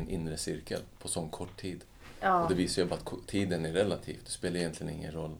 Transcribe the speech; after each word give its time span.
en 0.00 0.08
inre 0.10 0.36
cirkel 0.36 0.80
på 0.98 1.08
sån 1.08 1.28
kort 1.30 1.56
tid. 1.60 1.84
Ja. 2.20 2.42
Och 2.42 2.48
det 2.48 2.54
visar 2.54 2.82
ju 2.82 2.88
bara 2.88 3.00
att 3.00 3.26
tiden 3.28 3.66
är 3.66 3.72
relativ. 3.72 4.20
Det 4.24 4.30
spelar 4.30 4.56
egentligen 4.56 4.92
ingen 4.92 5.12
roll 5.12 5.36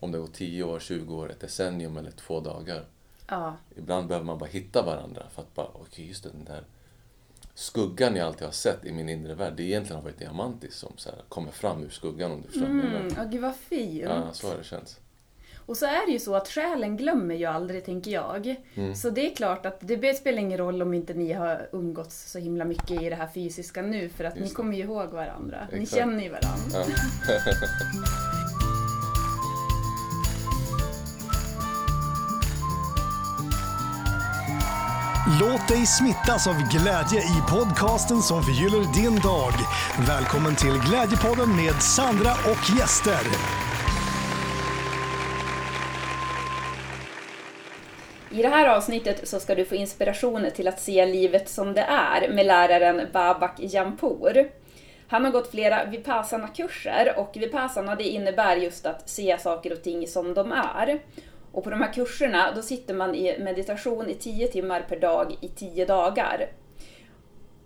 om 0.00 0.12
det 0.12 0.18
går 0.18 0.26
10 0.26 0.62
år, 0.64 0.78
20 0.80 1.14
år, 1.16 1.30
ett 1.30 1.40
decennium 1.40 1.96
eller 1.96 2.10
två 2.10 2.40
dagar. 2.40 2.84
ja. 3.28 3.56
Ibland 3.76 4.08
behöver 4.08 4.26
man 4.26 4.38
bara 4.38 4.50
hitta 4.50 4.82
varandra 4.82 5.22
för 5.34 5.42
att 5.42 5.54
bara, 5.54 5.66
okej 5.74 6.08
just 6.08 6.22
det, 6.22 6.30
den 6.30 6.44
där 6.44 6.64
skuggan 7.54 8.16
jag 8.16 8.26
alltid 8.26 8.44
har 8.44 8.52
sett 8.52 8.84
i 8.84 8.92
min 8.92 9.08
inre 9.08 9.34
värld, 9.34 9.52
det 9.56 9.62
egentligen 9.62 9.96
har 9.96 10.02
varit 10.04 10.18
diamantis 10.18 10.74
som 10.74 10.92
så 10.96 11.10
här, 11.10 11.18
kommer 11.28 11.50
fram 11.52 11.84
ur 11.84 11.88
skuggan 11.90 12.30
om 12.32 12.42
du 12.42 12.48
förstår 12.48 12.60
vad 12.66 12.70
jag 12.76 12.84
Mm, 12.84 12.92
menar. 13.06 13.24
oh, 13.24 13.30
gud 13.30 13.40
vad 13.42 13.56
fint. 13.56 14.02
Ja, 14.04 14.32
så 14.32 14.48
har 14.48 14.56
det 14.56 14.64
känts. 14.64 15.00
Och 15.66 15.76
så 15.76 15.86
är 15.86 16.06
det 16.06 16.12
ju 16.12 16.18
så 16.18 16.34
att 16.34 16.48
själen 16.48 16.96
glömmer 16.96 17.34
ju 17.34 17.44
aldrig, 17.44 17.84
tänker 17.84 18.10
jag. 18.10 18.54
Mm. 18.74 18.94
Så 18.94 19.10
det 19.10 19.32
är 19.32 19.34
klart 19.34 19.66
att 19.66 19.78
det 19.80 20.16
spelar 20.16 20.38
ingen 20.38 20.58
roll 20.58 20.82
om 20.82 20.94
inte 20.94 21.14
ni 21.14 21.32
har 21.32 21.68
umgåtts 21.72 22.30
så 22.30 22.38
himla 22.38 22.64
mycket 22.64 23.02
i 23.02 23.10
det 23.10 23.16
här 23.16 23.28
fysiska 23.34 23.82
nu, 23.82 24.08
för 24.08 24.24
att 24.24 24.34
ni 24.34 24.40
Just 24.40 24.52
det. 24.52 24.56
kommer 24.56 24.76
ju 24.76 24.82
ihåg 24.82 25.08
varandra. 25.08 25.68
Ni 25.72 25.82
Exakt. 25.82 26.00
känner 26.00 26.22
ju 26.22 26.28
varandra. 26.28 26.78
Ja. 26.78 26.84
Låt 35.40 35.68
dig 35.68 35.86
smittas 35.86 36.46
av 36.46 36.54
glädje 36.54 37.20
i 37.20 37.42
podcasten 37.50 38.22
som 38.22 38.42
förgyller 38.42 38.94
din 38.94 39.20
dag. 39.20 39.52
Välkommen 40.06 40.56
till 40.56 40.78
Glädjepodden 40.88 41.56
med 41.56 41.82
Sandra 41.82 42.32
och 42.32 42.78
gäster. 42.78 43.65
I 48.36 48.42
det 48.42 48.48
här 48.48 48.76
avsnittet 48.76 49.28
så 49.28 49.40
ska 49.40 49.54
du 49.54 49.64
få 49.64 49.74
inspiration 49.74 50.46
till 50.54 50.68
att 50.68 50.80
se 50.80 51.06
livet 51.06 51.48
som 51.48 51.74
det 51.74 51.80
är 51.80 52.28
med 52.28 52.46
läraren 52.46 53.08
Babak 53.12 53.54
Jampour. 53.58 54.50
Han 55.08 55.24
har 55.24 55.32
gått 55.32 55.50
flera 55.50 55.84
Vipassana-kurser 55.84 57.14
och 57.16 57.36
Vipassana 57.36 57.94
det 57.94 58.04
innebär 58.04 58.56
just 58.56 58.86
att 58.86 59.08
se 59.08 59.38
saker 59.38 59.72
och 59.72 59.82
ting 59.82 60.06
som 60.06 60.34
de 60.34 60.52
är. 60.52 61.00
Och 61.52 61.64
på 61.64 61.70
de 61.70 61.80
här 61.80 61.92
kurserna 61.92 62.52
då 62.54 62.62
sitter 62.62 62.94
man 62.94 63.14
i 63.14 63.38
meditation 63.38 64.08
i 64.08 64.14
10 64.14 64.48
timmar 64.48 64.80
per 64.88 65.00
dag 65.00 65.36
i 65.40 65.48
10 65.48 65.86
dagar. 65.86 66.48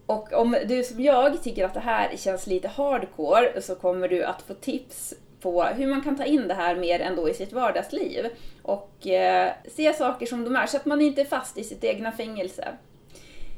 Och 0.07 0.33
om 0.33 0.57
du 0.67 0.85
som 0.85 1.01
jag 1.01 1.43
tycker 1.43 1.65
att 1.65 1.75
det 1.75 1.81
här 1.81 2.17
känns 2.17 2.47
lite 2.47 2.69
hardcore 2.69 3.63
så 3.63 3.75
kommer 3.75 4.09
du 4.09 4.25
att 4.25 4.43
få 4.43 4.55
tips 4.55 5.15
på 5.41 5.63
hur 5.63 5.87
man 5.87 6.01
kan 6.01 6.17
ta 6.17 6.25
in 6.25 6.49
det 6.49 6.55
här 6.55 6.77
mer 6.77 7.01
ändå 7.01 7.29
i 7.29 7.35
sitt 7.35 7.53
vardagsliv. 7.53 8.27
Och 8.63 9.07
eh, 9.07 9.53
se 9.69 9.93
saker 9.93 10.27
som 10.27 10.45
de 10.45 10.57
är, 10.57 10.67
så 10.67 10.77
att 10.77 10.87
man 10.87 11.01
inte 11.01 11.21
är 11.21 11.25
fast 11.25 11.59
i 11.59 11.65
sitt 11.65 11.85
egna 11.85 12.13
fängelse. 12.13 12.69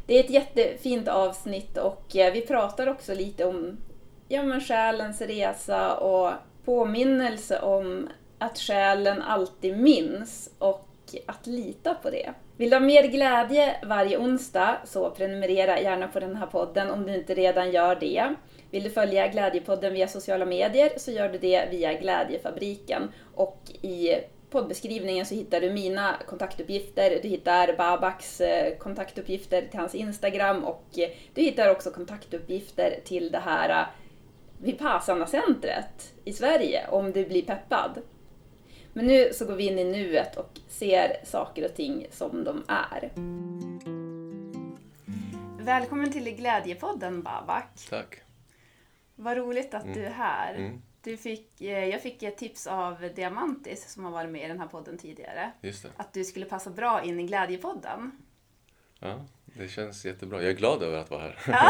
Det 0.06 0.14
är 0.14 0.24
ett 0.24 0.30
jättefint 0.30 1.08
avsnitt 1.08 1.78
och 1.78 2.16
eh, 2.16 2.32
vi 2.32 2.40
pratar 2.40 2.86
också 2.86 3.14
lite 3.14 3.44
om 3.44 3.76
ja, 4.28 4.42
men 4.42 4.60
själens 4.60 5.20
resa 5.20 5.96
och 5.96 6.32
påminnelse 6.64 7.60
om 7.60 8.08
att 8.38 8.58
själen 8.58 9.22
alltid 9.22 9.78
minns 9.78 10.50
och 10.58 10.88
att 11.26 11.46
lita 11.46 11.94
på 11.94 12.10
det. 12.10 12.32
Vill 12.56 12.70
du 12.70 12.76
ha 12.76 12.80
mer 12.80 13.02
glädje 13.02 13.76
varje 13.82 14.18
onsdag 14.18 14.76
så 14.84 15.10
prenumerera 15.10 15.80
gärna 15.80 16.08
på 16.08 16.20
den 16.20 16.36
här 16.36 16.46
podden 16.46 16.90
om 16.90 17.06
du 17.06 17.14
inte 17.14 17.34
redan 17.34 17.70
gör 17.70 17.94
det. 17.94 18.34
Vill 18.72 18.82
du 18.82 18.90
följa 18.90 19.28
Glädjepodden 19.28 19.94
via 19.94 20.08
sociala 20.08 20.44
medier 20.44 20.92
så 20.96 21.10
gör 21.10 21.28
du 21.28 21.38
det 21.38 21.68
via 21.70 21.94
Glädjefabriken 21.94 23.12
och 23.34 23.58
i 23.82 24.14
poddbeskrivningen 24.50 25.26
så 25.26 25.34
hittar 25.34 25.60
du 25.60 25.72
mina 25.72 26.16
kontaktuppgifter, 26.26 27.18
du 27.22 27.28
hittar 27.28 27.76
Babaks 27.76 28.40
eh, 28.40 28.76
kontaktuppgifter 28.78 29.62
till 29.70 29.80
hans 29.80 29.94
Instagram 29.94 30.64
och 30.64 30.84
eh, 30.98 31.10
du 31.34 31.42
hittar 31.42 31.70
också 31.70 31.90
kontaktuppgifter 31.90 33.00
till 33.04 33.32
det 33.32 33.38
här 33.38 33.82
eh, 33.82 33.86
Vipassana-centret 34.58 36.14
i 36.24 36.32
Sverige 36.32 36.86
om 36.88 37.12
du 37.12 37.24
blir 37.24 37.42
peppad. 37.42 38.02
Men 38.92 39.06
nu 39.06 39.32
så 39.32 39.44
går 39.44 39.54
vi 39.54 39.66
in 39.66 39.78
i 39.78 39.84
nuet 39.84 40.36
och 40.36 40.58
ser 40.68 41.16
saker 41.24 41.64
och 41.64 41.74
ting 41.74 42.06
som 42.10 42.44
de 42.44 42.64
är. 42.68 43.10
Välkommen 45.58 46.12
till 46.12 46.36
Glädjepodden 46.36 47.22
Babak. 47.22 47.68
Tack. 47.90 48.22
Vad 49.22 49.36
roligt 49.36 49.74
att 49.74 49.94
du 49.94 50.04
är 50.04 50.10
här. 50.10 50.54
Mm. 50.54 50.82
Du 51.02 51.16
fick, 51.16 51.60
eh, 51.60 51.84
jag 51.84 52.02
fick 52.02 52.22
ett 52.22 52.38
tips 52.38 52.66
av 52.66 53.10
Diamantis 53.14 53.92
som 53.92 54.04
har 54.04 54.10
varit 54.12 54.30
med 54.30 54.44
i 54.44 54.48
den 54.48 54.60
här 54.60 54.66
podden 54.66 54.98
tidigare. 54.98 55.52
Att 55.96 56.12
du 56.12 56.24
skulle 56.24 56.46
passa 56.46 56.70
bra 56.70 57.02
in 57.02 57.20
i 57.20 57.26
Glädjepodden. 57.26 58.12
Ja, 58.98 59.24
det 59.44 59.68
känns 59.68 60.04
jättebra. 60.04 60.42
Jag 60.42 60.50
är 60.50 60.56
glad 60.56 60.82
över 60.82 60.98
att 60.98 61.10
vara 61.10 61.22
här. 61.22 61.36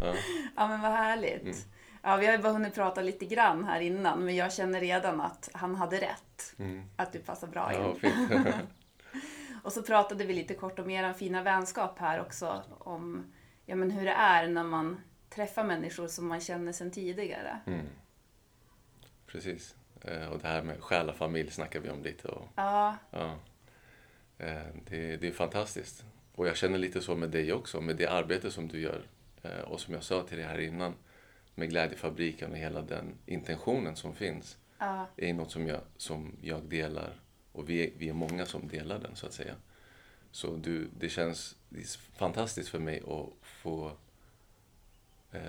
Ja 0.56 0.68
men 0.68 0.80
vad 0.80 0.92
härligt. 0.92 1.42
Mm. 1.42 1.56
Ja, 2.02 2.16
vi 2.16 2.26
har 2.26 2.32
ju 2.32 2.38
bara 2.38 2.52
hunnit 2.52 2.74
prata 2.74 3.02
lite 3.02 3.26
grann 3.26 3.64
här 3.64 3.80
innan 3.80 4.24
men 4.24 4.36
jag 4.36 4.52
känner 4.52 4.80
redan 4.80 5.20
att 5.20 5.50
han 5.52 5.74
hade 5.74 5.96
rätt. 5.96 6.54
Mm. 6.58 6.82
Att 6.96 7.12
du 7.12 7.18
passar 7.18 7.46
bra 7.46 7.70
Ja, 7.72 7.88
in. 7.90 7.96
fint. 8.00 8.32
Och 9.62 9.72
så 9.72 9.82
pratade 9.82 10.24
vi 10.24 10.34
lite 10.34 10.54
kort 10.54 10.78
om 10.78 10.90
er 10.90 11.12
fina 11.12 11.42
vänskap 11.42 11.98
här 11.98 12.20
också. 12.20 12.62
Om 12.78 13.32
ja, 13.66 13.76
men 13.76 13.90
hur 13.90 14.04
det 14.04 14.12
är 14.12 14.48
när 14.48 14.64
man 14.64 15.00
träffar 15.38 15.64
människor 15.64 16.08
som 16.08 16.28
man 16.28 16.40
känner 16.40 16.72
sedan 16.72 16.90
tidigare. 16.90 17.58
Mm. 17.66 17.86
Precis. 19.26 19.74
Eh, 20.04 20.28
Och 20.28 20.38
det 20.38 20.48
här 20.48 20.62
med 20.62 20.80
själ 20.80 21.08
och 21.08 21.16
familj 21.16 21.50
snackar 21.50 21.80
vi 21.80 21.90
om 21.90 22.02
lite. 22.02 22.28
Och, 22.28 22.48
Ja, 22.56 22.96
ja. 23.10 23.36
Eh, 24.38 24.66
det, 24.88 25.16
det 25.16 25.28
är 25.28 25.32
fantastiskt. 25.32 26.04
Och 26.34 26.46
jag 26.48 26.56
känner 26.56 26.78
lite 26.78 27.00
så 27.00 27.16
med 27.16 27.30
dig 27.30 27.52
också, 27.52 27.80
med 27.80 27.96
det 27.96 28.06
arbete 28.06 28.50
som 28.50 28.68
du 28.68 28.80
gör. 28.80 29.02
Eh, 29.42 29.60
Och 29.60 29.80
som 29.80 29.94
jag 29.94 30.02
sa 30.02 30.22
till 30.22 30.36
dig 30.36 30.46
här 30.46 30.58
innan, 30.58 30.94
med 31.54 31.70
Glädjefabriken 31.70 32.50
och 32.50 32.56
hela 32.58 32.82
den 32.82 33.14
intentionen 33.26 33.96
som 33.96 34.14
finns. 34.14 34.56
ja, 34.78 35.06
är 35.16 35.34
något 35.34 35.50
som 35.50 35.66
jag, 35.66 35.80
som 35.96 36.36
jag 36.42 36.62
delar. 36.62 37.20
Och 37.52 37.68
vi 37.68 37.86
är, 37.86 37.90
vi 37.98 38.08
är 38.08 38.12
många 38.12 38.46
som 38.46 38.68
delar 38.68 38.98
den, 38.98 39.16
så 39.16 39.26
att 39.26 39.32
säga. 39.32 39.54
Så 40.30 40.56
du, 40.56 40.88
det 40.98 41.08
känns 41.08 41.56
det 41.68 41.96
fantastiskt 42.16 42.68
för 42.68 42.78
mig 42.78 42.98
att 43.00 43.46
få, 43.46 43.92
eh, 45.32 45.40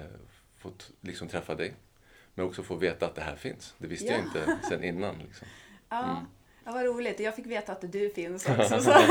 få 0.57 0.71
liksom 1.01 1.27
träffa 1.27 1.55
dig. 1.55 1.73
Men 2.33 2.45
också 2.45 2.63
få 2.63 2.75
veta 2.75 3.05
att 3.05 3.15
det 3.15 3.21
här 3.21 3.35
finns. 3.35 3.73
Det 3.77 3.87
visste 3.87 4.05
jag 4.07 4.15
Ja. 4.19 4.23
inte 4.23 4.57
sen 4.69 4.83
innan. 4.83 5.15
Liksom. 5.19 5.47
ja. 5.89 6.21
ja 6.65 6.71
vad 6.71 6.85
roligt. 6.85 7.19
Jag 7.19 7.35
fick 7.35 7.45
veta 7.45 7.71
att 7.71 7.91
du 7.91 8.09
finns 8.09 8.45
också. 8.59 8.81
Så. 8.81 8.91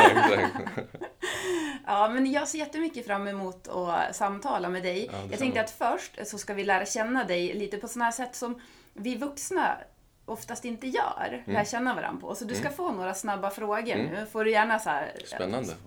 Ja, 1.86 2.08
men 2.08 2.32
jag 2.32 2.48
ser 2.48 2.58
jättemycket 2.58 3.06
fram 3.06 3.28
emot 3.28 3.68
att 3.68 4.16
samtala 4.16 4.68
med 4.68 4.82
dig. 4.82 5.00
detsamma. 5.02 5.28
jag 5.30 5.38
tänkte 5.38 5.60
att 5.60 5.70
först 5.70 6.18
så 6.26 6.38
ska 6.38 6.54
vi 6.54 6.64
lära 6.64 6.86
känna 6.86 7.24
dig 7.24 7.54
lite 7.54 7.78
på 7.78 7.88
sådana 7.88 8.04
här 8.04 8.12
sätt 8.12 8.34
som 8.36 8.60
vi 8.92 9.16
vuxna 9.16 9.78
oftast 10.24 10.64
inte 10.64 10.86
gör, 10.86 11.28
Mm. 11.44 11.54
lär 11.54 11.64
känna 11.64 11.94
varandra 11.94 12.20
på. 12.20 12.34
Så 12.34 12.44
du 12.44 12.54
ska 12.54 12.70
få 12.70 12.92
några 12.92 13.14
snabba 13.14 13.50
frågor 13.50 13.96
nu. 13.96 14.26
Får 14.32 14.44
du 14.44 14.50
gärna 14.50 14.78
så 14.78 14.90
här, 14.90 15.12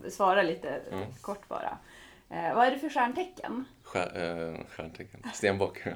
svara 0.09 0.41
lite 0.41 0.69
Mm. 0.91 1.05
kort 1.21 1.47
bara. 1.47 1.77
Eh, 2.31 2.55
vad 2.55 2.67
är 2.67 2.71
det 2.71 2.79
för 2.79 2.89
stjärntecken? 2.89 3.65
Stjär, 3.83 4.51
eh, 4.59 4.65
stjärntecken. 4.67 5.23
Stenbock. 5.33 5.81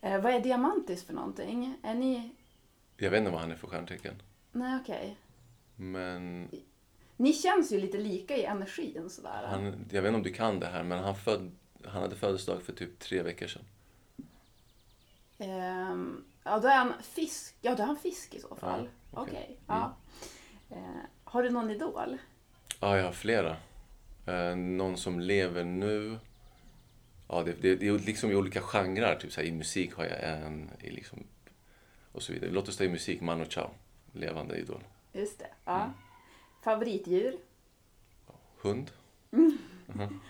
Eh, 0.00 0.20
vad 0.20 0.32
är 0.34 0.40
diamantis 0.40 1.04
för 1.06 1.12
någonting? 1.14 1.74
Är 1.82 1.94
ni... 1.94 2.30
Jag 2.96 3.10
vet 3.10 3.18
inte 3.18 3.30
vad 3.30 3.40
han 3.40 3.50
är 3.50 3.56
för 3.56 3.66
stjärntecken. 3.66 4.22
Nej, 4.52 4.78
okej. 4.82 5.16
Men 5.76 6.48
Ni 7.16 7.32
känns 7.32 7.72
ju 7.72 7.80
lite 7.80 7.98
lika 7.98 8.36
i 8.36 8.44
energin 8.44 9.10
sådär. 9.10 9.46
han, 9.46 9.64
jag 9.90 10.02
vet 10.02 10.08
inte 10.08 10.16
om 10.16 10.22
du 10.22 10.32
kan 10.32 10.60
det 10.60 10.66
här, 10.66 10.82
men 10.82 10.98
han, 11.04 11.16
föd, 11.16 11.50
han 11.84 12.02
hade 12.02 12.16
födelsedag 12.16 12.62
för 12.62 12.72
typ 12.72 12.98
tre 12.98 13.22
veckor 13.22 13.46
sedan. 13.46 13.62
Ehm, 15.38 16.24
ja, 16.44 16.58
då 16.58 16.68
är 16.68 16.76
han 16.76 16.92
fisk. 17.02 17.54
Ja, 17.60 17.74
då 17.74 17.82
är 17.82 17.86
han 17.86 17.96
fisk 17.96 18.34
i 18.34 18.40
så 18.40 18.56
fall. 18.56 18.88
Ja, 19.12 19.20
Okej. 19.22 19.34
okej. 19.44 19.58
ja. 19.66 19.96
Eh, 20.70 20.78
har 21.24 21.42
du 21.42 21.50
någon 21.50 21.70
idol? 21.70 22.18
Ja, 22.80 22.96
jag 22.96 23.04
har 23.04 23.12
flera. 23.12 23.56
Eh, 24.28 24.56
någon 24.56 24.96
som 24.96 25.20
lever 25.20 25.64
nu. 25.64 26.18
Ja, 27.28 27.42
det, 27.42 27.52
det, 27.52 27.74
det 27.76 27.88
är 27.88 27.98
liksom 27.98 28.30
i 28.30 28.34
olika 28.34 28.60
genrer. 28.60 29.16
Typ 29.16 29.32
så 29.32 29.40
här, 29.40 29.48
I 29.48 29.52
musik 29.52 29.94
har 29.94 30.04
jag 30.04 30.22
en. 30.22 30.70
I 30.80 30.90
liksom, 30.90 31.18
och 32.12 32.22
så 32.22 32.32
vidare. 32.32 32.50
Låt 32.50 32.68
oss 32.68 32.76
ta 32.76 32.84
i 32.84 32.88
musik. 32.88 33.20
Manu 33.20 33.44
Chao. 33.48 33.70
Levande 34.12 34.56
idol. 34.56 34.84
Just 35.12 35.38
det. 35.38 35.48
Ja. 35.64 35.80
Mm. 35.80 35.90
Favoritdjur? 36.62 37.36
Hund? 38.60 38.90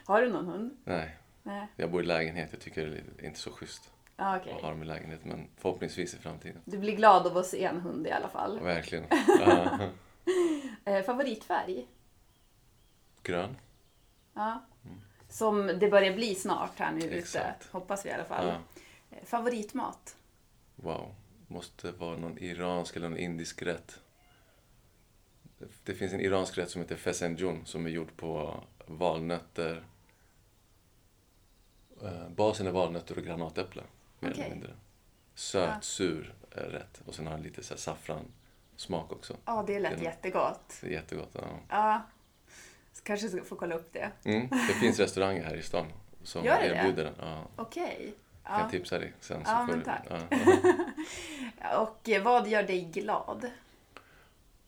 Har 0.05 0.21
du 0.23 0.31
någon 0.33 0.47
hund? 0.47 0.77
Nej, 0.85 1.17
Nej. 1.43 1.67
jag 1.77 1.91
bor 1.91 2.03
i 2.03 2.07
lägenhet. 2.07 2.49
Jag 2.53 2.61
tycker 2.61 2.87
det 2.87 3.23
är 3.25 3.27
inte 3.27 3.39
så 3.39 3.51
schysst 3.51 3.91
Ja, 4.17 4.37
okej. 4.37 4.53
att 4.53 4.61
ha 4.63 4.71
dem 4.71 4.83
i 4.83 4.85
lägenhet. 4.85 5.25
Men 5.25 5.47
förhoppningsvis 5.57 6.15
i 6.15 6.19
framtiden. 6.19 6.61
Du 6.65 6.79
blir 6.79 6.97
glad 6.97 7.27
av 7.27 7.37
att 7.37 7.47
se 7.47 7.65
en 7.65 7.81
hund 7.81 8.07
i 8.07 8.11
alla 8.11 8.29
fall. 8.29 8.61
Verkligen. 8.61 9.05
Eh, 10.85 11.03
favoritfärg? 11.05 11.87
Grön? 13.23 13.57
Ja. 14.39 14.65
Som 15.29 15.67
det 15.67 15.89
börjar 15.91 16.15
bli 16.15 16.35
snart 16.35 16.79
här 16.79 16.93
nu 16.93 17.01
ute. 17.05 17.17
Exakt. 17.19 17.67
Hoppas 17.73 18.05
vi 18.07 18.11
i 18.11 18.13
alla 18.13 18.25
fall. 18.25 18.47
Ja. 18.47 18.59
Eh, 19.17 19.25
Favoritmat? 19.25 20.17
Wow. 20.77 21.15
Måste 21.47 21.91
vara 21.93 22.17
någon 22.17 22.39
iransk 22.39 22.97
eller 22.97 23.09
någon 23.09 23.19
indisk 23.19 23.63
rätt. 23.63 24.01
Det 25.85 25.95
finns 25.95 26.13
en 26.13 26.21
iransk 26.21 26.59
rätt 26.59 26.71
som 26.71 26.81
heter 26.83 26.97
fesenjun 26.97 27.67
som 27.67 27.87
är 27.87 27.91
gjord 27.91 28.17
på 28.17 28.61
valnötter, 28.87 29.85
Eh, 32.03 32.29
basen 32.29 32.67
är 32.67 32.71
valnötter 32.71 33.19
och 33.19 33.25
granatäpple. 33.25 33.83
Mer 34.21 34.31
Okej. 34.31 34.43
eller 34.45 34.55
mindre. 34.55 34.75
Söt, 35.35 35.69
Ja. 35.75 35.81
sur 35.81 36.35
är 36.51 36.65
rätt. 36.69 37.03
Och 37.07 37.15
sen 37.15 37.27
har 37.27 37.35
den 37.35 37.43
lite 37.43 37.63
så 37.63 37.75
här 37.75 37.79
saffransmak 37.79 39.13
också. 39.13 39.37
Ja, 39.45 39.65
det 39.67 39.81
lät 39.81 39.93
Det 39.93 40.01
är- 40.01 40.05
jättegott. 40.05 40.79
Det 40.81 40.87
är 40.87 40.91
jättegott. 40.91 41.31
Ja. 41.33 41.43
Ja. 41.69 42.03
Så 42.99 43.05
kanske 43.05 43.29
ska 43.29 43.45
få 43.45 43.57
kolla 43.57 43.75
upp 43.75 43.93
det. 43.93 44.11
Mm, 44.25 44.49
det 44.51 44.75
finns 44.75 44.99
restauranger 45.01 45.45
här 45.45 45.55
i 45.57 45.63
stan 45.63 45.87
som 46.23 46.45
Gör 46.45 46.61
det 46.63 46.69
det? 46.69 46.75
erbjuder 46.75 47.05
den. 47.05 47.15
Ja. 47.21 47.45
Okej. 47.57 48.15
Jag 48.45 48.53
kan 48.53 48.61
Ja. 48.65 48.71
tipsa 48.71 48.99
dig 48.99 49.13
sen. 49.21 49.43
Ja, 49.47 49.67
får 49.67 49.73
men 49.77 49.85
tack. 49.85 50.07
Ja. 51.61 51.79
Och 51.83 52.09
eh, 52.09 52.23
vad 52.23 52.49
gör 52.49 52.63
dig 52.63 52.85
glad? 52.85 53.51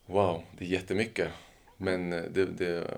Wow, 0.05 0.43
det 0.57 0.65
är 0.65 0.69
jättemycket. 0.69 1.31
Men 1.77 2.13
eh, 2.13 2.21
det, 2.23 2.45
det 2.45 2.97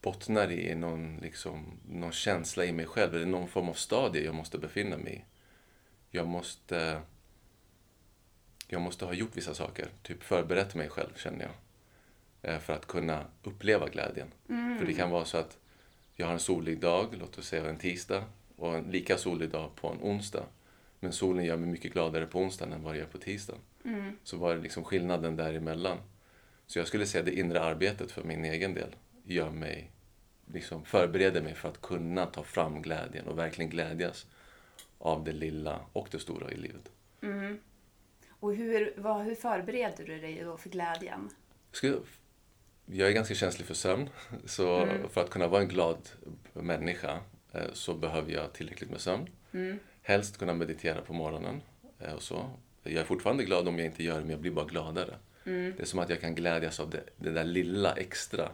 bottnar 0.00 0.50
i 0.52 0.74
någon, 0.74 1.16
liksom, 1.16 1.78
någon 1.88 2.12
känsla 2.12 2.64
i 2.64 2.72
mig 2.72 2.86
själv. 2.86 3.14
Eller 3.14 3.26
någon 3.26 3.48
form 3.48 3.68
av 3.68 3.74
stadie 3.74 4.24
jag 4.24 4.34
måste 4.34 4.58
befinna 4.58 4.96
mig 4.96 5.14
i. 5.14 5.24
Jag 6.16 6.26
måste, 6.26 7.00
jag 8.68 8.80
måste 8.80 9.04
ha 9.04 9.12
gjort 9.12 9.36
vissa 9.36 9.54
saker. 9.54 9.88
Typ 10.02 10.22
förberett 10.22 10.74
mig 10.74 10.88
själv, 10.88 11.14
känner 11.16 11.40
jag. 11.44 11.52
Eh, 12.44 12.58
För 12.58 12.72
att 12.72 12.86
kunna 12.86 13.24
uppleva 13.42 13.88
glädjen. 13.88 14.28
För 14.78 14.86
det 14.86 14.94
kan 14.94 15.10
vara 15.10 15.24
så 15.24 15.38
att 15.38 15.58
jag 16.16 16.26
har 16.26 16.32
en 16.32 16.38
solig 16.40 16.80
dag, 16.80 17.06
låt 17.18 17.38
oss 17.38 17.46
säga 17.48 17.68
en 17.68 17.76
tisdag. 17.76 18.24
Och 18.56 18.74
en 18.76 18.84
lika 18.84 19.16
solig 19.18 19.50
dag 19.50 19.70
på 19.76 19.88
en 19.88 19.98
onsdag. 20.02 20.44
Men 21.00 21.12
solen 21.12 21.44
gör 21.44 21.56
mig 21.56 21.68
mycket 21.70 21.92
gladare 21.92 22.26
på 22.26 22.38
onsdagen 22.40 22.72
än 22.72 22.82
vad 22.82 22.94
det 22.94 22.98
gör 22.98 23.06
på 23.06 23.18
tisdagen. 23.18 23.60
Så 24.24 24.36
var 24.36 24.54
det 24.54 24.60
liksom 24.62 24.84
skillnaden 24.84 25.36
däremellan. 25.36 25.98
Så 26.66 26.78
jag 26.78 26.86
skulle 26.88 27.06
säga 27.06 27.24
det 27.24 27.38
inre 27.38 27.60
arbetet 27.62 28.10
för 28.10 28.24
min 28.24 28.44
egen 28.44 28.74
del 28.74 28.96
gör 29.24 29.50
mig, 29.50 29.90
liksom 30.46 30.84
förbereder 30.84 31.42
mig 31.42 31.54
för 31.54 31.68
att 31.68 31.80
kunna 31.80 32.26
ta 32.26 32.42
fram 32.42 32.82
glädjen 32.82 33.26
och 33.28 33.38
verkligen 33.38 33.70
glädjas 33.70 34.26
av 34.98 35.24
det 35.24 35.32
lilla 35.32 35.80
och 35.92 36.08
det 36.10 36.18
stora 36.18 36.50
i 36.52 36.56
livet. 36.56 36.90
Och 38.28 38.54
hur, 38.54 38.94
vad, 38.96 39.24
hur 39.24 39.34
förbereder 39.34 40.04
du 40.04 40.18
dig 40.20 40.42
då 40.44 40.56
för 40.56 40.70
glädjen? 40.70 41.30
Jag 41.70 41.76
skulle- 41.76 41.98
Jag 42.86 43.08
är 43.08 43.12
ganska 43.12 43.34
känslig 43.34 43.66
för 43.66 43.74
sömn, 43.74 44.08
så 44.44 44.86
för 45.10 45.20
att 45.20 45.30
kunna 45.30 45.48
vara 45.48 45.62
en 45.62 45.68
glad 45.68 45.98
människa 46.52 47.20
eh, 47.52 47.72
så 47.72 47.94
behöver 47.94 48.32
jag 48.32 48.52
tillräckligt 48.52 48.90
med 48.90 49.00
sömn. 49.00 49.28
Helst 50.02 50.38
kunna 50.38 50.54
meditera 50.54 51.00
på 51.00 51.12
morgonen 51.12 51.62
eh, 51.98 52.12
och 52.12 52.22
så. 52.22 52.50
Jag 52.82 52.94
är 52.94 53.04
fortfarande 53.04 53.44
glad 53.44 53.68
om 53.68 53.78
jag 53.78 53.86
inte 53.86 54.04
gör 54.04 54.14
det, 54.14 54.20
men 54.20 54.30
jag 54.30 54.40
blir 54.40 54.50
bara 54.50 54.64
gladare. 54.64 55.14
Det 55.44 55.80
är 55.80 55.84
som 55.84 55.98
att 55.98 56.10
jag 56.10 56.20
kan 56.20 56.34
glädjas 56.34 56.80
av 56.80 56.90
det, 56.90 57.02
det 57.16 57.30
där 57.30 57.44
lilla 57.44 57.92
extra 57.92 58.48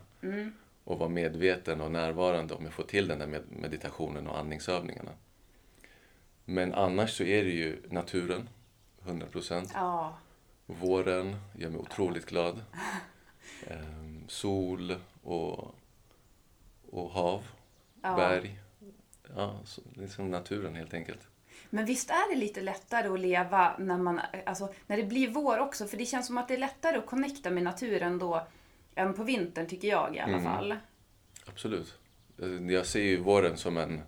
och 0.84 0.98
vara 0.98 1.08
medveten 1.08 1.80
och 1.80 1.90
närvarande 1.90 2.54
om 2.54 2.64
jag 2.64 2.72
får 2.72 2.82
till 2.82 3.08
den 3.08 3.18
där 3.18 3.26
med 3.26 3.42
meditationen 3.48 4.26
och 4.26 4.38
andningsövningarna. 4.38 5.10
Men 6.44 6.74
annars 6.74 7.16
så 7.16 7.24
är 7.24 7.44
det 7.44 7.50
ju 7.50 7.76
naturen, 7.88 8.48
100 9.04 9.26
procent. 9.26 9.70
Ja. 9.74 10.18
Våren 10.66 11.36
gör 11.54 11.70
mig 11.70 11.80
otroligt 11.80 12.26
glad. 12.26 12.62
Ehm, 13.66 14.24
sol 14.28 14.94
och, 15.22 15.74
och 16.90 17.10
hav, 17.10 17.42
Ja. 18.02 18.16
berg. 18.16 18.58
Ja, 19.36 19.60
så, 19.64 19.82
liksom 19.94 20.30
naturen 20.30 20.74
helt 20.74 20.94
enkelt. 20.94 21.20
Men 21.70 21.84
visst 21.84 22.10
är 22.10 22.34
det 22.34 22.40
lite 22.40 22.60
lättare 22.60 23.08
att 23.08 23.20
leva 23.20 23.76
när, 23.78 23.98
man, 23.98 24.20
alltså, 24.46 24.72
när 24.86 24.96
det 24.96 25.02
blir 25.02 25.30
vår 25.30 25.58
också? 25.58 25.86
För 25.86 25.96
det 25.96 26.06
känns 26.06 26.26
som 26.26 26.38
att 26.38 26.48
det 26.48 26.54
är 26.54 26.58
lättare 26.58 26.96
att 26.98 27.06
connecta 27.06 27.50
med 27.50 27.62
naturen 27.62 28.18
då 28.18 28.46
än 28.94 29.14
på 29.14 29.22
vintern, 29.24 29.66
tycker 29.66 29.88
jag 29.88 30.16
i 30.16 30.18
alla 30.18 30.32
Mm. 30.38 30.44
fall. 30.44 30.76
Absolut. 31.46 31.94
Eh, 32.42 32.48
Jag 32.72 32.86
ser 32.86 33.02
ju 33.02 33.16
våren 33.20 33.56
som 33.56 33.76
en 33.76 34.00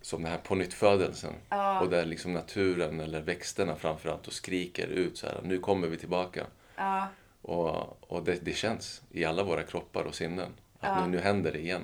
som 0.00 0.22
den 0.22 0.30
här 0.32 0.38
pånyttfödelsen. 0.38 1.34
Ja. 1.48 1.80
Och 1.80 1.90
där 1.90 2.04
liksom 2.04 2.32
naturen 2.32 3.00
eller 3.00 3.20
växterna 3.20 3.76
framförallt 3.76 4.26
och 4.26 4.32
skriker 4.32 4.86
ut 4.86 5.18
så 5.18 5.26
här, 5.26 5.40
nu 5.44 5.58
kommer 5.58 5.88
vi 5.88 5.96
tillbaka. 5.96 6.46
Ja, 6.76 7.08
Och, 7.46 8.02
och 8.12 8.22
det, 8.24 8.44
det 8.44 8.52
känns 8.52 9.02
i 9.10 9.24
alla 9.24 9.42
våra 9.42 9.62
kroppar 9.62 10.04
och 10.04 10.14
sinnen. 10.14 10.52
Att 10.80 10.88
Ja. 10.98 11.06
nu, 11.06 11.10
nu 11.10 11.18
händer 11.18 11.52
det 11.52 11.58
igen. 11.58 11.82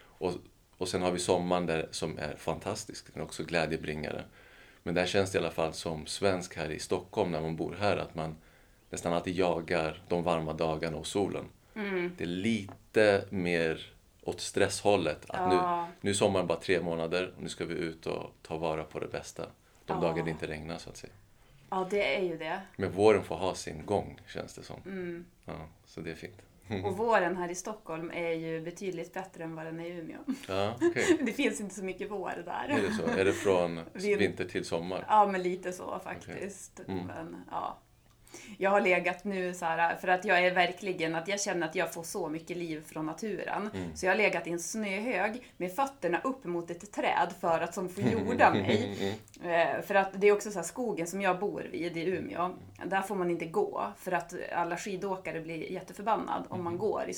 Och, 0.00 0.32
och 0.78 0.88
sen 0.88 1.02
har 1.02 1.10
vi 1.12 1.18
sommaren 1.18 1.66
där, 1.66 1.88
som 1.90 2.18
är 2.18 2.36
fantastisk. 2.36 3.06
Den 3.12 3.20
är 3.22 3.24
också 3.24 3.44
glädjebringare. 3.44 4.24
Men 4.82 4.94
där 4.94 5.06
känns 5.06 5.30
det 5.32 5.36
i 5.36 5.40
alla 5.40 5.50
fall 5.50 5.72
som 5.72 6.06
svensk 6.06 6.56
här 6.56 6.70
i 6.70 6.78
Stockholm 6.78 7.30
när 7.30 7.40
man 7.40 7.56
bor 7.56 7.76
här 7.80 7.96
att 7.96 8.14
man 8.14 8.36
nästan 8.90 9.12
alltid 9.12 9.34
jagar 9.36 10.02
de 10.08 10.22
varma 10.22 10.52
dagarna 10.52 10.96
och 10.96 11.06
solen. 11.06 11.44
Mm. 11.74 12.12
Det 12.18 12.24
är 12.24 12.28
lite 12.28 13.24
mer 13.30 13.92
åt 14.22 14.40
stresshållet. 14.40 15.24
Att 15.30 15.52
Ja. 15.52 15.86
nu, 15.86 15.92
nu 16.00 16.10
är 16.10 16.14
sommaren 16.14 16.46
bara 16.46 16.58
tre 16.60 16.82
månader 16.82 17.32
och 17.36 17.42
nu 17.42 17.48
ska 17.48 17.64
vi 17.64 17.74
ut 17.74 18.06
och 18.06 18.30
ta 18.42 18.56
vara 18.58 18.84
på 18.84 18.98
det 18.98 19.08
bästa. 19.08 19.42
De 19.86 19.92
Ja. 20.02 20.08
dagar 20.08 20.24
det 20.24 20.30
inte 20.30 20.46
regnar 20.46 20.78
så 20.78 20.90
att 20.90 20.96
säga. 20.96 21.12
Ja 21.72 21.86
det 21.90 22.16
är 22.16 22.22
ju 22.22 22.36
det. 22.38 22.60
Men 22.76 22.90
våren 22.92 23.24
får 23.24 23.36
ha 23.36 23.54
sin 23.54 23.86
gång 23.86 24.20
känns 24.26 24.54
det 24.54 24.62
som. 24.62 24.80
Mm. 24.86 25.24
Ja, 25.44 25.66
så 25.84 26.00
det 26.00 26.10
är 26.10 26.14
fint. 26.14 26.42
Och 26.84 26.96
våren 26.96 27.36
här 27.36 27.48
i 27.48 27.54
Stockholm 27.54 28.10
är 28.14 28.32
ju 28.32 28.60
betydligt 28.60 29.14
bättre 29.14 29.44
än 29.44 29.54
vad 29.54 29.66
den 29.66 29.80
är 29.80 29.84
i 29.84 29.88
Umeå. 29.90 30.18
Ja, 30.48 30.74
okej. 30.82 31.18
Det 31.26 31.32
finns 31.32 31.60
inte 31.60 31.74
så 31.74 31.84
mycket 31.84 32.10
vår 32.10 32.30
Är 32.30 32.42
där. 32.42 32.80
det 32.82 32.94
så? 32.94 33.20
Är 33.20 33.24
det 33.24 33.32
från 33.32 33.80
Vin- 33.92 34.18
vinter 34.18 34.44
till 34.44 34.64
sommar? 34.64 35.04
Ja, 35.08 35.26
men 35.26 35.42
lite 35.42 35.72
så 35.72 35.98
faktiskt. 36.04 36.80
Mm. 36.88 37.06
Men, 37.06 37.36
ja. 37.50 37.78
Jag 38.58 38.70
har 38.70 38.80
legat 38.80 39.24
nu 39.24 39.54
så 39.54 39.64
här, 39.64 39.96
för 39.96 40.08
att 40.08 40.24
jag 40.24 40.38
är 40.46 40.54
verkligen 40.54 41.14
att 41.14 41.28
jag 41.28 41.40
känner 41.40 41.66
att 41.68 41.74
jag 41.74 41.92
får 41.94 42.02
så 42.02 42.28
mycket 42.28 42.56
liv 42.56 42.82
från 42.86 43.06
naturen. 43.06 43.70
Mm. 43.74 43.96
Så 43.96 44.06
jag 44.06 44.10
har 44.12 44.16
legat 44.16 44.46
i 44.46 44.50
en 44.50 44.58
snöhög 44.60 45.42
med 45.56 45.72
fötterna 45.76 46.20
upp 46.24 46.44
mot 46.44 46.70
ett 46.70 46.92
träd 46.92 47.32
för 47.40 47.60
att 47.60 47.74
som 47.74 47.88
få 47.88 48.00
jorda 48.00 48.50
mig. 48.54 48.98
Mm. 49.42 49.76
Eh, 49.76 49.82
För 49.82 49.94
att 49.94 50.08
det 50.20 50.26
är 50.28 50.32
också 50.32 50.50
så 50.50 50.58
här, 50.58 50.66
skogen 50.66 51.06
som 51.06 51.20
jag 51.20 51.38
bor 51.38 51.66
vid 51.72 51.96
i 51.96 52.04
Umeå, 52.06 52.50
där 52.84 53.02
får 53.02 53.14
man 53.14 53.30
inte 53.30 53.46
gå 53.46 53.86
för 53.98 54.12
att 54.12 54.34
alla 54.54 54.76
skidåkare 54.76 55.40
blir 55.40 55.72
jätteförbannad 55.72 56.44
om 56.48 56.60
Mm. 56.60 56.64
man 56.64 56.78
går 56.78 57.04
i 57.08 57.14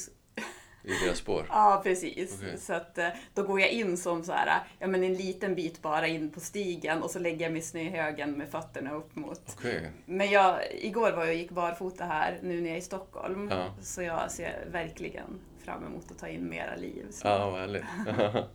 I 0.84 1.04
deras 1.04 1.18
spår? 1.18 1.46
Ja, 1.48 1.80
precis. 1.84 2.38
Okej. 2.42 2.58
Så 2.58 2.72
att 2.72 2.98
eh, 2.98 3.08
då 3.34 3.42
går 3.42 3.60
jag 3.60 3.70
in 3.70 3.96
som 3.96 4.24
så 4.24 4.32
här, 4.32 4.60
ja 4.78 4.86
men 4.86 5.04
en 5.04 5.14
liten 5.14 5.54
bit 5.54 5.82
bara 5.82 6.06
in 6.06 6.30
på 6.30 6.40
stigen 6.40 7.02
och 7.02 7.10
så 7.10 7.18
lägger 7.18 7.44
jag 7.44 7.52
mig 7.52 7.60
i 7.60 7.64
snöhögen 7.64 8.32
med 8.32 8.48
fötterna 8.48 8.94
upp 8.94 9.16
mot. 9.16 9.56
Okej. 9.58 9.90
Men 10.06 10.30
jag, 10.30 10.58
igår 10.72 11.12
var 11.12 11.20
jag 11.20 11.28
och 11.28 11.34
gick 11.34 11.50
barfota 11.50 12.04
här, 12.04 12.38
nu 12.42 12.60
när 12.60 12.68
jag 12.68 12.74
är 12.74 12.80
i 12.80 12.82
Stockholm. 12.82 13.48
Ja. 13.50 13.74
Så 13.80 14.02
jag 14.02 14.30
ser 14.30 14.66
verkligen 14.72 15.40
fram 15.64 15.84
emot 15.84 16.10
att 16.10 16.18
ta 16.18 16.28
in 16.28 16.48
mera 16.48 16.76
liv. 16.76 17.06
Så, 17.10 17.28
Ja, 17.28 17.50
vad 17.50 17.60
härligt. 17.60 17.84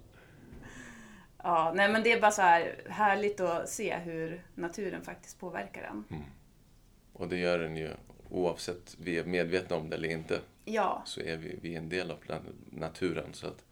ja, 1.43 1.73
nej 1.75 1.89
men 1.89 2.03
det 2.03 2.11
är 2.11 2.21
bara 2.21 2.31
så 2.31 2.41
här 2.41 2.75
härligt 2.89 3.39
att 3.39 3.69
se 3.69 3.97
hur 3.97 4.43
naturen 4.55 5.01
faktiskt 5.01 5.39
påverkar 5.39 5.83
en. 5.83 6.23
Och 7.13 7.27
det 7.27 7.37
gör 7.37 7.59
den 7.59 7.77
ju 7.77 7.89
oavsett 8.29 8.95
vi 8.99 9.17
är 9.17 9.23
medvetna 9.23 9.75
om 9.75 9.89
det 9.89 9.95
eller 9.95 10.09
inte. 10.09 10.39
Ja, 10.71 11.03
Så 11.05 11.21
är 11.21 11.37
vi, 11.37 11.59
vi 11.61 11.73
är 11.73 11.77
en 11.77 11.89
del 11.89 12.11
av 12.11 12.17
naturen. 12.71 13.33
Så 13.33 13.47
att, 13.47 13.63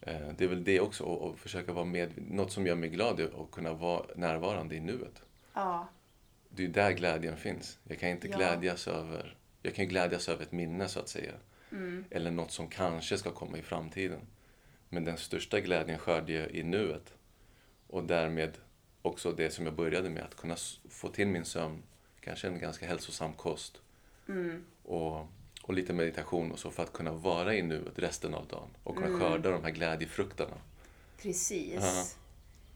eh, 0.00 0.28
det 0.38 0.44
är 0.44 0.48
väl 0.48 0.64
det 0.64 0.80
också, 0.80 1.14
att- 1.16 1.32
att 1.34 1.38
försöka 1.40 1.72
vara 1.72 1.84
med. 1.84 2.10
Något 2.30 2.52
som 2.52 2.66
gör 2.66 2.74
mig 2.74 2.88
glad 2.88 3.20
är 3.20 3.42
att 3.44 3.50
kunna 3.50 3.72
vara 3.72 4.06
närvarande 4.16 4.74
i 4.76 4.80
nuet. 4.80 5.22
ja, 5.54 5.88
Det 6.48 6.64
är 6.64 6.68
där 6.68 6.92
glädjen 6.92 7.36
finns. 7.36 7.78
Jag 7.84 7.98
kan 7.98 8.08
inte 8.08 8.28
Ja. 8.28 8.36
glädjas 8.36 8.88
över... 8.88 9.36
Jag 9.62 9.74
kan 9.74 9.88
glädjas 9.88 10.28
över 10.28 10.42
ett 10.42 10.52
minne 10.52 10.88
så 10.88 11.00
att 11.00 11.08
säga. 11.08 11.32
Mm. 11.72 12.04
Eller 12.10 12.30
något 12.30 12.50
som 12.50 12.68
kanske 12.68 13.18
ska 13.18 13.30
komma 13.30 13.58
i 13.58 13.62
framtiden. 13.62 14.20
Men 14.88 15.04
den 15.04 15.16
största 15.16 15.60
glädjen 15.60 15.98
skördar 15.98 16.34
jag 16.34 16.50
i 16.50 16.62
nuet. 16.62 17.14
Och 17.86 18.04
därmed 18.04 18.58
också 19.02 19.32
det 19.32 19.50
som 19.50 19.64
jag 19.64 19.74
började 19.74 20.10
med, 20.10 20.22
att 20.24 20.34
kunna 20.36 20.56
få 20.88 21.08
till 21.08 21.26
min 21.26 21.44
sömn, 21.44 21.82
kanske 22.20 22.48
en 22.48 22.58
ganska 22.58 22.86
hälsosam 22.86 23.32
kost 23.32 23.80
Mm. 24.28 24.64
och, 24.84 25.26
och 25.62 25.74
lite 25.74 25.92
meditation 25.92 26.52
och 26.52 26.58
så 26.58 26.70
för 26.70 26.82
att 26.82 26.92
kunna 26.92 27.12
vara 27.12 27.54
i 27.54 27.62
nuet 27.62 27.98
resten 27.98 28.34
av 28.34 28.46
dagen 28.46 28.68
och 28.84 28.96
Mm. 28.96 29.08
kunna 29.08 29.18
skörda 29.20 29.50
de 29.50 29.64
här 29.64 29.70
glädjefrukterna. 29.70 30.56
precis. 31.22 31.74
Ja. 31.80 32.04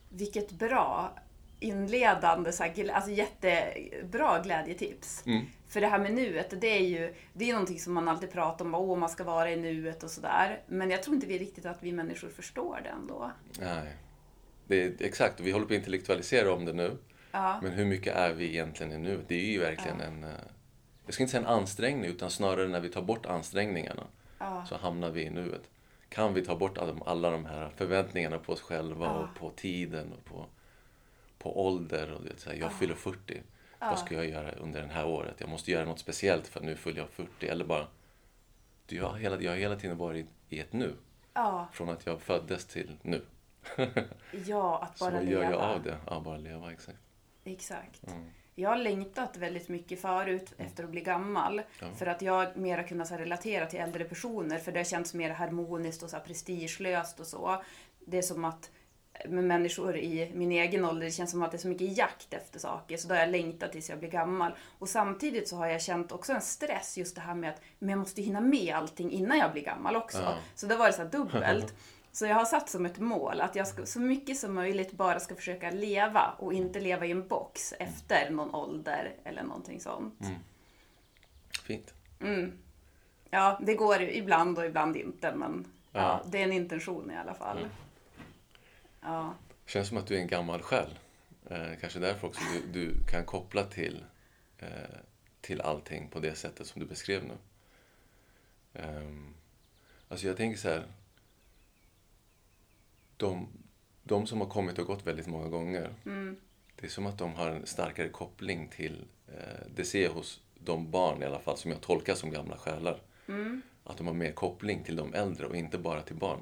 Vilket 0.08 0.50
bra 0.50 1.14
inledande, 1.60 2.52
så 2.52 2.62
här, 2.62 2.90
alltså 2.90 3.10
jättebra 3.10 4.40
glädjetips. 4.42 5.22
Mm. 5.26 5.44
För 5.68 5.80
det 5.80 5.86
här 5.86 5.98
med 5.98 6.14
nuet, 6.14 6.60
det 6.60 6.66
är 6.66 6.86
ju 6.86 7.14
det 7.32 7.48
är 7.48 7.52
någonting 7.52 7.80
som 7.80 7.92
man 7.92 8.08
alltid 8.08 8.32
pratar 8.32 8.64
om, 8.64 8.74
åh 8.74 8.98
man 8.98 9.08
ska 9.08 9.24
vara 9.24 9.50
i 9.50 9.56
nuet 9.56 10.02
och 10.02 10.10
sådär. 10.10 10.60
Men 10.66 10.90
jag 10.90 11.02
tror 11.02 11.14
inte 11.14 11.26
vi 11.26 11.38
riktigt 11.38 11.66
att 11.66 11.82
vi 11.82 11.92
människor 11.92 12.28
förstår 12.28 12.80
det 12.84 12.88
ändå. 12.88 13.30
Nej. 13.60 13.92
Det 14.66 14.82
är, 14.82 14.92
exakt, 15.00 15.40
vi 15.40 15.50
håller 15.50 15.66
på 15.66 15.72
att 15.72 15.78
intellektualisera 15.78 16.52
om 16.52 16.64
det 16.64 16.72
nu. 16.72 16.96
Ja, 17.30 17.60
Men 17.62 17.72
hur 17.72 17.84
mycket 17.84 18.16
är 18.16 18.32
vi 18.32 18.48
egentligen 18.48 18.92
i 18.92 18.98
nuet? 18.98 19.28
Det 19.28 19.34
är 19.34 19.46
ju 19.52 19.58
verkligen 19.60 20.00
en... 20.00 20.26
Jag 21.08 21.14
ska 21.14 21.22
inte 21.22 21.30
säga 21.30 21.40
en 21.40 21.46
ansträngning, 21.48 22.10
utan 22.10 22.30
snarare 22.30 22.68
när 22.68 22.80
vi 22.80 22.88
tar 22.88 23.02
bort 23.02 23.26
ansträngningarna 23.26 24.06
ja, 24.38 24.66
så 24.66 24.76
hamnar 24.76 25.10
vi 25.10 25.22
i 25.22 25.30
nuet. 25.30 25.70
Kan 26.08 26.34
vi 26.34 26.44
ta 26.44 26.56
bort 26.56 26.78
alla, 27.06 27.30
de 27.30 27.44
här 27.46 27.70
förväntningarna 27.76 28.38
på 28.38 28.52
oss 28.52 28.60
själva 28.60 29.06
Ja. 29.06 29.12
och 29.14 29.34
på 29.40 29.50
tiden 29.50 30.12
och 30.12 30.24
på, 30.24 30.46
på 31.38 31.66
ålder. 31.66 32.12
Och 32.12 32.22
det, 32.22 32.40
så 32.40 32.50
här, 32.50 32.56
jag 32.56 32.72
fyller 32.72 32.94
40. 32.94 33.42
Ja. 33.78 33.88
Vad 33.90 33.98
ska 33.98 34.14
jag 34.14 34.28
göra 34.28 34.52
under 34.52 34.82
det 34.82 34.88
här 34.88 35.06
året? 35.06 35.34
Jag 35.38 35.48
måste 35.48 35.70
göra 35.70 35.84
något 35.84 35.98
speciellt 35.98 36.46
för 36.46 36.60
nu 36.60 36.76
fyller 36.76 36.98
jag 37.00 37.08
40. 37.10 37.48
Eller 37.48 37.64
bara... 37.64 37.86
Du, 38.86 38.96
jag, 38.96 39.08
har 39.08 39.16
hela, 39.18 39.40
jag 39.40 39.50
har 39.52 39.56
hela 39.58 39.76
tiden 39.76 39.98
varit 39.98 40.26
i 40.48 40.60
ett 40.60 40.72
nu. 40.72 40.94
Ja, 41.34 41.68
Från 41.72 41.88
att 41.88 42.06
jag 42.06 42.20
föddes 42.20 42.64
till 42.66 42.96
nu. 43.02 43.22
ja 44.46 44.78
att 44.82 44.98
Så 44.98 45.04
bara 45.04 45.14
vad 45.14 45.24
leva. 45.24 45.42
gör 45.42 45.50
jag 45.50 45.60
av 45.60 45.82
det? 45.82 45.96
Ja, 46.06 46.20
bara 46.20 46.36
leva, 46.36 46.72
exakt. 46.72 46.98
Exakt. 47.44 48.06
Mm. 48.06 48.30
Jag 48.58 48.70
har 48.70 48.76
längtat 48.76 49.36
väldigt 49.36 49.68
mycket 49.68 50.00
förut 50.00 50.52
efter 50.58 50.84
att 50.84 50.90
bli 50.90 51.00
gammal. 51.00 51.62
Ja. 51.80 51.86
För 51.98 52.06
att 52.06 52.22
jag 52.22 52.56
mer 52.56 52.76
har 52.76 52.84
kunnat 52.84 53.08
så 53.08 53.14
här, 53.14 53.20
relatera 53.20 53.66
till 53.66 53.80
äldre 53.80 54.04
personer. 54.04 54.58
För 54.58 54.72
det 54.72 54.78
har 54.78 54.84
känts 54.84 55.14
mer 55.14 55.30
harmoniskt 55.30 56.02
och 56.02 56.10
så 56.10 56.16
här, 56.16 56.24
prestigelöst 56.24 57.20
och 57.20 57.26
så. 57.26 57.62
Det 58.06 58.18
är 58.18 58.22
som 58.22 58.44
att 58.44 58.70
med 59.28 59.44
människor 59.44 59.96
i 59.96 60.32
min 60.34 60.52
egen 60.52 60.84
ålder, 60.84 61.06
det 61.06 61.12
känns 61.12 61.30
som 61.30 61.42
att 61.42 61.50
det 61.50 61.56
är 61.56 61.58
så 61.58 61.68
mycket 61.68 61.96
jakt 61.96 62.34
efter 62.34 62.58
saker. 62.58 62.96
Så 62.96 63.08
då 63.08 63.14
har 63.14 63.20
jag 63.20 63.30
längtat 63.30 63.72
tills 63.72 63.88
jag 63.88 63.98
blir 63.98 64.10
gammal. 64.10 64.52
Och 64.78 64.88
samtidigt 64.88 65.48
så 65.48 65.56
har 65.56 65.66
jag 65.66 65.82
känt 65.82 66.12
också 66.12 66.32
en 66.32 66.40
stress 66.40 66.98
just 66.98 67.14
det 67.14 67.20
här 67.20 67.34
med 67.34 67.50
att 67.50 67.60
men 67.78 67.88
jag 67.88 67.98
måste 67.98 68.22
hinna 68.22 68.40
med 68.40 68.74
allting 68.74 69.10
innan 69.10 69.38
jag 69.38 69.52
blir 69.52 69.64
gammal 69.64 69.96
också. 69.96 70.22
Ja. 70.22 70.34
Så 70.54 70.66
då 70.66 70.76
var 70.76 70.86
det 70.86 70.92
så 70.92 71.02
här 71.02 71.10
dubbelt. 71.10 71.74
Så 72.18 72.26
jag 72.26 72.34
har 72.34 72.44
satt 72.44 72.68
som 72.68 72.86
ett 72.86 72.98
mål 72.98 73.40
att 73.40 73.56
jag 73.56 73.66
ska, 73.66 73.86
så 73.86 74.00
mycket 74.00 74.38
som 74.38 74.54
möjligt 74.54 74.92
bara 74.92 75.20
ska 75.20 75.34
försöka 75.34 75.70
leva 75.70 76.34
och 76.38 76.52
inte 76.52 76.80
leva 76.80 77.06
i 77.06 77.10
en 77.10 77.28
box 77.28 77.74
efter 77.78 78.30
någon 78.30 78.54
ålder 78.54 79.14
eller 79.24 79.42
någonting 79.42 79.80
sånt. 79.80 80.20
Fint. 81.62 81.94
Ja, 83.30 83.60
det 83.62 83.74
går 83.74 84.02
ibland 84.02 84.58
och 84.58 84.64
ibland 84.64 84.96
inte 84.96 85.34
men 85.34 85.66
ja. 85.92 86.00
Ja. 86.00 86.22
det 86.30 86.38
är 86.38 86.44
en 86.44 86.52
intention 86.52 87.10
i 87.10 87.16
alla 87.16 87.34
fall. 87.34 87.68
Ja. 89.00 89.34
Känns 89.66 89.88
som 89.88 89.98
att 89.98 90.06
du 90.06 90.16
är 90.16 90.20
en 90.20 90.28
gammal 90.28 90.62
själ. 90.62 90.98
Eh, 91.50 91.72
kanske 91.80 91.98
därför 91.98 92.26
också 92.26 92.40
du, 92.52 92.80
du 92.80 93.04
kan 93.10 93.24
koppla 93.24 93.64
till, 93.64 94.04
eh, 94.58 94.68
till 95.40 95.60
allting 95.60 96.08
på 96.08 96.20
det 96.20 96.34
sättet 96.34 96.66
som 96.66 96.80
du 96.80 96.86
beskrev 96.86 97.24
nu. 97.24 97.34
Um, 98.82 99.34
alltså 100.08 100.26
jag 100.26 100.36
tänker 100.36 100.58
så 100.58 100.68
här. 100.68 100.86
De, 103.18 103.48
de 104.02 104.26
som 104.26 104.40
har 104.40 104.48
kommit 104.48 104.78
och 104.78 104.86
gått 104.86 105.06
väldigt 105.06 105.26
många 105.26 105.48
gånger. 105.48 105.94
Det 106.76 106.86
är 106.86 106.90
som 106.90 107.06
att 107.06 107.18
de 107.18 107.34
har 107.34 107.50
en 107.50 107.66
starkare 107.66 108.08
koppling 108.08 108.68
till, 108.68 109.04
eh, 109.28 109.66
det 109.74 109.84
ser 109.84 110.02
jag 110.04 110.10
hos 110.10 110.40
de 110.54 110.90
barn 110.90 111.22
i 111.22 111.26
alla 111.26 111.38
fall 111.40 111.56
som 111.56 111.70
jag 111.70 111.80
tolkar 111.80 112.14
som 112.14 112.30
gamla 112.30 112.56
själar. 112.56 113.00
Att 113.84 113.96
de 113.96 114.06
har 114.06 114.14
mer 114.14 114.32
koppling 114.32 114.84
till 114.84 114.96
de 114.96 115.14
äldre 115.14 115.46
och 115.46 115.56
inte 115.56 115.78
bara 115.78 116.02
till 116.02 116.16
barn. 116.16 116.40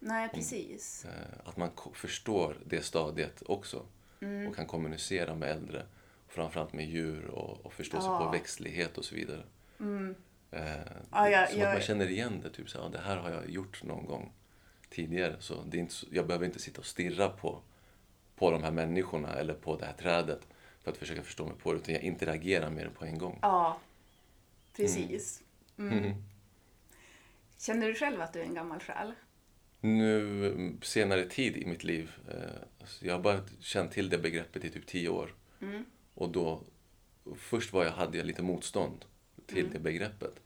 Nej, 0.00 0.28
precis. 0.28 1.04
Eh, 1.04 1.48
att 1.48 1.56
man 1.56 1.70
förstår 1.94 2.56
det 2.66 2.82
stadiet 2.84 3.42
också 3.46 3.86
och 4.48 4.56
kan 4.56 4.66
kommunicera 4.66 5.34
med 5.34 5.50
äldre. 5.50 5.82
Framförallt 6.28 6.72
med 6.72 6.86
djur 6.88 7.26
och, 7.26 7.66
och 7.66 7.72
förstå 7.72 8.00
sig 8.00 8.10
Ja. 8.10 8.24
på 8.24 8.30
växtlighet 8.30 8.98
och 8.98 9.04
så 9.04 9.14
vidare. 9.14 9.42
Eh, 10.50 10.60
Ja, 11.10 11.28
jag- 11.30 11.50
som 11.50 11.58
jag- 11.60 11.68
att 11.68 11.74
man 11.74 11.82
känner 11.82 12.06
igen 12.10 12.40
det. 12.42 12.50
Typ 12.50 12.70
så 12.70 12.78
här, 12.78 12.84
"Ja, 12.84 12.90
det 12.90 12.98
här 12.98 13.16
har 13.16 13.30
jag 13.30 13.50
gjort 13.50 13.82
någon 13.82 14.06
gång 14.06 14.32
tidigare. 14.90 15.36
Så 15.40 15.62
det 15.66 15.76
är 15.76 15.80
inte, 15.80 15.94
jag 16.10 16.26
behöver 16.26 16.46
inte 16.46 16.58
sitta 16.58 16.80
och 16.80 16.86
stirra 16.86 17.28
på, 17.28 17.62
på 18.36 18.50
de 18.50 18.62
här 18.62 18.70
människorna 18.70 19.34
eller 19.34 19.54
på 19.54 19.76
det 19.76 19.86
här 19.86 19.92
trädet 19.92 20.46
för 20.82 20.90
att 20.90 20.96
försöka 20.96 21.22
förstå 21.22 21.46
mig 21.46 21.54
på 21.62 21.72
det. 21.72 21.78
Utan 21.78 21.94
jag 21.94 22.02
interagerar 22.02 22.70
med 22.70 22.86
det 22.86 22.90
på 22.90 23.04
en 23.04 23.18
gång. 23.18 23.38
Ja, 23.42 23.80
precis. 24.76 25.42
Mm. 25.78 25.98
Mhm. 25.98 26.14
Känner 27.58 27.88
du 27.88 27.94
själv 27.94 28.20
att 28.20 28.32
du 28.32 28.40
är 28.40 28.44
en 28.44 28.54
gammal 28.54 28.80
själ? 28.80 29.12
Nu 29.80 30.46
mm, 30.46 30.80
senare 30.82 31.24
tid 31.24 31.56
i 31.56 31.66
mitt 31.66 31.84
liv, 31.84 32.10
eh, 32.28 32.86
jag 33.00 33.14
har 33.14 33.20
bara 33.20 33.40
känt 33.60 33.92
till 33.92 34.08
det 34.08 34.18
begreppet 34.18 34.64
i 34.64 34.70
typ 34.70 34.86
tio 34.86 35.08
år. 35.08 35.34
Och 36.14 36.28
då, 36.28 36.62
först 37.36 37.72
var 37.72 37.84
jag, 37.84 37.92
hade 37.92 38.18
jag 38.18 38.26
lite 38.26 38.42
motstånd 38.42 39.04
till 39.46 39.70
det 39.72 39.78
begreppet. 39.78 40.40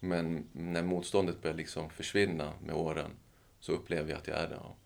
Men 0.00 0.48
när 0.52 0.82
motståndet 0.82 1.42
började 1.42 1.58
liksom 1.58 1.90
försvinna 1.90 2.52
med 2.64 2.74
åren 2.74 3.10
så 3.62 3.72
upplever 3.72 4.10
jag 4.10 4.18
att 4.18 4.26
jag 4.26 4.38
är 4.38 4.48
det. 4.48 4.60
Ja. 4.62 4.76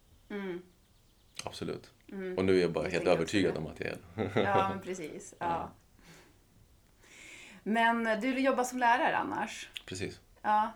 Absolut. 1.45 1.91
Och 2.37 2.45
nu 2.45 2.57
är 2.57 2.61
jag 2.61 2.73
bara 2.73 2.85
Jag 2.85 2.91
helt 2.91 3.07
övertygad 3.07 3.57
om 3.57 3.67
att 3.67 3.81
jag 3.81 3.89
är 3.89 3.99
det. 4.15 4.41
Ja, 4.41 4.69
men 4.75 4.81
precis. 4.81 5.35
Ja. 5.39 5.71
Men 7.63 8.07
eh, 8.07 8.21
du 8.21 8.41
jobbar 8.41 8.65
som 8.65 8.79
lärare 8.79 9.17
annars? 9.17 9.71
Precis. 9.87 10.21
Ja. 10.43 10.73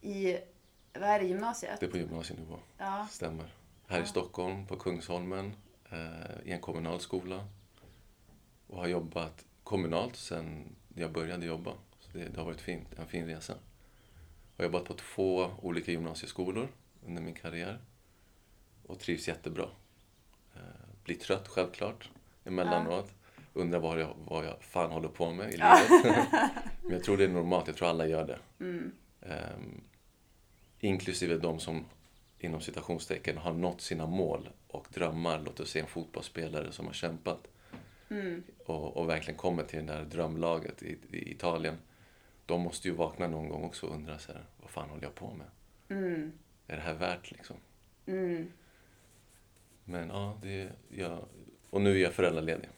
I, 0.00 0.38
vad 0.92 1.02
är 1.08 1.18
det, 1.20 1.26
gymnasiet? 1.26 1.80
Det 1.80 1.86
är 1.86 1.90
på 1.90 1.96
gymnasienivå. 1.96 2.58
Ja. 2.78 3.06
Stämmer. 3.10 3.46
Här 3.86 4.02
i 4.02 4.06
Stockholm, 4.06 4.66
på 4.66 4.76
Kungsholmen, 4.76 5.56
eh, 5.90 6.48
i 6.48 6.52
en 6.52 6.60
kommunal 6.60 7.00
skola. 7.00 7.46
Och 8.66 8.78
har 8.78 8.86
jobbat 8.86 9.44
kommunalt 9.62 10.16
sedan 10.16 10.76
jag 10.94 11.12
började 11.12 11.46
jobba. 11.46 11.72
Så 12.00 12.18
det, 12.18 12.24
det 12.24 12.38
har 12.38 12.44
varit 12.44 12.60
fint, 12.60 12.88
en 12.98 13.06
fin 13.06 13.26
resa. 13.26 13.54
Jag 14.56 14.64
har 14.64 14.72
jobbat 14.72 14.84
på 14.84 14.94
två 14.94 15.50
olika 15.62 15.90
gymnasieskolor 15.90 16.68
under 17.06 17.22
min 17.22 17.34
karriär. 17.34 17.78
Och 18.86 18.98
trivs 18.98 19.28
jättebra. 19.28 19.68
Eh, 20.54 20.60
blir 21.04 21.16
trött 21.16 21.48
självklart 21.48 22.10
emellanåt. 22.44 23.10
Undrar 23.52 23.78
vad 23.78 24.00
jag, 24.00 24.16
vad 24.24 24.44
jag 24.46 24.62
fan 24.62 24.90
håller 24.90 25.08
på 25.08 25.32
med 25.32 25.48
i 25.48 25.52
livet. 25.52 25.88
Men 26.82 26.92
jag 26.92 27.04
tror 27.04 27.16
det 27.16 27.24
är 27.24 27.28
normalt, 27.28 27.66
jag 27.66 27.76
tror 27.76 27.88
alla 27.88 28.06
gör 28.06 28.26
det. 28.26 28.38
Ehm, 29.20 29.80
inklusive 30.80 31.36
de 31.36 31.60
som 31.60 31.84
inom 32.38 32.60
citationstecken 32.60 33.38
har 33.38 33.52
nått 33.52 33.80
sina 33.80 34.06
mål 34.06 34.48
och 34.68 34.86
drömmar. 34.90 35.42
Låt 35.44 35.60
oss 35.60 35.70
säga 35.70 35.84
en 35.84 35.90
fotbollsspelare 35.90 36.72
som 36.72 36.86
har 36.86 36.92
kämpat 36.92 37.46
och, 38.66 38.96
och 38.96 39.08
verkligen 39.08 39.38
kommer 39.38 39.62
till 39.64 39.86
det 39.86 39.92
där 39.92 40.04
drömlaget 40.04 40.82
i, 40.82 40.98
i 41.10 41.30
Italien. 41.30 41.76
De 42.46 42.60
måste 42.60 42.88
ju 42.88 42.94
vakna 42.94 43.26
någon 43.28 43.48
gång 43.48 43.64
också 43.64 43.86
och 43.86 43.94
undra 43.94 44.18
så 44.18 44.32
här, 44.32 44.44
vad 44.60 44.70
fan 44.70 44.88
håller 44.90 45.02
jag 45.02 45.14
på 45.14 45.34
med? 45.34 45.46
Är 46.66 46.76
det 46.76 46.82
här 46.82 46.94
värt 46.94 47.30
liksom? 47.30 47.56
Men 49.84 50.08
ja, 50.08 50.38
det, 50.42 50.72
jag, 50.88 51.24
och 51.70 51.80
nu 51.80 51.96
är 51.96 52.02
jag 52.02 52.12
föräldraledig 52.12 52.68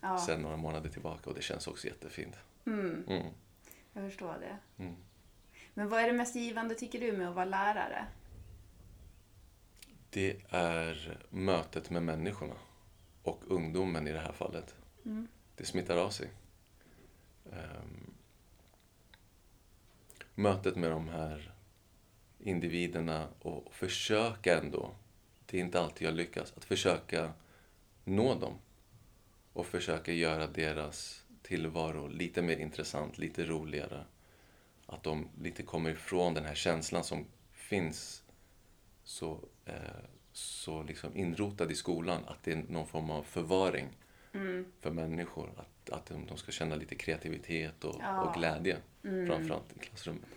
Ja, 0.00 0.18
sedan 0.18 0.42
några 0.42 0.56
månader 0.56 0.90
tillbaka 0.90 1.30
och 1.30 1.36
det 1.36 1.42
känns 1.42 1.66
också 1.66 1.86
jättefint. 1.86 2.36
Mm. 2.66 3.04
jag 3.92 4.10
förstår 4.10 4.36
det. 4.40 4.82
Mm. 4.82 4.96
Men 5.74 5.88
vad 5.88 6.00
är 6.00 6.06
det 6.06 6.12
mest 6.12 6.36
givande 6.36 6.74
tycker 6.74 7.00
du 7.00 7.12
med 7.12 7.28
att 7.28 7.34
vara 7.34 7.44
lärare? 7.44 8.06
Det 10.10 10.36
är 10.48 11.18
mötet 11.30 11.90
med 11.90 12.02
människorna 12.02 12.54
och 13.22 13.42
ungdomen 13.46 14.08
i 14.08 14.12
det 14.12 14.20
här 14.20 14.32
fallet. 14.32 14.74
Det 15.56 15.64
smittar 15.64 15.96
av 15.96 16.10
sig. 16.10 16.30
Ehm, 17.52 18.14
mötet 20.34 20.76
med 20.76 20.90
de 20.90 21.08
här 21.08 21.51
individerna 22.42 23.28
och 23.38 23.74
försöka 23.74 24.58
ändå, 24.58 24.90
det 25.46 25.56
är 25.56 25.60
inte 25.60 25.80
alltid 25.80 26.06
jag 26.08 26.14
lyckas, 26.14 26.52
att 26.56 26.64
försöka 26.64 27.32
nå 28.04 28.34
dem 28.34 28.54
och 29.52 29.66
försöka 29.66 30.12
göra 30.12 30.46
deras 30.46 31.24
tillvaro 31.42 32.08
lite 32.08 32.42
mer 32.42 32.56
intressant, 32.56 33.18
lite 33.18 33.44
roligare. 33.44 34.04
Att 34.86 35.02
de 35.02 35.28
lite 35.42 35.62
kommer 35.62 35.90
ifrån 35.90 36.34
den 36.34 36.44
här 36.44 36.54
känslan 36.54 37.04
som 37.04 37.24
finns 37.52 38.22
så, 39.04 39.40
eh, 39.64 39.74
så 40.32 40.82
liksom 40.82 41.16
inrotad 41.16 41.70
i 41.72 41.74
skolan 41.74 42.24
att 42.26 42.42
det 42.44 42.52
är 42.52 42.64
någon 42.68 42.86
form 42.86 43.10
av 43.10 43.22
förvaring 43.22 43.88
för 44.80 44.90
människor. 44.90 45.50
Att, 45.56 45.90
att 45.90 46.06
de, 46.06 46.26
de 46.26 46.36
ska 46.36 46.52
känna 46.52 46.74
lite 46.76 46.94
kreativitet 46.94 47.84
och, 47.84 47.96
Ja. 48.00 48.20
och 48.22 48.34
glädje 48.34 48.76
framförallt 49.02 49.76
i 49.76 49.78
klassrummet. 49.78 50.28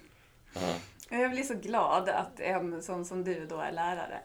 Ja. 0.53 0.75
Jag 1.09 1.31
blir 1.31 1.43
så 1.43 1.55
glad 1.55 2.09
att 2.09 2.39
en 2.39 2.83
sån 2.83 3.05
som 3.05 3.24
du 3.24 3.45
då 3.45 3.59
är 3.59 3.71
lärare. 3.71 4.19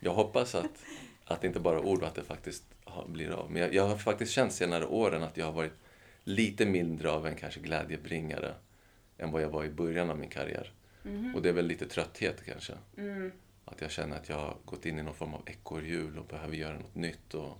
Jag 0.00 0.14
hoppas 0.14 0.54
att, 0.54 0.84
att 1.24 1.40
det 1.40 1.46
inte 1.46 1.60
bara 1.60 1.76
är 1.76 1.84
ord 1.86 2.02
och 2.02 2.08
att 2.08 2.14
det 2.14 2.22
faktiskt 2.22 2.64
blir 3.06 3.30
av. 3.30 3.50
Men 3.50 3.62
jag, 3.62 3.74
jag 3.74 3.88
har 3.88 3.96
faktiskt 3.96 4.32
känt 4.32 4.52
senare 4.52 4.86
åren 4.86 5.22
att 5.22 5.36
jag 5.36 5.44
har 5.46 5.52
varit 5.52 5.74
lite 6.24 6.66
mindre 6.66 7.10
av 7.10 7.26
en 7.26 7.34
kanske 7.34 7.60
glädjebringare 7.60 8.54
än 9.18 9.30
vad 9.30 9.42
jag 9.42 9.48
var 9.48 9.64
i 9.64 9.70
början 9.70 10.10
av 10.10 10.18
min 10.18 10.30
karriär. 10.30 10.72
Och 11.34 11.42
det 11.42 11.48
är 11.48 11.52
väl 11.52 11.66
lite 11.66 11.88
trötthet 11.88 12.44
kanske. 12.44 12.72
Att 13.64 13.80
jag 13.80 13.90
känner 13.90 14.16
att 14.16 14.28
jag 14.28 14.36
har 14.36 14.56
gått 14.64 14.86
in 14.86 14.98
i 14.98 15.02
någon 15.02 15.14
form 15.14 15.34
av 15.34 15.42
ekorrhjul 15.46 16.18
och 16.18 16.26
behöver 16.26 16.56
göra 16.56 16.78
något 16.78 16.94
nytt 16.94 17.34
och 17.34 17.58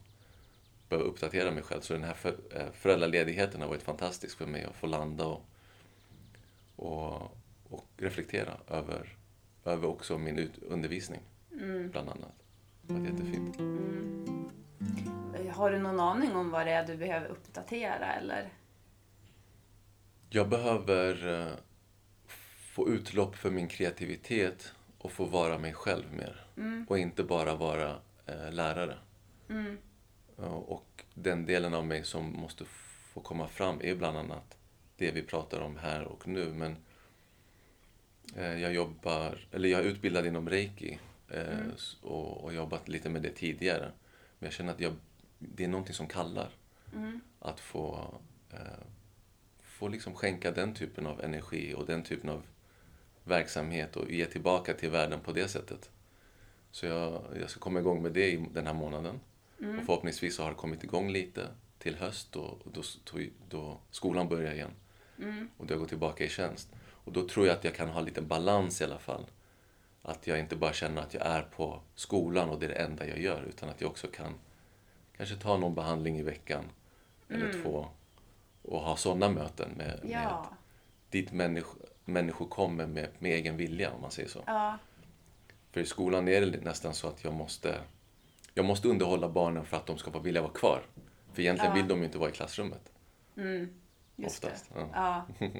behöver 0.89 1.09
uppdatera 1.09 1.51
mig 1.51 1.63
själv. 1.63 1.81
Så 1.81 1.93
den 1.93 2.05
här 2.05 2.17
eh, 2.55 2.73
föräldraledigheten 2.73 3.61
har 3.61 3.69
varit 3.69 3.83
fantastisk 3.83 4.39
för 4.39 4.47
mig 4.47 4.65
att 4.65 4.77
få 4.77 4.87
landa 4.87 5.27
och, 5.27 5.43
och, 6.77 7.37
och 7.75 7.89
reflektera 7.97 8.57
över, 8.69 9.17
över 9.65 9.89
också 9.89 10.19
min 10.19 10.39
ut, 10.39 10.59
undervisning, 10.59 11.21
bland 11.91 12.09
annat. 12.09 12.35
Det 12.83 12.95
varit 12.95 13.07
jättefint. 13.11 13.57
Har 15.55 15.71
du 15.71 15.79
någon 15.79 16.01
aning 16.01 16.37
om 16.37 16.51
vad 16.51 16.67
det 16.67 16.73
är 16.73 16.87
du 16.87 16.97
behöver 16.97 17.27
uppdatera 17.27 18.13
eller? 18.15 18.49
Jag 20.31 20.49
behöver 20.49 21.43
eh, 21.43 21.53
få 22.75 22.89
utlopp 22.89 23.37
för 23.37 23.51
min 23.51 23.69
kreativitet 23.69 24.73
och 24.99 25.13
få 25.13 25.25
vara 25.25 25.59
mig 25.59 25.73
själv 25.73 26.13
mer. 26.13 26.47
Och 26.89 26.99
inte 26.99 27.25
bara 27.25 27.55
vara 27.55 27.97
eh, 28.27 28.53
lärare. 28.53 28.99
Ja, 30.37 30.47
Och 30.47 31.05
den 31.15 31.47
delen 31.47 31.75
av 31.75 31.87
mig 31.87 32.05
som 32.05 32.33
måste 32.33 32.65
få 33.15 33.21
komma 33.21 33.49
fram 33.49 33.81
är 33.83 33.95
bland 33.95 34.19
annat 34.19 34.59
det 34.97 35.11
vi 35.11 35.23
pratar 35.23 35.61
om 35.61 35.77
här 35.77 36.05
och 36.05 36.29
nu. 36.29 36.55
Men 36.55 36.71
Eh, 36.73 36.84
Jag 38.37 38.75
jobbar, 38.75 39.39
eller 39.53 39.69
jag 39.69 39.81
är 39.81 39.85
utbildad 39.85 40.27
inom 40.27 40.49
reiki 40.49 40.99
eh, 41.29 41.59
s- 41.77 41.97
och, 42.03 42.45
och 42.45 42.55
jobbat 42.55 42.89
lite 42.89 43.09
med 43.11 43.23
det 43.23 43.31
tidigare. 43.31 43.93
Men 44.39 44.47
jag 44.47 44.53
känner 44.53 44.73
att 44.73 44.81
jag, 44.81 44.93
det 45.39 45.65
är 45.65 45.69
någonting 45.69 45.95
som 45.95 46.07
kallar. 46.07 46.49
Att 47.39 47.61
få, 47.61 48.15
eh, 48.53 48.59
få 49.63 49.89
liksom 49.89 50.15
skänka 50.15 50.51
den 50.51 50.75
typen 50.75 51.07
av 51.07 51.21
energi 51.25 51.75
och 51.75 51.87
den 51.87 52.03
typen 52.03 52.31
av 52.31 52.43
verksamhet 53.25 53.97
och 53.97 54.11
ge 54.11 54.25
tillbaka 54.27 54.75
till 54.75 54.91
världen 54.91 55.21
på 55.21 55.33
det 55.33 55.49
sättet. 55.49 55.91
Så 56.71 56.87
jag, 56.87 57.23
jag 57.41 57.51
ska 57.51 57.61
komma 57.61 57.81
igång 57.81 58.03
med 58.03 58.13
det 58.13 58.31
i 58.33 58.47
den 58.53 58.67
här 58.67 58.75
månaden. 58.75 59.21
Och 59.79 59.87
förhoppningsvis 59.87 60.37
så 60.37 60.43
har 60.43 60.51
det 60.51 60.57
kommit 60.57 60.85
igång 60.85 61.11
lite 61.13 61.49
till 61.79 61.95
höst 61.97 62.37
och 62.37 62.59
då, 62.73 62.83
då, 63.13 63.19
då 63.49 63.79
skolan 63.91 64.29
börjar 64.29 64.53
igen. 64.55 64.71
Och 65.57 65.67
då 65.67 65.75
jag 65.75 65.81
går 65.81 65.87
tillbaka 65.87 66.25
i 66.25 66.29
tjänst. 66.29 66.69
Och 67.05 67.13
då 67.13 67.29
tror 67.29 67.47
jag 67.47 67.57
att 67.57 67.65
jag 67.65 67.75
kan 67.75 67.89
ha 67.89 68.01
lite 68.01 68.23
balans 68.23 68.81
i 68.81 68.85
alla 68.85 68.99
fall. 68.99 69.27
Att 70.03 70.27
jag 70.27 70.39
inte 70.41 70.57
bara 70.57 70.73
känner 70.73 71.03
att 71.03 71.15
jag 71.15 71.27
är 71.27 71.43
på 71.43 71.81
skolan 71.95 72.51
och 72.51 72.59
det 72.61 72.67
är 72.67 72.71
det 72.71 72.75
enda 72.75 73.07
jag 73.07 73.19
gör. 73.21 73.43
Utan 73.43 73.69
att 73.69 73.81
jag 73.81 73.91
också 73.91 74.07
kan 74.07 74.35
kanske 75.17 75.37
ta 75.37 75.57
någon 75.57 75.75
behandling 75.75 76.19
i 76.19 76.23
veckan. 76.23 76.65
Eller 77.29 77.63
två. 77.63 77.87
Och 78.63 78.81
ha 78.81 78.97
sådana 78.97 79.29
möten 79.29 79.71
med, 79.77 80.01
med 80.03 80.11
Ja. 80.13 80.51
dit 81.11 81.33
människor, 81.33 81.83
människor 82.05 82.47
kommer 82.47 82.87
med, 82.87 83.09
med 83.19 83.33
egen 83.33 83.57
vilja 83.57 83.93
om 83.93 84.01
man 84.01 84.11
säger 84.11 84.29
så. 84.29 84.43
Ja. 84.47 84.79
För 85.71 85.81
i 85.81 85.87
skolan 85.87 86.29
är 86.29 86.41
det 86.41 86.61
nästan 86.65 86.95
så 86.95 87.09
att 87.09 87.25
jag 87.25 87.33
måste, 87.35 87.79
jag 88.55 88.65
måste 88.65 88.89
underhålla 88.89 89.29
barnen 89.29 89.65
för 89.65 89.77
att 89.77 89.87
de 89.87 89.99
ska 89.99 90.19
vilja 90.19 90.43
vara 90.43 90.53
kvar. 90.53 90.83
För 91.33 91.43
egentligen 91.43 91.71
Ja. 91.71 91.77
vill 91.77 91.89
de 91.89 91.99
ju 91.99 92.05
inte 92.05 92.19
vara 92.19 92.31
i 92.31 92.33
klassrummet. 92.33 92.93
Just 94.17 94.45
Oftast, 94.45 94.75
det. 94.75 94.87
ja. 94.93 95.27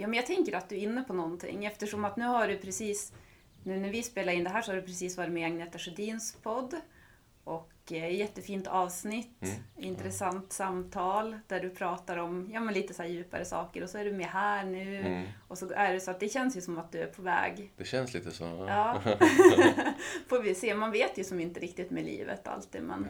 Ja. 0.00 0.06
men 0.06 0.16
jag 0.16 0.26
tänker 0.26 0.56
att 0.56 0.68
du 0.68 0.76
är 0.76 0.80
inne 0.80 1.02
på 1.02 1.12
någonting 1.12 1.64
eftersom 1.64 2.04
att 2.04 2.16
nu 2.16 2.24
har 2.24 2.48
du 2.48 2.56
precis, 2.58 3.12
nu 3.62 3.76
när 3.80 3.90
vi 3.90 4.02
spelar 4.02 4.32
in 4.32 4.44
det 4.44 4.50
här 4.50 4.62
så 4.62 4.70
har 4.72 4.76
du 4.76 4.82
precis 4.82 5.16
varit 5.16 5.32
med 5.32 5.42
i 5.42 5.44
Agneta 5.44 5.78
Sjödins 5.78 6.36
podd. 6.42 6.74
Och 7.44 7.72
eh, 7.92 8.14
jättefint 8.16 8.66
avsnitt, 8.66 9.42
Mm. 9.42 9.54
intressant 9.76 10.52
samtal 10.52 11.38
där 11.46 11.60
du 11.60 11.70
pratar 11.70 12.16
om 12.16 12.50
ja, 12.52 12.60
men 12.60 12.74
lite 12.74 12.94
så 12.94 13.04
djupare 13.04 13.44
saker 13.44 13.82
och 13.82 13.90
så 13.90 13.98
är 13.98 14.04
du 14.04 14.12
med 14.12 14.26
här 14.26 14.64
nu. 14.64 14.96
Mm. 14.96 15.26
Och 15.48 15.58
så 15.58 15.70
är 15.72 15.92
det 15.92 16.00
så 16.00 16.10
att 16.10 16.20
det 16.20 16.28
känns 16.28 16.56
ju 16.56 16.60
som 16.60 16.78
att 16.78 16.92
du 16.92 16.98
är 16.98 17.06
på 17.06 17.22
väg. 17.22 17.72
Det 17.76 17.84
känns 17.84 18.14
lite 18.14 18.30
så. 18.30 18.44
Ja. 18.68 19.00
Får 20.28 20.42
vi 20.42 20.54
se, 20.54 20.74
man 20.74 20.90
vet 20.90 21.18
ju 21.18 21.24
som 21.24 21.40
inte 21.40 21.60
riktigt 21.60 21.90
med 21.90 22.04
livet 22.04 22.48
alltid 22.48 22.82
men 22.82 23.08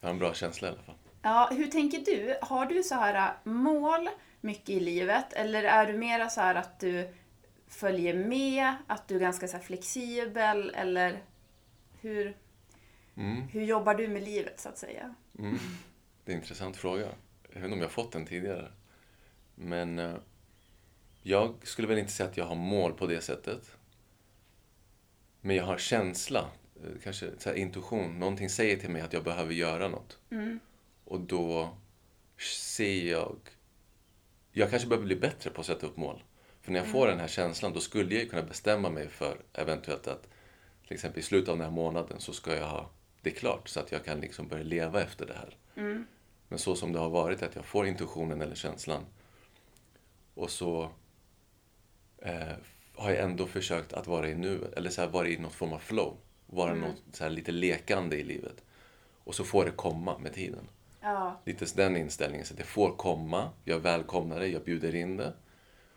Jag 0.00 0.08
har 0.08 0.12
en 0.12 0.18
bra 0.18 0.34
känsla 0.34 0.68
i 0.68 0.70
alla 0.70 0.82
fall. 0.82 0.94
Ja, 1.22 1.48
hur 1.52 1.66
tänker 1.66 1.98
du? 1.98 2.36
Har 2.42 2.66
du 2.66 2.82
så 2.82 2.94
här 2.94 3.14
äh, 3.14 3.52
mål 3.52 4.08
mycket 4.42 4.68
i 4.68 4.80
livet 4.80 5.32
eller 5.32 5.64
är 5.64 5.86
du 5.86 5.98
mera 5.98 6.28
så 6.30 6.40
här 6.40 6.54
att 6.54 6.80
du 6.80 7.08
följer 7.68 8.14
med, 8.14 8.74
att 8.86 9.08
du 9.08 9.16
är 9.16 9.20
ganska 9.20 9.48
så 9.48 9.58
flexibel 9.58 10.70
eller 10.74 11.22
hur, 12.00 12.36
Mm. 13.16 13.42
hur 13.42 13.62
jobbar 13.62 13.94
du 13.94 14.08
med 14.08 14.22
livet 14.22 14.60
så 14.60 14.68
att 14.68 14.78
säga? 14.78 15.14
Mm. 15.38 15.58
Det 16.24 16.32
är 16.32 16.36
en 16.36 16.40
intressant 16.42 16.76
fråga. 16.76 17.08
Jag 17.48 17.54
vet 17.54 17.64
inte 17.64 17.74
om 17.74 17.80
jag 17.80 17.90
fått 17.90 18.12
den 18.12 18.26
tidigare. 18.26 18.72
Men 19.54 19.98
eh, 19.98 20.14
jag 21.22 21.54
skulle 21.62 21.88
väl 21.88 21.98
inte 21.98 22.12
säga 22.12 22.28
att 22.28 22.36
jag 22.36 22.44
har 22.44 22.54
mål 22.54 22.92
på 22.92 23.06
det 23.06 23.20
sättet. 23.20 23.76
Men 25.40 25.56
jag 25.56 25.64
har 25.64 25.78
känsla, 25.78 26.50
eh, 26.84 26.90
kanske 27.02 27.30
så 27.38 27.54
intuition. 27.54 28.18
Någonting 28.18 28.50
säger 28.50 28.76
till 28.76 28.90
mig 28.90 29.02
att 29.02 29.12
jag 29.12 29.24
behöver 29.24 29.52
göra 29.54 29.88
något. 29.88 30.18
Och 31.04 31.20
då 31.20 31.76
ser 32.38 33.10
jag... 33.10 33.36
Jag 34.52 34.70
kanske 34.70 34.88
behöver 34.88 35.06
bli 35.06 35.16
bättre 35.16 35.50
på 35.50 35.60
att 35.60 35.66
sätta 35.66 35.86
upp 35.86 35.96
mål. 35.96 36.22
För 36.60 36.72
när 36.72 36.78
jag 36.80 36.88
får 36.88 37.06
den 37.06 37.20
här 37.20 37.28
känslan, 37.28 37.72
då 37.72 37.80
skulle 37.80 38.14
jag 38.14 38.30
kunna 38.30 38.42
bestämma 38.42 38.90
mig 38.90 39.08
för 39.08 39.36
eventuellt 39.52 40.06
att 40.06 40.28
till 40.86 40.94
exempel 40.94 41.20
i 41.20 41.22
slutet 41.22 41.48
av 41.48 41.56
den 41.56 41.64
här 41.64 41.72
månaden 41.72 42.20
så 42.20 42.32
ska 42.32 42.56
jag 42.56 42.66
ha 42.66 42.90
det 43.20 43.30
klart 43.30 43.68
så 43.68 43.80
att 43.80 43.92
jag 43.92 44.04
kan 44.04 44.20
liksom 44.20 44.48
börja 44.48 44.64
leva 44.64 45.02
efter 45.02 45.26
det 45.26 45.34
här. 45.34 45.56
Men 46.48 46.58
så 46.58 46.74
som 46.76 46.92
det 46.92 46.98
har 46.98 47.10
varit, 47.10 47.42
att 47.42 47.54
jag 47.54 47.64
får 47.64 47.86
intuitionen 47.86 48.42
eller 48.42 48.54
känslan 48.54 49.04
och 50.34 50.50
så 50.50 50.90
eh, 52.18 52.52
har 52.94 53.10
jag 53.10 53.20
ändå 53.24 53.46
försökt 53.46 53.92
att 53.92 54.06
vara 54.06 54.28
i 54.28 54.34
nuet, 54.34 54.72
eller 54.72 54.90
så 54.90 55.00
här, 55.00 55.08
vara 55.08 55.28
i 55.28 55.38
någon 55.38 55.50
form 55.50 55.72
av 55.72 55.78
flow. 55.78 56.16
Vara 56.46 56.74
något 56.74 57.02
så 57.12 57.24
här, 57.24 57.30
lite 57.30 57.52
lekande 57.52 58.16
i 58.16 58.24
livet. 58.24 58.64
Och 59.24 59.34
så 59.34 59.44
får 59.44 59.64
det 59.64 59.70
komma 59.70 60.18
med 60.18 60.32
tiden. 60.32 60.68
Ja, 61.02 61.40
Lite 61.44 61.66
den 61.76 61.96
inställningen, 61.96 62.46
så 62.46 62.54
det 62.54 62.62
får 62.64 62.96
komma, 62.96 63.50
jag 63.64 63.78
välkomnar 63.78 64.40
det, 64.40 64.46
jag 64.48 64.64
bjuder 64.64 64.94
in 64.94 65.16
det. 65.16 65.32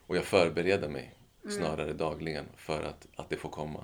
Och 0.07 0.15
jag 0.17 0.23
förbereder 0.25 0.89
mig 0.89 1.13
snarare 1.49 1.93
dagligen 1.93 2.45
för 2.55 2.83
att, 2.83 3.07
att 3.15 3.29
det 3.29 3.37
får 3.37 3.49
komma. 3.49 3.83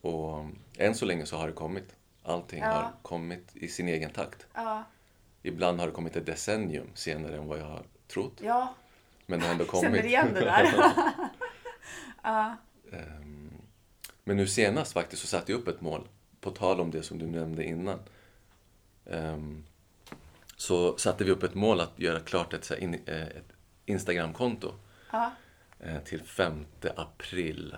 Och 0.00 0.44
än 0.78 0.94
så 0.94 1.04
länge 1.04 1.26
så 1.26 1.36
har 1.36 1.46
det 1.46 1.52
kommit. 1.52 1.96
Allting 2.22 2.60
Ja. 2.60 2.66
har 2.66 2.92
kommit 3.02 3.56
i 3.56 3.68
sin 3.68 3.88
egen 3.88 4.10
takt. 4.10 4.46
ja, 4.54 4.84
Ibland 5.42 5.80
har 5.80 5.86
det 5.86 5.92
kommit 5.92 6.16
ett 6.16 6.26
decennium 6.26 6.90
senare 6.94 7.36
än 7.36 7.46
vad 7.48 7.58
jag 7.58 7.64
har 7.66 7.82
trott. 8.08 8.40
ja. 8.42 8.74
Men 9.26 9.40
det 9.40 9.46
har 9.46 9.52
ändå 9.52 9.64
kommit. 9.74 9.84
Känner 9.84 10.04
igen 10.06 10.34
det 10.34 10.40
där. 10.40 10.74
Ehm, 12.92 13.50
Men 14.24 14.36
nu 14.36 14.46
senast 14.46 14.92
faktiskt 14.92 15.22
så 15.22 15.28
satte 15.28 15.52
jag 15.52 15.60
upp 15.60 15.68
ett 15.68 15.80
mål. 15.80 16.08
På 16.40 16.50
tal 16.50 16.80
om 16.80 16.90
det 16.90 17.02
som 17.02 17.18
du 17.18 17.26
nämnde 17.26 17.64
innan. 17.64 17.98
Ehm, 19.06 19.64
Så 20.60 20.96
satte 20.96 21.24
vi 21.24 21.30
upp 21.30 21.42
ett 21.42 21.54
mål 21.54 21.80
att 21.80 21.98
göra 21.98 22.20
klart 22.20 22.54
ett, 22.54 22.70
eh, 23.06 23.22
ett 23.22 23.52
Instagramkonto 23.86 24.74
ja, 25.12 25.32
eh, 25.80 25.98
till 26.02 26.22
5 26.22 26.64
april. 26.96 27.76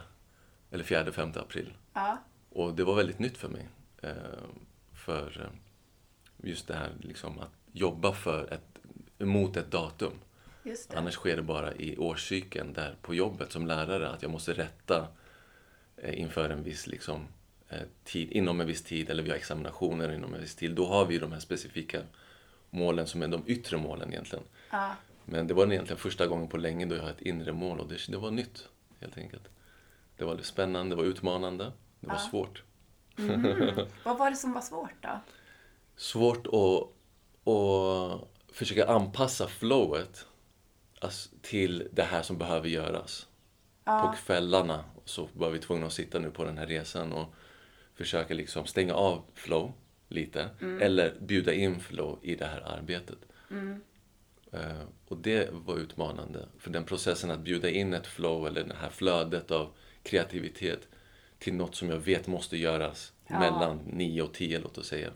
Eller 0.70 0.84
4-5 0.84 1.38
april. 1.38 1.72
ja, 1.94 2.18
Och 2.50 2.74
det 2.74 2.84
var 2.84 2.94
väldigt 2.94 3.18
nytt 3.18 3.36
för 3.36 3.48
mig. 3.48 3.68
eh, 4.02 4.12
För 4.94 5.50
just 6.42 6.66
det 6.68 6.74
här 6.74 6.90
liksom 7.00 7.38
att 7.38 7.52
jobba 7.72 8.12
för 8.12 8.52
ett, 8.52 8.78
mot 9.18 9.56
ett 9.56 9.70
datum. 9.70 10.12
Annars 10.98 11.14
sker 11.14 11.36
det 11.36 11.42
bara 11.42 11.74
i 11.74 11.96
årscykeln 11.98 12.72
där 12.72 12.96
på 13.02 13.14
jobbet 13.14 13.52
som 13.52 13.66
lärare 13.66 14.08
att 14.08 14.22
jag 14.22 14.30
måste 14.30 14.52
rätta 14.52 15.08
inför 16.04 16.50
en 16.50 16.62
viss 16.62 16.86
liksom, 16.86 17.26
tid, 18.04 18.32
inom 18.32 18.60
en 18.60 18.66
viss 18.66 18.84
tid 18.84 19.10
eller 19.10 19.22
vi 19.22 19.30
har 19.30 19.36
examinationer 19.36 20.12
inom 20.12 20.34
en 20.34 20.40
viss 20.40 20.54
tid. 20.56 20.74
Då 20.74 20.86
har 20.86 21.06
vi 21.06 21.18
de 21.18 21.32
här 21.32 21.40
specifika 21.40 22.02
målen 22.70 23.06
som 23.06 23.22
är 23.22 23.28
de 23.28 23.42
yttre 23.46 23.76
målen 23.76 24.12
egentligen. 24.12 24.44
Ja, 24.70 24.94
Men 25.24 25.46
det 25.46 25.54
var 25.54 25.72
egentligen 25.72 25.98
första 25.98 26.26
gången 26.26 26.48
på 26.48 26.56
länge 26.56 26.86
då 26.86 26.96
jag 26.96 27.02
har 27.02 27.10
ett 27.10 27.20
inre 27.20 27.52
mål 27.52 27.80
och 27.80 27.88
det, 27.88 28.06
det 28.08 28.16
var 28.16 28.30
nytt 28.30 28.68
helt 29.00 29.18
enkelt. 29.18 29.48
Det 30.16 30.24
var 30.24 30.36
spännande, 30.36 30.96
det 30.96 31.02
var 31.02 31.08
utmanande, 31.08 31.72
det 32.00 32.06
var 32.06 32.16
svårt. 32.16 32.62
vad 34.04 34.18
var 34.18 34.30
det 34.30 34.36
som 34.36 34.52
var 34.52 34.60
svårt 34.60 35.02
då? 35.02 35.20
svårt 36.00 36.46
att, 36.46 37.52
att 37.52 38.28
försöka 38.52 38.86
anpassa 38.86 39.46
flowet 39.46 40.26
alltså, 41.00 41.30
till 41.42 41.88
det 41.92 42.02
här 42.02 42.22
som 42.22 42.38
behöver 42.38 42.68
göras. 42.68 43.26
På 43.84 44.14
kvällarna 44.24 44.84
så 45.04 45.28
var 45.32 45.50
vi 45.50 45.58
tvungna 45.58 45.86
att 45.86 45.92
sitta 45.92 46.18
nu 46.18 46.30
på 46.30 46.44
den 46.44 46.58
här 46.58 46.66
resan 46.66 47.12
och 47.12 47.34
försöka 47.94 48.34
liksom 48.34 48.66
stänga 48.66 48.94
av 48.94 49.22
flow 49.34 49.72
lite. 50.10 50.48
Eller 50.80 51.14
bjuda 51.20 51.52
in 51.52 51.80
flow 51.80 52.18
i 52.22 52.34
det 52.34 52.46
här 52.46 52.60
arbetet. 52.60 53.18
Eh, 54.52 54.82
och 55.08 55.16
det 55.16 55.48
var 55.52 55.76
utmanande. 55.78 56.48
För 56.58 56.70
den 56.70 56.84
processen 56.84 57.30
att 57.30 57.40
bjuda 57.40 57.70
in 57.70 57.94
ett 57.94 58.06
flow 58.06 58.46
eller 58.46 58.64
det 58.64 58.74
här 58.74 58.90
flödet 58.90 59.50
av 59.50 59.72
kreativitet 60.02 60.88
till 61.38 61.54
något 61.54 61.74
som 61.74 61.90
jag 61.90 61.98
vet 61.98 62.26
måste 62.26 62.56
göras 62.56 63.12
mellan 63.40 63.78
9 63.86 64.22
och 64.22 64.34
10 64.34 64.58
låt 64.58 64.78
oss 64.78 64.86
säga. 64.88 65.10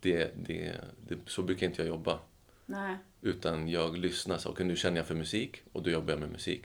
Det, 0.00 0.30
det, 0.46 0.74
det, 1.08 1.18
så 1.26 1.42
brukar 1.42 1.66
inte 1.66 1.82
jag 1.82 1.88
jobba. 1.88 2.18
Nej. 2.66 2.96
Utan 3.20 3.68
jag 3.68 3.98
lyssnar 3.98 4.38
så, 4.38 4.48
okej 4.50 4.66
nu 4.66 4.76
känner 4.76 4.96
jag 4.96 5.06
för 5.06 5.14
musik 5.14 5.62
och 5.72 5.82
då 5.82 5.90
jobbar 5.90 6.12
jag 6.12 6.20
med 6.20 6.30
musik. 6.30 6.62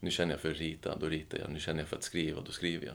Nu 0.00 0.10
känner 0.10 0.32
jag 0.34 0.40
för 0.40 0.50
att 0.50 0.56
rita, 0.56 0.96
då 0.96 1.06
ritar 1.06 1.38
jag. 1.38 1.50
Nu 1.50 1.60
känner 1.60 1.80
jag 1.80 1.88
för 1.88 1.96
att 1.96 2.02
skriva, 2.02 2.40
då 2.40 2.50
skriver 2.52 2.86
jag. 2.86 2.94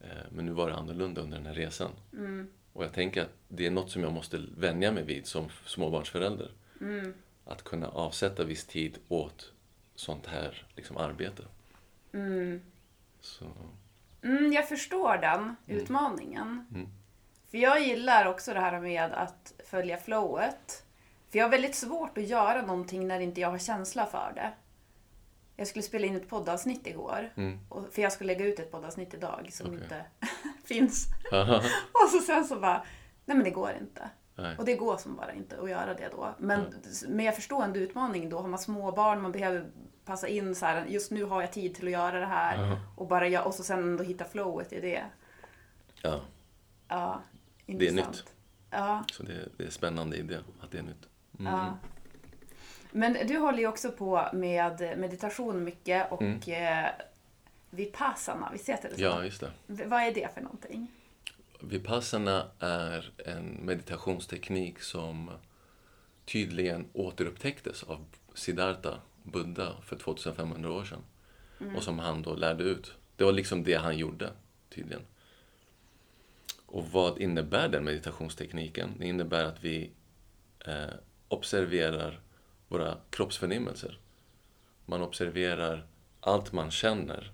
Eh, 0.00 0.08
Men 0.30 0.46
nu 0.46 0.52
var 0.52 0.68
det 0.70 0.76
annorlunda 0.76 1.20
under 1.20 1.36
den 1.36 1.46
här 1.46 1.54
resan. 1.54 1.90
Och 2.78 2.84
jag 2.84 2.92
tänker 2.92 3.22
att 3.22 3.32
det 3.48 3.66
är 3.66 3.70
något 3.70 3.90
som 3.90 4.02
jag 4.02 4.12
måste 4.12 4.42
vänja 4.56 4.92
mig 4.92 5.04
vid 5.04 5.26
som 5.26 5.48
småbarnsförälder. 5.66 6.50
Att 7.44 7.64
kunna 7.64 7.88
avsätta 7.88 8.44
viss 8.44 8.64
tid 8.66 8.98
åt 9.08 9.52
sånt 9.94 10.26
här 10.26 10.66
liksom, 10.76 10.96
arbete. 10.96 11.42
Så, 13.20 13.44
Mm, 14.22 14.52
jag 14.52 14.68
förstår 14.68 15.18
den 15.18 15.56
utmaningen. 15.66 16.66
För 17.50 17.58
jag 17.58 17.80
gillar 17.80 18.26
också 18.26 18.54
det 18.54 18.60
här 18.60 18.80
med 18.80 19.12
att 19.12 19.52
följa 19.64 19.96
flowet. 19.96 20.84
För 21.30 21.38
jag 21.38 21.44
har 21.44 21.50
väldigt 21.50 21.74
svårt 21.74 22.18
att 22.18 22.28
göra 22.28 22.62
någonting 22.66 23.08
när 23.08 23.20
inte 23.20 23.40
jag 23.40 23.50
har 23.50 23.58
känsla 23.58 24.06
för 24.06 24.32
det. 24.34 24.52
Jag 25.56 25.66
skulle 25.66 25.82
spela 25.82 26.06
in 26.06 26.16
ett 26.16 26.28
poddavsnitt 26.28 26.86
igår. 26.86 27.30
Och, 27.68 27.92
för 27.92 28.02
jag 28.02 28.12
ska 28.12 28.24
lägga 28.24 28.44
ut 28.46 28.58
ett 28.58 28.70
poddavsnitt 28.70 29.14
idag 29.14 29.48
som 29.52 29.66
Okej. 29.66 29.80
inte 29.82 30.04
finns. 30.68 31.06
och 32.04 32.10
så 32.10 32.18
sen 32.26 32.44
så 32.44 32.60
bara, 32.60 32.84
nej 33.24 33.36
men 33.36 33.44
det 33.44 33.50
går 33.50 33.72
inte. 33.80 34.10
Nej. 34.34 34.56
Och 34.58 34.64
det 34.64 34.74
går 34.74 34.96
som 34.96 35.16
bara 35.16 35.32
inte 35.32 35.60
att 35.60 35.70
göra 35.70 35.94
det 35.94 36.08
då. 36.12 36.34
Men 36.38 36.74
med 37.08 37.34
förstående 37.34 37.78
utmaning 37.78 38.28
då 38.28 38.38
har 38.40 38.48
man 38.48 38.58
små 38.58 38.92
barn, 38.92 39.22
man 39.22 39.32
behöver 39.32 39.66
passa 40.04 40.28
in 40.28 40.54
så 40.54 40.66
här, 40.66 40.84
just 40.86 41.10
nu 41.10 41.24
har 41.24 41.40
jag 41.40 41.52
tid 41.52 41.74
till 41.74 41.86
att 41.86 41.92
göra 41.92 42.20
det 42.20 42.26
här. 42.26 42.66
Ja. 42.70 42.76
Och, 42.96 43.08
bara, 43.08 43.28
jag- 43.28 43.46
och 43.46 43.54
så 43.54 43.62
sen 43.62 43.78
ändå 43.78 44.04
hitta 44.04 44.24
flowet 44.24 44.72
i 44.72 44.80
det. 44.80 45.04
Ja, 46.02 46.20
Ja, 46.88 47.20
är 47.66 47.72
intressant. 47.72 48.16
nytt. 48.16 48.32
Ja, 48.70 49.04
så 49.12 49.22
det, 49.22 49.48
det 49.56 49.64
är 49.64 49.70
spännande 49.70 50.16
idé 50.16 50.36
att 50.60 50.70
det 50.70 50.78
är 50.78 50.82
nytt. 50.82 51.08
Mm. 51.38 51.52
ja. 51.52 51.78
Men 52.90 53.12
du 53.26 53.38
håller 53.38 53.58
ju 53.58 53.66
också 53.68 53.90
på 53.92 54.28
med 54.32 54.94
meditation 54.98 55.64
mycket 55.64 56.12
och 56.12 56.22
Mm. 56.22 56.40
Vipassana, 57.70 58.52
visst 58.52 58.68
heter 58.68 58.88
det 58.88 58.94
så? 58.94 59.02
Ja, 59.02 59.24
just 59.24 59.40
det. 59.40 59.50
V- 59.66 59.84
Vad 59.86 60.02
är 60.02 60.14
det 60.14 60.34
för 60.34 60.40
någonting? 60.40 60.86
Vipassana 61.60 62.46
är 62.58 63.12
en 63.26 63.44
meditationsteknik 63.66 64.80
som 64.80 65.30
tydligen 66.24 66.86
återupptäcktes 66.92 67.82
av 67.82 68.04
Siddhartha, 68.34 69.00
Buddha, 69.22 69.76
för 69.82 69.96
2500 69.96 70.72
år 70.72 70.84
sedan. 70.84 71.02
Och 71.76 71.82
som 71.82 71.98
han 71.98 72.22
då 72.22 72.34
lärde 72.34 72.64
ut. 72.64 72.94
Det 73.16 73.24
var 73.24 73.32
liksom 73.32 73.64
det 73.64 73.74
han 73.74 73.98
gjorde, 73.98 74.30
tydligen. 74.70 75.02
Och 76.66 76.86
vad 76.92 77.18
innebär 77.18 77.68
den 77.68 77.84
meditationstekniken? 77.84 78.94
Det 78.98 79.06
innebär 79.06 79.44
att 79.44 79.64
vi 79.64 79.90
eh, 80.66 80.84
observerar 81.28 82.20
våra 82.68 82.96
kroppsförnimmelser. 83.10 83.98
Man 84.86 85.02
observerar 85.02 85.86
allt 86.20 86.52
man 86.52 86.70
känner 86.70 87.32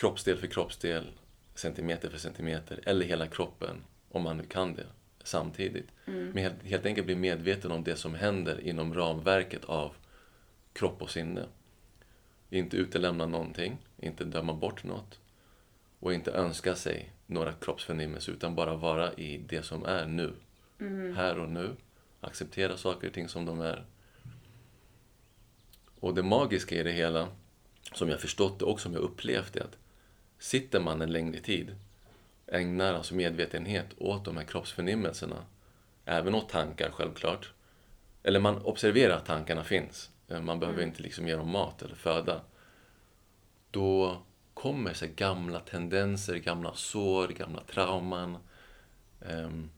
kroppsdel 0.00 0.36
för 0.36 0.46
kroppsdel, 0.46 1.06
centimeter 1.54 2.08
för 2.08 2.18
centimeter, 2.18 2.80
eller 2.86 3.06
hela 3.06 3.26
kroppen, 3.26 3.84
om 4.10 4.22
man 4.22 4.36
nu 4.36 4.42
kan 4.42 4.74
det, 4.74 4.86
samtidigt. 5.22 5.88
Men 6.04 6.36
helt, 6.36 6.62
helt 6.62 6.86
enkelt 6.86 7.06
bli 7.06 7.16
medveten 7.16 7.70
om 7.70 7.84
det 7.84 7.96
som 7.96 8.14
händer 8.14 8.60
inom 8.60 8.94
ramverket 8.94 9.64
av 9.64 9.92
kropp 10.72 11.02
och 11.02 11.10
sinne. 11.10 11.46
Inte 12.50 12.76
utelämna 12.76 13.26
någonting, 13.26 13.78
inte 13.98 14.24
döma 14.24 14.54
bort 14.54 14.84
något 14.84 15.20
och 15.98 16.14
inte 16.14 16.30
önska 16.30 16.74
sig 16.74 17.12
några 17.26 17.52
kroppsförnimmelser 17.52 18.32
utan 18.32 18.54
bara 18.54 18.76
vara 18.76 19.12
i 19.12 19.38
det 19.48 19.62
som 19.62 19.84
är 19.84 20.06
nu. 20.06 20.32
Här 21.16 21.38
och 21.38 21.48
nu. 21.48 21.76
Acceptera 22.20 22.76
saker 22.76 23.08
och 23.08 23.14
ting 23.14 23.28
som 23.28 23.44
de 23.44 23.60
är. 23.60 23.84
Och 26.00 26.14
det 26.14 26.22
magiska 26.22 26.74
i 26.74 26.82
det 26.82 26.92
hela, 26.92 27.28
som 27.92 28.08
jag 28.08 28.20
förstått 28.20 28.58
det 28.58 28.64
och 28.64 28.80
som 28.80 28.92
jag 28.92 29.02
upplevt 29.02 29.52
det, 29.52 29.62
att 29.62 29.76
sitter 30.40 30.80
man 30.80 31.02
en 31.02 31.12
längre 31.12 31.40
tid, 31.40 31.76
ägnar 32.46 32.94
alltså 32.94 33.14
medvetenhet 33.14 33.86
åt 33.96 34.24
de 34.24 34.36
här 34.36 34.44
kroppsförnimmelserna, 34.44 35.44
även 36.04 36.34
åt 36.34 36.48
tankar 36.48 36.90
självklart, 36.90 37.52
eller 38.22 38.40
man 38.40 38.62
observerar 38.62 39.16
att 39.16 39.26
tankarna 39.26 39.64
finns, 39.64 40.10
Eh, 40.30 40.40
man 40.40 40.60
behöver 40.60 40.82
inte 40.82 41.02
liksom 41.02 41.28
ge 41.28 41.36
dem 41.36 41.50
mat 41.50 41.82
eller 41.82 41.94
föda, 41.94 42.40
då 43.70 44.22
kommer 44.54 44.92
så 44.92 45.06
gamla 45.16 45.60
tendenser, 45.60 46.36
gamla 46.36 46.74
sår, 46.74 47.28
gamla 47.28 47.62
trauman, 47.62 48.36
ehm, 49.20 49.70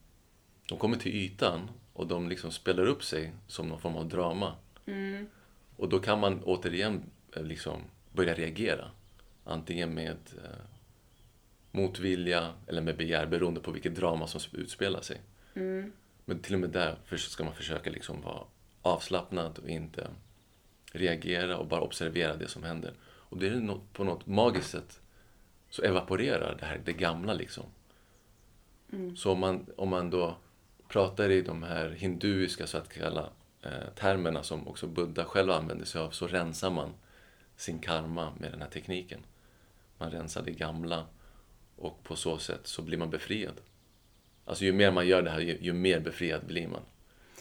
de 0.68 0.78
kommer 0.78 0.96
till 0.96 1.14
ytan 1.14 1.70
och 1.92 2.06
de 2.06 2.28
liksom 2.28 2.52
spelar 2.52 2.86
upp 2.86 3.04
sig 3.04 3.32
som 3.46 3.68
någon 3.68 3.80
form 3.80 3.96
av 3.96 4.08
drama. 4.08 4.54
Och 5.76 5.88
då 5.88 5.98
kan 5.98 6.20
man 6.20 6.42
återigen 6.44 7.02
eh, 7.36 7.42
liksom 7.42 7.80
börja 8.12 8.34
reagera. 8.34 8.90
Antingen 9.44 9.94
med 9.94 10.16
eh, 10.44 10.64
motvilja 11.70 12.54
eller 12.66 12.82
med 12.82 12.96
begär 12.96 13.26
beroende 13.26 13.60
på 13.60 13.70
vilket 13.70 13.94
drama 13.94 14.26
som 14.26 14.40
utspelar 14.60 15.00
sig. 15.00 15.20
Men 16.24 16.38
till 16.38 16.54
och 16.54 16.60
med 16.60 16.70
där 16.70 16.96
ska 17.16 17.44
man 17.44 17.54
försöka 17.54 17.90
liksom 17.90 18.20
vara 18.20 18.42
avslappnad 18.82 19.58
och 19.58 19.68
inte 19.68 20.08
reagera 20.92 21.58
och 21.58 21.66
bara 21.66 21.80
observera 21.80 22.36
det 22.36 22.48
som 22.48 22.62
händer. 22.62 22.92
Och 23.02 23.38
det 23.38 23.48
är 23.48 23.54
något, 23.54 23.92
på 23.92 24.04
något 24.04 24.26
magiskt 24.26 24.70
sätt 24.70 25.00
så 25.70 25.82
evaporerar 25.82 26.56
det 26.60 26.66
här, 26.66 26.80
det 26.84 26.92
gamla 26.92 27.34
liksom. 27.34 27.64
Så 29.16 29.32
om 29.32 29.38
man, 29.38 29.66
om 29.76 29.88
man 29.88 30.10
då 30.10 30.36
pratar 30.88 31.30
i 31.30 31.42
de 31.42 31.62
här 31.62 31.90
hinduiska 31.90 32.66
så 32.66 32.78
att 32.78 32.88
kalla 32.88 33.28
eh, 33.62 33.88
termerna 33.94 34.42
som 34.42 34.68
också 34.68 34.86
Buddha 34.86 35.24
själv 35.24 35.50
använder 35.50 35.84
sig 35.84 36.00
av 36.00 36.10
så 36.10 36.26
rensar 36.26 36.70
man 36.70 36.94
sin 37.56 37.78
karma 37.78 38.32
med 38.40 38.52
den 38.52 38.62
här 38.62 38.68
tekniken. 38.68 39.20
Man 40.02 40.10
rensar 40.10 40.42
det 40.42 40.50
gamla 40.50 41.06
och 41.76 42.02
på 42.02 42.16
så 42.16 42.38
sätt 42.38 42.60
så 42.66 42.82
blir 42.82 42.98
man 42.98 43.10
befriad. 43.10 43.60
Alltså 44.44 44.64
ju 44.64 44.72
mer 44.72 44.90
man 44.90 45.06
gör 45.06 45.22
det 45.22 45.30
här 45.30 45.40
ju, 45.40 45.58
ju 45.60 45.72
mer 45.72 46.00
befriad 46.00 46.46
blir 46.46 46.68
man. 46.68 46.80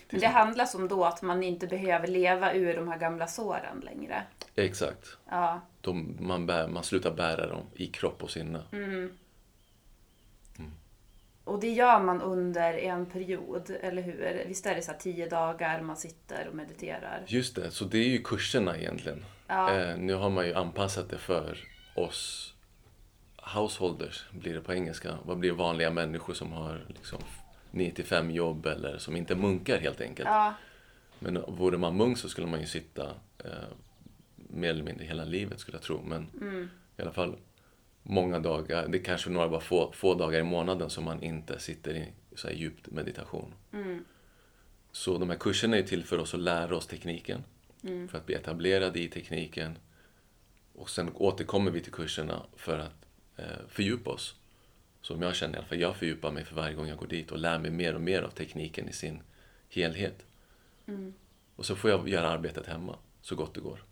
Men 0.09 0.19
det 0.19 0.27
handlar 0.27 0.65
som 0.65 0.87
då 0.87 1.05
att 1.05 1.21
man 1.21 1.43
inte 1.43 1.67
behöver 1.67 2.07
leva 2.07 2.53
ur 2.53 2.75
de 2.75 2.87
här 2.87 2.97
gamla 2.97 3.27
såren 3.27 3.79
längre. 3.79 4.23
Exakt. 4.55 5.17
Ja, 5.29 5.61
De, 5.81 6.17
man, 6.19 6.45
bär, 6.45 6.67
man 6.67 6.83
slutar 6.83 7.11
bära 7.11 7.47
dem 7.47 7.63
i 7.75 7.87
kropp 7.87 8.23
och 8.23 8.31
sinne. 8.31 8.61
och 11.43 11.59
det 11.59 11.69
gör 11.71 11.99
man 11.99 12.21
under 12.21 12.73
en 12.73 13.05
period, 13.05 13.69
eller 13.81 14.01
hur? 14.01 14.45
Visst 14.47 14.65
är 14.65 14.75
det 14.75 14.81
så 14.81 14.91
tio 14.99 15.29
dagar 15.29 15.81
man 15.81 15.97
sitter 15.97 16.47
och 16.47 16.55
mediterar? 16.55 17.23
Just 17.27 17.55
det, 17.55 17.71
så 17.71 17.85
det 17.85 17.97
är 17.97 18.09
ju 18.09 18.23
kurserna 18.23 18.77
egentligen. 18.77 19.25
Ja. 19.47 19.75
Eh, 19.75 19.97
nu 19.97 20.13
har 20.13 20.29
man 20.29 20.47
ju 20.47 20.53
anpassat 20.53 21.09
det 21.09 21.17
för 21.17 21.70
oss 21.93 22.53
householders, 23.35 24.25
blir 24.31 24.53
det 24.53 24.61
på 24.61 24.73
engelska. 24.73 25.17
Vad 25.25 25.37
blir 25.37 25.51
vanliga 25.51 25.91
människor 25.91 26.33
som 26.33 26.51
har 26.51 26.85
liksom 26.87 27.19
9 27.71 27.91
till 27.91 28.05
5 28.05 28.31
jobb 28.31 28.65
eller 28.65 28.97
som 28.97 29.15
inte 29.15 29.35
munkar 29.35 29.77
helt 29.77 30.01
enkelt. 30.01 30.29
Ja, 30.29 30.53
Men 31.19 31.41
vore 31.47 31.77
man 31.77 31.97
munk 31.97 32.17
så 32.17 32.29
skulle 32.29 32.47
man 32.47 32.59
ju 32.59 32.65
sitta 32.65 33.09
eh, 33.37 33.51
mer 34.35 34.69
eller 34.69 34.83
mindre 34.83 35.05
hela 35.05 35.25
livet 35.25 35.59
skulle 35.59 35.77
jag 35.77 35.83
tro. 35.83 36.01
Men 36.01 36.23
i 36.97 37.01
alla 37.01 37.11
fall 37.11 37.35
många 38.03 38.39
dagar, 38.39 38.87
det 38.87 38.97
är 38.97 39.03
kanske 39.03 39.29
några 39.29 39.49
bara 39.49 39.61
få, 39.61 39.91
få 39.91 40.13
dagar 40.13 40.39
i 40.39 40.43
månaden 40.43 40.89
som 40.89 41.03
man 41.03 41.23
inte 41.23 41.59
sitter 41.59 41.95
i 41.95 42.07
så 42.35 42.47
här 42.47 42.55
djupt 42.55 42.91
meditation. 42.91 43.53
Så 44.91 45.17
de 45.17 45.29
här 45.29 45.37
kurserna 45.37 45.77
är 45.77 45.83
till 45.83 46.03
för 46.03 46.17
oss 46.17 46.33
att 46.33 46.39
lära 46.39 46.75
oss 46.75 46.87
tekniken, 46.87 47.43
för 48.09 48.17
att 48.17 48.25
bli 48.25 48.35
etablerade 48.35 48.99
i 48.99 49.07
tekniken. 49.07 49.77
Och 50.75 50.89
sen 50.89 51.11
återkommer 51.15 51.71
vi 51.71 51.81
till 51.81 51.91
kurserna 51.91 52.45
för 52.55 52.79
att 52.79 53.05
eh, 53.37 53.45
fördjupa 53.67 54.09
oss. 54.09 54.35
Som 55.01 55.21
jag 55.21 55.35
känner 55.35 55.53
i 55.53 55.57
alla 55.57 55.67
fall, 55.67 55.79
jag 55.79 55.95
fördjupar 55.95 56.31
mig 56.31 56.45
för 56.45 56.55
varje 56.55 56.75
gång 56.75 56.87
jag 56.87 56.97
går 56.97 57.07
dit 57.07 57.31
och 57.31 57.39
lär 57.39 57.59
mig 57.59 57.71
mer 57.71 57.95
och 57.95 58.01
mer 58.01 58.21
av 58.21 58.29
tekniken 58.29 58.89
i 58.89 58.93
sin 58.93 59.23
helhet. 59.69 60.25
Och 61.55 61.65
så 61.65 61.75
får 61.75 61.89
jag 61.89 62.09
göra 62.09 62.29
arbetet 62.29 62.67
hemma 62.67 62.95
så 63.21 63.35
gott 63.35 63.53
det 63.53 63.59
går. 63.59 63.83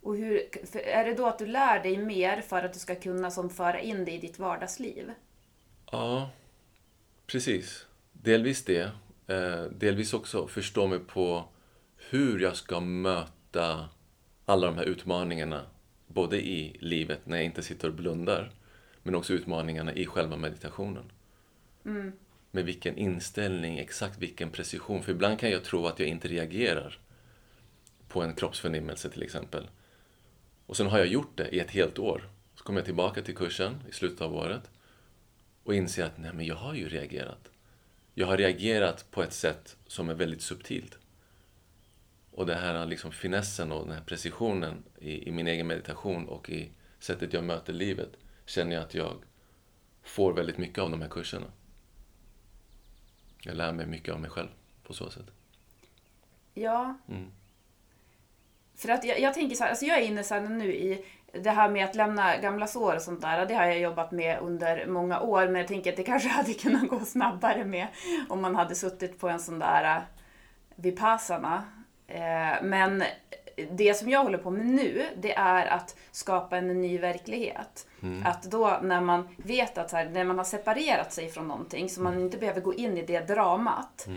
och 0.00 0.16
hur, 0.16 0.42
är 0.74 1.04
det 1.04 1.14
då 1.14 1.26
att 1.26 1.38
du 1.38 1.46
lär 1.46 1.82
dig 1.82 1.98
mer 1.98 2.40
för 2.40 2.62
att 2.62 2.72
du 2.72 2.78
ska 2.78 2.94
kunna 2.94 3.30
som 3.30 3.50
föra 3.50 3.80
in 3.80 4.04
det 4.04 4.12
i 4.12 4.18
ditt 4.18 4.38
vardagsliv? 4.38 5.12
Ja, 5.90 6.30
precis. 7.26 7.86
Delvis 8.12 8.64
det. 8.64 8.90
Eh, 9.26 9.62
delvis 9.62 10.14
också 10.14 10.46
förstå 10.46 10.86
mig 10.86 10.98
på 10.98 11.44
hur 11.96 12.40
jag 12.40 12.56
ska 12.56 12.80
möta 12.80 13.88
alla 14.44 14.66
de 14.66 14.76
här 14.76 14.84
utmaningarna. 14.84 15.62
Både 16.14 16.46
i 16.46 16.76
livet 16.80 17.26
när 17.26 17.36
jag 17.36 17.46
inte 17.46 17.62
sitter 17.62 17.88
och 17.88 17.94
blundar, 17.94 18.50
men 19.02 19.14
också 19.14 19.32
utmaningarna 19.32 19.94
i 19.94 20.06
själva 20.06 20.36
meditationen. 20.36 21.12
Med 22.50 22.64
vilken 22.64 22.96
inställning, 22.96 23.78
exakt 23.78 24.18
vilken 24.18 24.50
precision. 24.50 25.02
För 25.02 25.12
ibland 25.12 25.38
kan 25.38 25.50
jag 25.50 25.64
tro 25.64 25.86
att 25.86 25.98
jag 25.98 26.08
inte 26.08 26.28
reagerar 26.28 26.98
på 28.08 28.22
en 28.22 28.34
kroppsförnimmelse 28.34 29.10
till 29.10 29.22
exempel. 29.22 29.68
Och 30.66 30.76
sen 30.76 30.86
har 30.86 30.98
jag 30.98 31.06
gjort 31.06 31.36
det 31.36 31.48
i 31.48 31.60
ett 31.60 31.70
helt 31.70 31.98
år. 31.98 32.28
Så 32.54 32.64
kommer 32.64 32.80
jag 32.80 32.84
tillbaka 32.84 33.22
till 33.22 33.36
kursen 33.36 33.82
i 33.88 33.92
slutet 33.92 34.20
av 34.20 34.34
året 34.34 34.70
och 35.64 35.74
inser 35.74 36.04
att 36.04 36.18
nej, 36.18 36.30
men 36.34 36.46
jag 36.46 36.56
har 36.56 36.74
ju 36.74 36.88
reagerat. 36.88 37.50
Jag 38.14 38.26
har 38.26 38.36
reagerat 38.36 39.10
på 39.10 39.22
ett 39.22 39.32
sätt 39.32 39.76
som 39.86 40.08
är 40.08 40.14
väldigt 40.14 40.42
subtilt. 40.42 40.98
Och 42.40 42.46
det 42.46 42.54
här 42.54 42.86
liksom 42.86 43.12
finessen 43.12 43.72
och 43.72 43.86
den 43.86 43.94
här 43.94 44.02
precisionen 44.02 44.84
i, 44.98 45.28
i 45.28 45.32
min 45.32 45.46
egen 45.46 45.66
meditation 45.66 46.28
och 46.28 46.50
i 46.50 46.70
sättet 46.98 47.32
jag 47.32 47.44
möter 47.44 47.72
livet 47.72 48.16
känner 48.46 48.74
jag 48.74 48.84
att 48.84 48.94
jag 48.94 49.16
får 50.02 50.32
väldigt 50.32 50.58
mycket 50.58 50.78
av 50.78 50.90
de 50.90 51.02
här 51.02 51.08
kurserna. 51.08 51.46
Jag 53.42 53.56
lär 53.56 53.72
mig 53.72 53.86
mycket 53.86 54.14
av 54.14 54.20
mig 54.20 54.30
själv 54.30 54.48
på 54.82 54.94
så 54.94 55.10
sätt. 55.10 55.26
Ja. 56.54 56.98
Mm. 57.08 57.30
För 58.74 58.88
att 58.88 59.04
jag, 59.04 59.20
jag 59.20 59.34
tänker 59.34 59.56
så 59.56 59.62
här, 59.62 59.70
alltså 59.70 59.84
jag 59.84 59.98
är 59.98 60.06
inne 60.06 60.24
så 60.24 60.40
nu 60.40 60.74
i 60.74 61.04
det 61.32 61.50
här 61.50 61.70
med 61.70 61.84
att 61.84 61.94
lämna 61.94 62.36
gamla 62.36 62.66
sår 62.66 62.94
och 62.94 63.02
sånt 63.02 63.20
där. 63.20 63.46
Det 63.46 63.54
har 63.54 63.64
jag 63.64 63.80
jobbat 63.80 64.12
med 64.12 64.38
under 64.38 64.86
många 64.86 65.20
år, 65.20 65.46
men 65.46 65.56
jag 65.56 65.68
tänker 65.68 65.90
att 65.90 65.96
det 65.96 66.02
kanske 66.02 66.28
hade 66.38 66.54
kunnat 66.54 66.88
gå 66.88 67.00
snabbare 67.00 67.64
med 67.64 67.88
om 68.28 68.42
man 68.42 68.56
hade 68.56 68.74
suttit 68.74 69.18
på 69.18 69.28
en 69.28 69.40
sån 69.40 69.58
där 69.58 69.96
uh, 69.96 70.02
vipassana. 70.76 71.79
Eh, 72.10 72.62
men 72.62 73.02
det 73.70 73.94
som 73.94 74.10
jag 74.10 74.22
håller 74.22 74.38
på 74.38 74.50
med 74.50 74.66
nu, 74.66 75.06
det 75.16 75.32
är 75.32 75.66
att 75.66 75.96
skapa 76.10 76.56
en 76.56 76.80
ny 76.80 76.98
verklighet. 76.98 77.86
Att 78.24 78.42
då 78.42 78.78
när 78.82 79.00
man 79.00 79.28
vet 79.36 79.78
att 79.78 79.90
så 79.90 79.96
här, 79.96 80.08
när 80.08 80.24
man 80.24 80.38
har 80.38 80.44
separerat 80.44 81.12
sig 81.12 81.28
från 81.28 81.48
någonting, 81.48 81.88
så 81.88 82.02
man 82.02 82.20
inte 82.20 82.38
behöver 82.38 82.60
gå 82.60 82.74
in 82.74 82.98
i 82.98 83.02
det 83.02 83.20
dramat. 83.20 84.08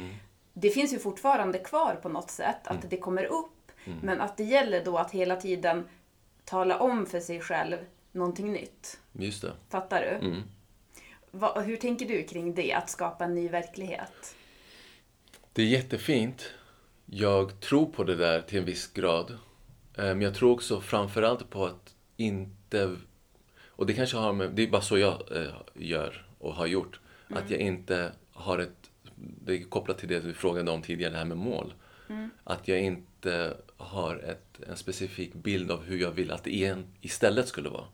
Det 0.54 0.70
finns 0.70 0.94
ju 0.94 1.00
fortfarande 1.00 1.60
kvar 1.60 2.00
på 2.02 2.10
något 2.10 2.32
sätt, 2.32 2.68
att 2.68 2.90
det 2.90 2.98
kommer 2.98 3.24
upp. 3.26 3.72
Men 4.02 4.22
att 4.22 4.38
det 4.38 4.44
gäller 4.44 4.86
då 4.86 4.98
att 4.98 5.12
hela 5.12 5.36
tiden 5.36 5.88
tala 6.46 6.80
om 6.80 7.06
för 7.06 7.20
sig 7.20 7.40
själv 7.40 7.78
någonting 8.12 8.52
nytt. 8.52 9.00
Just 9.12 9.42
det. 9.42 9.52
Fattar 9.70 10.02
du? 10.02 10.28
Mm. 10.28 10.44
Va, 11.32 11.62
hur 11.62 11.78
tänker 11.78 12.06
du 12.06 12.24
kring 12.24 12.54
det, 12.54 12.74
att 12.74 12.90
skapa 12.90 13.26
en 13.26 13.36
ny 13.36 13.50
verklighet? 13.50 14.36
Det 15.54 15.62
är 15.62 15.66
jättefint. 15.66 16.54
Jag 17.16 17.60
tror 17.60 17.86
på 17.86 18.04
det 18.04 18.16
där 18.16 18.42
till 18.42 18.60
en 18.60 18.66
viss 18.66 18.94
grad. 18.94 19.32
Eh, 19.98 20.04
Men 20.06 20.22
jag 20.22 20.36
tror 20.36 20.52
också 20.52 20.82
framförallt 20.82 21.50
på 21.50 21.66
att 21.66 21.96
inte... 22.18 22.96
Och 23.68 23.86
det 23.86 23.94
kanske 23.94 24.18
har 24.18 24.34
med... 24.34 24.52
Det 24.52 24.64
är 24.64 24.68
bara 24.68 24.82
så 24.82 24.98
jag 24.98 25.24
eh, 25.32 25.54
gör 25.74 26.26
och 26.40 26.54
har 26.54 26.68
gjort. 26.68 27.00
Att 27.30 27.50
jag 27.50 27.60
inte 27.60 28.12
har 28.32 28.60
ett... 28.60 28.92
Det 29.16 29.54
är 29.54 29.64
kopplat 29.64 29.98
till 29.98 30.10
det 30.10 30.20
du 30.20 30.34
frågade 30.34 30.72
om 30.72 30.82
tidigare, 30.82 31.12
det 31.12 31.18
här 31.18 31.26
med 31.26 31.38
mål. 31.38 31.74
Att 32.44 32.68
jag 32.68 32.80
inte 32.80 33.58
har 33.78 34.16
ett, 34.16 34.70
en 34.70 34.76
specifik 34.76 35.34
bild 35.34 35.72
av 35.72 35.84
hur 35.84 35.98
jag 35.98 36.12
vill 36.12 36.32
att 36.32 36.44
det 36.44 36.56
igen, 36.56 36.86
istället 37.02 37.48
skulle 37.48 37.70
vara. 37.70 37.86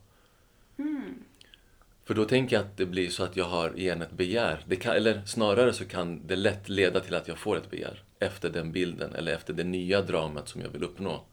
För 2.04 2.14
då 2.14 2.24
tänker 2.24 2.56
jag 2.56 2.64
att 2.64 2.76
det 2.76 2.86
blir 2.86 3.10
så 3.10 3.24
att 3.24 3.36
jag 3.36 3.44
har 3.44 3.78
igen 3.78 4.02
ett 4.02 4.12
begär. 4.12 4.64
Det 4.66 4.76
kan, 4.76 4.96
eller 4.96 5.22
snarare 5.24 5.72
så 5.72 5.84
kan 5.84 6.26
det 6.26 6.36
lätt 6.36 6.68
leda 6.68 7.00
till 7.00 7.14
att 7.14 7.28
jag 7.28 7.38
får 7.38 7.56
ett 7.56 7.70
begär 7.70 8.02
efter 8.20 8.50
den 8.50 8.72
bilden 8.72 9.14
eller 9.14 9.34
efter 9.34 9.52
det 9.52 9.64
nya 9.64 10.02
dramat 10.02 10.48
som 10.48 10.60
jag 10.60 10.68
vill 10.68 10.84
uppnå. 10.84 11.24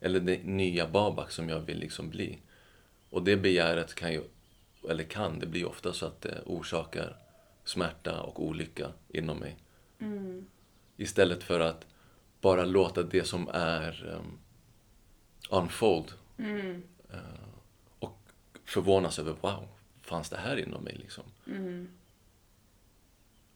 Eller 0.00 0.20
det 0.20 0.44
nya 0.44 0.88
Babak 0.88 1.30
som 1.30 1.48
jag 1.48 1.60
vill 1.60 1.78
liksom 1.78 2.10
bli. 2.10 2.38
Och 3.10 3.22
det 3.22 3.36
begäret 3.36 3.94
kan 3.94 4.12
ju, 4.12 4.22
eller 4.90 5.04
kan, 5.04 5.38
det 5.38 5.46
blir 5.46 5.66
ofta 5.66 5.92
så 5.92 6.06
att 6.06 6.20
det 6.20 6.42
orsakar 6.46 7.16
smärta 7.64 8.22
och 8.22 8.42
olycka 8.44 8.92
inom 9.08 9.38
mig. 9.38 9.56
Istället 10.96 11.42
för 11.42 11.60
att 11.60 11.86
bara 12.40 12.64
låta 12.64 13.02
det 13.02 13.24
som 13.24 13.48
är 13.52 14.16
um, 14.18 14.38
unfold. 15.50 16.12
Eh, 17.12 17.18
och 17.98 18.18
förvånas 18.64 19.18
över, 19.18 19.36
wow, 19.40 19.68
fanns 20.02 20.30
det 20.30 20.36
här 20.36 20.56
inom 20.56 20.84
mig 20.84 20.96
liksom? 20.98 21.24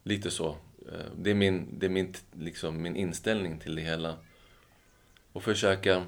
Lite 0.03 0.31
så. 0.31 0.57
Eh, 0.93 1.07
Det 1.19 1.31
är, 1.31 1.35
min, 1.35 1.79
det 1.79 1.87
är 1.87 1.91
min, 1.91 2.15
liksom, 2.33 2.83
min 2.83 2.97
inställning 2.97 3.59
till 3.59 3.75
det 3.75 3.83
hela. 3.83 4.17
Och 5.33 5.43
försöka 5.43 6.07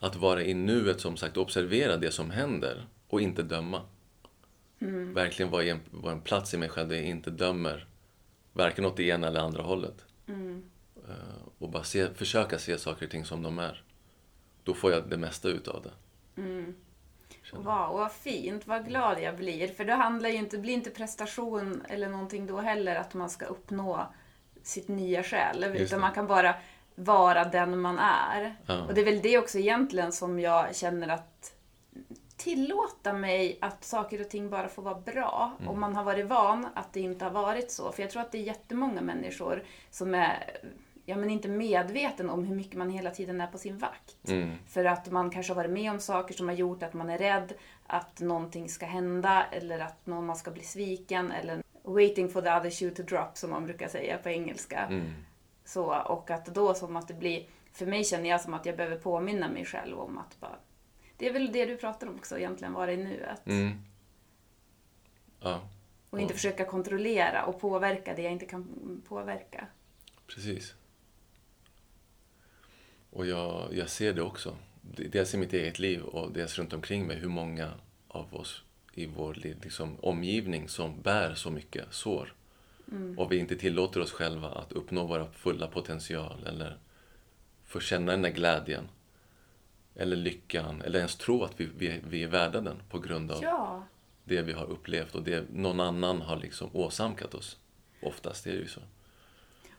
att 0.00 0.16
vara 0.16 0.42
i 0.42 0.54
nuet, 0.54 1.00
som 1.00 1.16
sagt, 1.16 1.36
observera 1.36 1.96
det 1.96 2.10
som 2.10 2.30
händer 2.30 2.86
och 3.08 3.20
inte 3.20 3.42
döma. 3.42 3.82
Verkligen 5.14 5.50
vara, 5.52 5.64
en, 5.64 5.80
vara 5.90 6.12
en 6.12 6.20
plats 6.20 6.54
i 6.54 6.56
mig 6.58 6.68
själv 6.68 6.88
där 6.88 6.96
jag 6.96 7.04
inte 7.04 7.30
dömer 7.30 7.86
varken 8.52 8.84
åt 8.84 8.96
det 8.96 9.04
ena 9.04 9.26
eller 9.26 9.40
andra 9.40 9.62
hållet. 9.62 10.04
Eh, 11.08 11.12
Och 11.58 11.70
bara 11.70 11.84
se, 11.84 12.14
försöka 12.14 12.58
se 12.58 12.78
saker 12.78 13.04
och 13.06 13.10
ting 13.10 13.24
som 13.24 13.42
de 13.42 13.58
är. 13.58 13.82
Då 14.64 14.74
får 14.74 14.92
jag 14.92 15.10
det 15.10 15.16
mesta 15.16 15.48
utav 15.48 15.82
det. 15.82 15.92
Wow, 17.52 17.92
vad 17.92 18.12
fint, 18.12 18.66
vad 18.66 18.86
glad 18.88 19.20
jag 19.20 19.36
blir. 19.36 19.68
För 19.68 19.84
det 19.84 19.94
handlar 19.94 20.28
ju 20.28 20.36
inte, 20.36 20.58
blir 20.58 20.74
inte 20.74 20.90
prestation 20.90 21.82
eller 21.88 22.08
någonting 22.08 22.46
då 22.46 22.60
heller 22.60 22.96
att 22.96 23.14
man 23.14 23.30
ska 23.30 23.44
uppnå 23.44 24.06
sitt 24.62 24.88
nya 24.88 25.22
själv. 25.22 25.76
Utan 25.76 26.00
man 26.00 26.12
kan 26.12 26.26
bara 26.26 26.54
vara 26.94 27.44
den 27.44 27.80
man 27.80 27.98
är. 27.98 28.56
Ja. 28.66 28.82
Och 28.82 28.94
det 28.94 29.00
är 29.00 29.04
väl 29.04 29.22
det 29.22 29.38
också 29.38 29.58
egentligen 29.58 30.12
som 30.12 30.40
jag 30.40 30.76
känner 30.76 31.08
att 31.08 31.52
tillåta 32.36 33.12
mig 33.12 33.58
att 33.60 33.84
saker 33.84 34.20
och 34.20 34.30
ting 34.30 34.50
bara 34.50 34.68
får 34.68 34.82
vara 34.82 35.00
bra. 35.00 35.52
Mm. 35.58 35.70
Om 35.70 35.80
man 35.80 35.96
har 35.96 36.04
varit 36.04 36.26
van 36.26 36.66
att 36.74 36.92
det 36.92 37.00
inte 37.00 37.24
har 37.24 37.32
varit 37.32 37.70
så. 37.70 37.92
För 37.92 38.02
jag 38.02 38.10
tror 38.10 38.22
att 38.22 38.32
det 38.32 38.38
är 38.38 38.42
jättemånga 38.42 39.00
människor 39.00 39.62
som 39.90 40.14
är 40.14 40.60
ja, 41.06 41.16
men 41.16 41.30
inte 41.30 41.48
medveten 41.48 42.30
om 42.30 42.44
hur 42.44 42.54
mycket 42.54 42.74
man 42.74 42.90
hela 42.90 43.10
tiden 43.10 43.40
är 43.40 43.46
på 43.46 43.58
sin 43.58 43.78
vakt. 43.78 44.28
Mm. 44.28 44.56
För 44.68 44.84
att 44.84 45.10
man 45.10 45.30
kanske 45.30 45.52
har 45.52 45.56
varit 45.56 45.70
med 45.70 45.90
om 45.90 46.00
saker 46.00 46.34
som 46.34 46.48
har 46.48 46.54
gjort 46.54 46.82
att 46.82 46.94
man 46.94 47.10
är 47.10 47.18
rädd 47.18 47.52
att 47.86 48.20
någonting 48.20 48.68
ska 48.68 48.86
hända 48.86 49.46
eller 49.52 49.78
att 49.78 50.06
någon 50.06 50.26
man 50.26 50.36
ska 50.36 50.50
bli 50.50 50.62
sviken 50.62 51.32
eller 51.32 51.62
waiting 51.82 52.28
for 52.28 52.42
the 52.42 52.48
other 52.48 52.70
shoe 52.70 52.90
to 52.90 53.02
drop 53.02 53.36
som 53.36 53.50
man 53.50 53.64
brukar 53.64 53.88
säga 53.88 54.18
på 54.18 54.28
engelska. 54.28 54.78
Mm. 54.78 55.12
Så, 55.64 55.94
och 56.00 56.30
att 56.30 56.46
då 56.46 56.74
som 56.74 56.96
att 56.96 57.08
det 57.08 57.14
blir, 57.14 57.46
för 57.72 57.86
mig 57.86 58.04
känner 58.04 58.30
jag 58.30 58.40
som 58.40 58.54
att 58.54 58.66
jag 58.66 58.76
behöver 58.76 58.96
påminna 58.96 59.48
mig 59.48 59.64
själv 59.64 59.98
om 59.98 60.18
att 60.18 60.40
bara, 60.40 60.56
det 61.16 61.28
är 61.28 61.32
väl 61.32 61.52
det 61.52 61.66
du 61.66 61.76
pratar 61.76 62.06
om 62.06 62.14
också 62.14 62.38
egentligen, 62.38 62.72
vara 62.72 62.92
i 62.92 62.96
nuet. 62.96 63.46
Mm. 63.46 63.82
Ja, 65.40 65.60
Och 66.10 66.20
inte 66.20 66.34
försöka 66.34 66.64
kontrollera 66.64 67.44
och 67.44 67.60
påverka 67.60 68.14
det 68.14 68.22
jag 68.22 68.32
inte 68.32 68.46
kan 68.46 69.02
påverka. 69.08 69.66
precis. 70.26 70.74
Och 73.16 73.26
jag, 73.26 73.68
jag 73.74 73.88
ser 73.90 74.12
det 74.12 74.22
också. 74.22 74.56
Dels 74.82 75.34
i 75.34 75.36
mitt 75.36 75.52
eget 75.52 75.78
liv 75.78 76.02
och 76.02 76.32
dels 76.32 76.58
runt 76.58 76.72
omkring 76.72 77.06
mig 77.06 77.16
hur 77.16 77.28
många 77.28 77.72
av 78.08 78.34
oss 78.34 78.62
i 78.94 79.06
vår 79.06 79.34
li- 79.34 79.56
liksom, 79.62 79.96
omgivning 80.00 80.68
som 80.68 81.00
bär 81.02 81.34
så 81.34 81.50
mycket 81.50 81.84
sår. 81.90 82.32
Och 83.16 83.32
vi 83.32 83.36
inte 83.38 83.56
tillåter 83.56 84.00
oss 84.00 84.12
själva 84.12 84.48
att 84.48 84.72
uppnå 84.72 85.06
våra 85.06 85.30
fulla 85.30 85.66
potential 85.66 86.46
eller 86.46 86.78
få 87.64 87.80
känna 87.80 88.12
den 88.12 88.22
där 88.22 88.30
glädjen. 88.30 88.88
Eller 89.94 90.16
lyckan, 90.16 90.82
eller 90.82 90.98
ens 90.98 91.16
tro 91.16 91.44
att 91.44 91.60
vi, 91.60 91.68
vi, 91.78 92.00
vi 92.08 92.22
är 92.22 92.28
värda 92.28 92.60
den 92.60 92.76
på 92.90 92.98
grund 92.98 93.32
av 93.32 93.42
Ja, 93.42 93.86
det 94.24 94.42
vi 94.42 94.52
har 94.52 94.64
upplevt 94.64 95.14
och 95.14 95.22
det 95.22 95.44
någon 95.52 95.80
annan 95.80 96.20
har 96.22 96.36
liksom 96.36 96.70
åsamkat 96.72 97.34
oss. 97.34 97.58
Oftast 98.02 98.46
är 98.46 98.52
det 98.52 98.58
ju 98.58 98.68
så. 98.68 98.80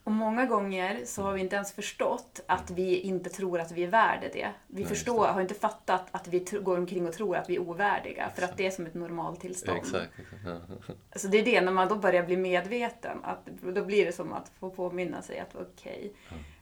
Och 0.08 0.13
många 0.13 0.46
gånger 0.46 1.06
så 1.06 1.22
har 1.22 1.34
vi 1.34 1.41
inte 1.41 1.56
ens 1.56 1.72
förstått 1.72 2.39
att 2.46 2.72
vi 2.72 3.00
inte 3.00 3.30
tror 3.30 3.60
att 3.60 3.72
vi 3.72 3.84
är 3.84 3.88
värda 3.88 4.28
det. 4.34 4.52
Vi 4.67 4.82
Nej, 4.82 4.86
förstår, 4.86 5.28
det. 5.28 5.34
har 5.34 5.41
inte 5.41 5.54
fattat 5.54 6.08
att 6.12 6.28
vi 6.28 6.39
går 6.39 6.78
omkring 6.78 7.08
och 7.08 7.13
tror 7.13 7.36
att 7.36 7.50
vi 7.50 7.56
är 7.56 7.60
ovärdiga 7.60 8.30
för 8.36 8.41
att 8.41 8.58
det 8.58 8.65
är 8.67 8.72
som 8.72 8.86
ett 8.86 8.93
normaltillstånd. 8.93 9.78
Exakt. 9.78 10.12
exakt. 10.20 10.43
Ja. 11.13 11.20
Så 11.20 11.28
det 11.28 11.38
är 11.38 11.46
det, 11.46 11.62
när 11.62 11.72
man 11.72 11.88
då 11.88 11.96
börjar 11.96 12.24
bli 12.24 12.38
medveten, 12.38 13.17
att 13.24 13.46
då 13.76 13.86
blir 13.86 14.06
det 14.06 14.12
som 14.12 14.34
att 14.34 14.52
få 14.60 14.70
påminna 14.70 15.22
sig 15.22 15.39
att 15.39 15.56
okej. 15.56 16.13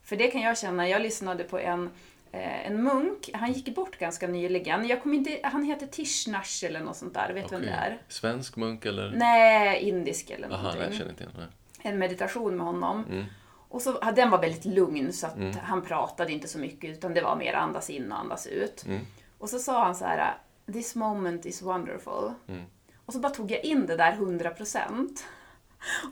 För 0.03 0.15
det 0.15 0.27
kan 0.27 0.41
jag 0.41 0.57
känna, 0.57 0.89
jag 0.89 1.01
lyssnade 1.01 1.43
på 1.43 1.59
en, 1.59 1.89
eh, 2.31 2.67
en 2.67 2.83
munk, 2.83 3.29
han 3.33 3.51
gick 3.53 3.75
bort 3.75 3.97
ganska 3.97 4.27
nyligen. 4.27 4.87
Jag 4.87 5.03
kommer 5.03 5.15
inte, 5.15 5.39
han 5.43 5.63
heter 5.63 5.87
Tishnash 5.87 6.65
eller 6.65 6.79
något 6.79 6.97
sånt 6.97 7.13
där, 7.13 7.33
vet 7.33 7.49
du 7.49 7.55
vem 7.55 7.65
det 7.65 7.71
är? 7.71 8.01
Svensk 8.07 8.55
munk 8.55 8.85
eller? 8.85 9.13
Nej, 9.15 9.81
indisk 9.89 10.29
eller 10.29 10.47
Aha, 10.47 10.57
någonting. 10.57 10.79
nej, 10.79 10.89
jag 10.89 10.97
känner 10.97 11.11
inte 11.11 11.23
igen. 11.23 11.49
En 11.85 11.97
meditation 11.97 12.57
med 12.57 12.65
honom. 12.65 13.03
Mm. 13.09 13.25
Och 13.69 13.81
så, 13.81 13.99
den 14.15 14.29
var 14.29 14.41
väldigt 14.41 14.65
lugn 14.65 15.13
så 15.13 15.27
att 15.27 15.55
han 15.55 15.81
pratade 15.81 16.31
inte 16.31 16.47
så 16.47 16.59
mycket 16.59 16.89
utan 16.97 17.13
det 17.13 17.21
var 17.21 17.35
mer 17.35 17.53
andas 17.53 17.89
in 17.89 18.11
och 18.11 18.19
andas 18.19 18.47
ut. 18.47 18.85
Mm. 18.85 19.01
Och 19.37 19.49
så 19.49 19.59
sa 19.59 19.83
han 19.83 19.95
så 19.95 20.05
här, 20.05 20.37
this 20.73 20.95
moment 20.95 21.45
is 21.45 21.61
wonderful. 21.61 22.33
Mm. 22.47 22.63
Och 23.05 23.13
så 23.13 23.19
bara 23.19 23.31
tog 23.31 23.51
jag 23.51 23.63
in 23.63 23.85
det 23.85 23.97
där 23.97 24.11
100%. 24.11 25.19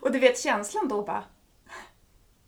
Och 0.02 0.12
du 0.12 0.18
vet 0.18 0.40
känslan 0.40 0.88
då 0.88 1.02
bara, 1.02 1.24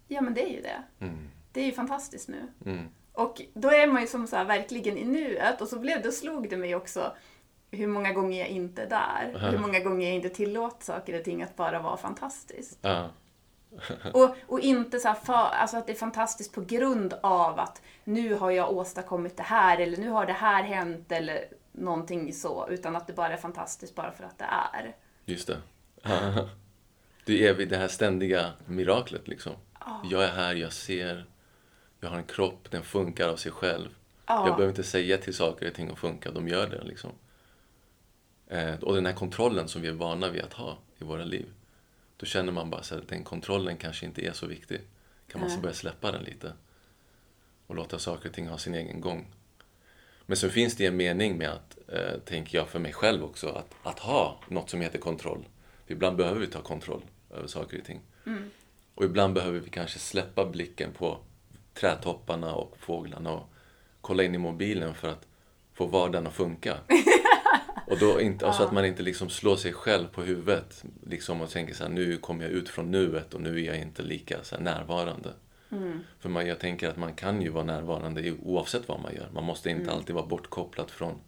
ja 0.08 0.20
men 0.20 0.34
det 0.34 0.42
är 0.42 0.52
ju 0.52 0.62
det. 0.62 0.82
Mm. 1.00 1.28
Det 1.52 1.60
är 1.60 1.64
ju 1.64 1.72
fantastiskt 1.72 2.28
nu. 2.28 2.52
Mm. 2.64 2.88
Och 3.12 3.42
då 3.54 3.70
är 3.70 3.86
man 3.86 4.02
ju 4.02 4.08
som 4.08 4.26
så 4.26 4.36
här 4.36 4.44
verkligen 4.44 4.96
i 4.96 5.04
nuet 5.04 5.60
och 5.60 5.68
så 5.68 5.78
blev 5.78 6.02
det, 6.02 6.12
slog 6.12 6.50
det 6.50 6.56
mig 6.56 6.74
också 6.74 7.16
hur 7.76 7.86
många 7.86 8.12
gånger 8.12 8.38
jag 8.38 8.48
inte 8.48 8.82
är 8.82 8.88
där. 8.88 9.50
Hur 9.50 9.58
många 9.58 9.80
gånger 9.80 10.06
jag 10.06 10.14
inte 10.14 10.28
tillåter 10.28 10.84
saker 10.84 11.18
och 11.18 11.24
ting 11.24 11.42
att 11.42 11.56
bara 11.56 11.82
vara 11.82 11.96
fantastiskt. 11.96 12.78
Ja. 12.82 13.10
Och, 14.12 14.36
och 14.46 14.60
inte 14.60 14.98
så 14.98 15.14
för, 15.14 15.32
alltså 15.32 15.76
att 15.76 15.86
det 15.86 15.92
är 15.92 15.96
fantastiskt 15.96 16.54
på 16.54 16.60
grund 16.60 17.14
av 17.22 17.58
att 17.58 17.82
nu 18.04 18.34
har 18.34 18.50
jag 18.50 18.72
åstadkommit 18.72 19.36
det 19.36 19.42
här 19.42 19.78
eller 19.78 19.96
nu 19.96 20.10
har 20.10 20.26
det 20.26 20.32
här 20.32 20.62
hänt 20.62 21.12
eller 21.12 21.44
någonting 21.72 22.32
så. 22.32 22.68
Utan 22.70 22.96
att 22.96 23.06
det 23.06 23.12
bara 23.12 23.32
är 23.32 23.36
fantastiskt 23.36 23.94
bara 23.94 24.12
för 24.12 24.24
att 24.24 24.38
det 24.38 24.44
är. 24.44 24.94
Just 25.24 25.46
det. 25.46 25.58
Det 27.24 27.46
är 27.46 27.54
vid 27.54 27.68
det 27.68 27.76
här 27.76 27.88
ständiga 27.88 28.52
miraklet 28.66 29.28
liksom. 29.28 29.52
Jag 30.04 30.24
är 30.24 30.28
här, 30.28 30.54
jag 30.54 30.72
ser, 30.72 31.26
jag 32.00 32.08
har 32.08 32.16
en 32.16 32.24
kropp, 32.24 32.70
den 32.70 32.82
funkar 32.82 33.28
av 33.28 33.36
sig 33.36 33.52
själv. 33.52 33.88
Ja. 34.26 34.46
Jag 34.46 34.56
behöver 34.56 34.68
inte 34.68 34.84
säga 34.84 35.18
till 35.18 35.34
saker 35.34 35.68
och 35.68 35.74
ting 35.74 35.90
att 35.90 35.98
funka, 35.98 36.30
de 36.30 36.48
gör 36.48 36.66
det 36.66 36.84
liksom. 36.84 37.10
Eh, 38.48 38.74
och 38.74 38.94
den 38.94 39.06
här 39.06 39.12
kontrollen 39.12 39.68
som 39.68 39.82
vi 39.82 39.88
är 39.88 39.92
vana 39.92 40.30
vid 40.30 40.42
att 40.42 40.52
ha 40.52 40.78
i 40.98 41.04
våra 41.04 41.24
liv. 41.24 41.46
Då 42.16 42.26
känner 42.26 42.52
man 42.52 42.70
bara 42.70 42.80
att 42.80 43.08
den 43.08 43.24
kontrollen 43.24 43.76
kanske 43.76 44.06
inte 44.06 44.26
är 44.26 44.32
så 44.32 44.46
viktig. 44.46 44.80
Kan 45.28 45.40
man 45.40 45.50
så 45.50 45.60
börja 45.60 45.74
släppa 45.74 46.12
den 46.12 46.22
lite. 46.22 46.52
Och 47.66 47.74
låta 47.74 47.98
saker 47.98 48.28
och 48.28 48.34
ting 48.34 48.48
ha 48.48 48.58
sin 48.58 48.74
egen 48.74 49.00
gång. 49.00 49.26
Men 50.26 50.36
så 50.36 50.48
finns 50.48 50.76
det 50.76 50.86
en 50.86 50.96
mening 50.96 51.38
med 51.38 51.50
att, 51.50 51.78
eh, 51.88 52.18
tänker 52.24 52.58
jag 52.58 52.68
för 52.68 52.78
mig 52.78 52.92
själv 52.92 53.24
också, 53.24 53.48
att, 53.48 53.74
att 53.82 53.98
ha 53.98 54.40
något 54.48 54.70
som 54.70 54.80
heter 54.80 54.98
kontroll. 54.98 55.44
För 55.86 55.92
ibland 55.92 56.16
behöver 56.16 56.40
vi 56.40 56.46
ta 56.46 56.62
kontroll 56.62 57.02
över 57.30 57.46
saker 57.46 57.78
och 57.78 57.84
ting. 57.84 58.00
Och 58.94 59.04
ibland 59.04 59.34
behöver 59.34 59.58
vi 59.58 59.70
kanske 59.70 59.98
släppa 59.98 60.46
blicken 60.46 60.92
på 60.92 61.18
trädtopparna 61.74 62.54
och 62.54 62.76
fåglarna 62.78 63.32
och 63.32 63.48
kolla 64.00 64.22
in 64.22 64.34
i 64.34 64.38
mobilen 64.38 64.94
för 64.94 65.08
att 65.08 65.26
få 65.74 65.86
vardagen 65.86 66.26
att 66.26 66.34
funka. 66.34 66.78
Och 67.86 67.98
då 67.98 68.20
inte, 68.20 68.46
alltså 68.46 68.62
att 68.62 68.72
man 68.72 68.84
inte 68.84 69.02
liksom 69.02 69.30
slår 69.30 69.56
sig 69.56 69.72
själv 69.72 70.06
på 70.06 70.22
huvudet 70.22 70.84
liksom 71.06 71.40
och 71.40 71.50
tänker 71.50 71.74
så 71.74 71.84
här, 71.84 71.90
nu 71.90 72.16
kommer 72.16 72.44
jag 72.44 72.52
ut 72.52 72.68
från 72.68 72.90
nuet 72.90 73.34
och 73.34 73.40
nu 73.40 73.62
är 73.62 73.66
jag 73.66 73.78
inte 73.78 74.02
lika 74.02 74.44
så 74.44 74.56
närvarande. 74.58 75.32
För 76.20 76.28
man, 76.28 76.46
jag 76.46 76.58
tänker 76.58 76.88
att 76.88 76.96
man 76.96 77.14
kan 77.14 77.42
ju 77.42 77.48
vara 77.48 77.64
närvarande 77.64 78.32
oavsett 78.42 78.88
vad 78.88 79.00
man 79.00 79.14
gör. 79.14 79.28
Man 79.34 79.44
måste 79.44 79.70
inte 79.70 79.92
alltid 79.92 80.14
vara 80.14 80.26
bortkopplad 80.26 80.90
från 80.90 81.20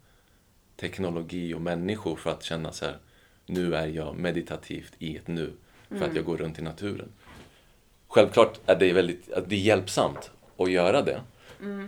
teknologi 0.77 1.55
och 1.55 1.61
människor 1.61 2.17
för 2.17 2.31
att 2.31 2.43
känna 2.43 2.73
så 2.73 2.85
här, 2.85 2.99
nu 3.47 3.75
är 3.75 3.87
jag 3.87 4.17
meditativt 4.17 4.93
i 4.99 5.17
ett 5.17 5.29
nu, 5.29 5.53
för 5.89 6.05
att 6.05 6.17
jag 6.17 6.25
går 6.25 6.37
runt 6.37 6.59
i 6.59 6.63
naturen. 6.63 7.09
Självklart 8.09 8.61
är 8.67 8.77
det 8.77 8.93
väldigt 8.93 9.29
det 9.47 9.55
är 9.55 9.61
hjälpsamt 9.61 10.31
att 10.57 10.71
göra 10.71 11.03
det, 11.03 11.21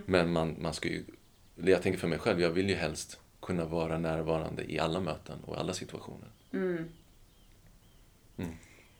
men 0.05 0.31
man, 0.31 0.55
man 0.59 0.73
ska 0.73 0.89
ju, 0.89 1.03
jag 1.55 1.81
tänker 1.81 1.99
för 1.99 2.07
mig 2.07 2.19
själv, 2.19 2.41
jag 2.41 2.49
vill 2.49 2.69
ju 2.69 2.75
helst 2.75 3.20
kunna 3.41 3.65
vara 3.65 3.97
närvarande 3.97 4.71
i 4.71 4.79
alla 4.79 4.99
möten 4.99 5.39
och 5.45 5.57
alla 5.57 5.73
situationer. 5.73 6.29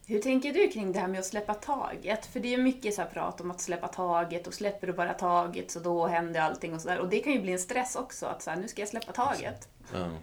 Hur 0.07 0.21
tänker 0.21 0.53
du 0.53 0.67
kring 0.67 0.91
det 0.91 0.99
här 0.99 1.07
med 1.07 1.19
att 1.19 1.25
släppa 1.25 1.53
taget? 1.53 2.25
För 2.25 2.39
det 2.39 2.47
är 2.47 2.57
ju 2.57 2.63
mycket 2.63 2.93
så 2.93 3.03
prat 3.13 3.41
om 3.41 3.51
att 3.51 3.61
släppa 3.61 3.87
taget 3.87 4.47
och 4.47 4.53
släpper 4.53 4.87
du 4.87 4.93
bara 4.93 5.13
taget 5.13 5.71
så 5.71 5.79
då 5.79 6.07
händer 6.07 6.41
allting 6.41 6.73
och 6.73 6.81
sådär. 6.81 6.99
Och 6.99 7.09
det 7.09 7.19
kan 7.19 7.33
ju 7.33 7.41
bli 7.41 7.51
en 7.51 7.59
stress 7.59 7.95
också, 7.95 8.25
att 8.25 8.41
så 8.41 8.49
här, 8.49 8.57
nu 8.57 8.67
ska 8.67 8.81
jag 8.81 8.89
släppa 8.89 9.11
taget. 9.11 9.69
Ja. 9.93 10.17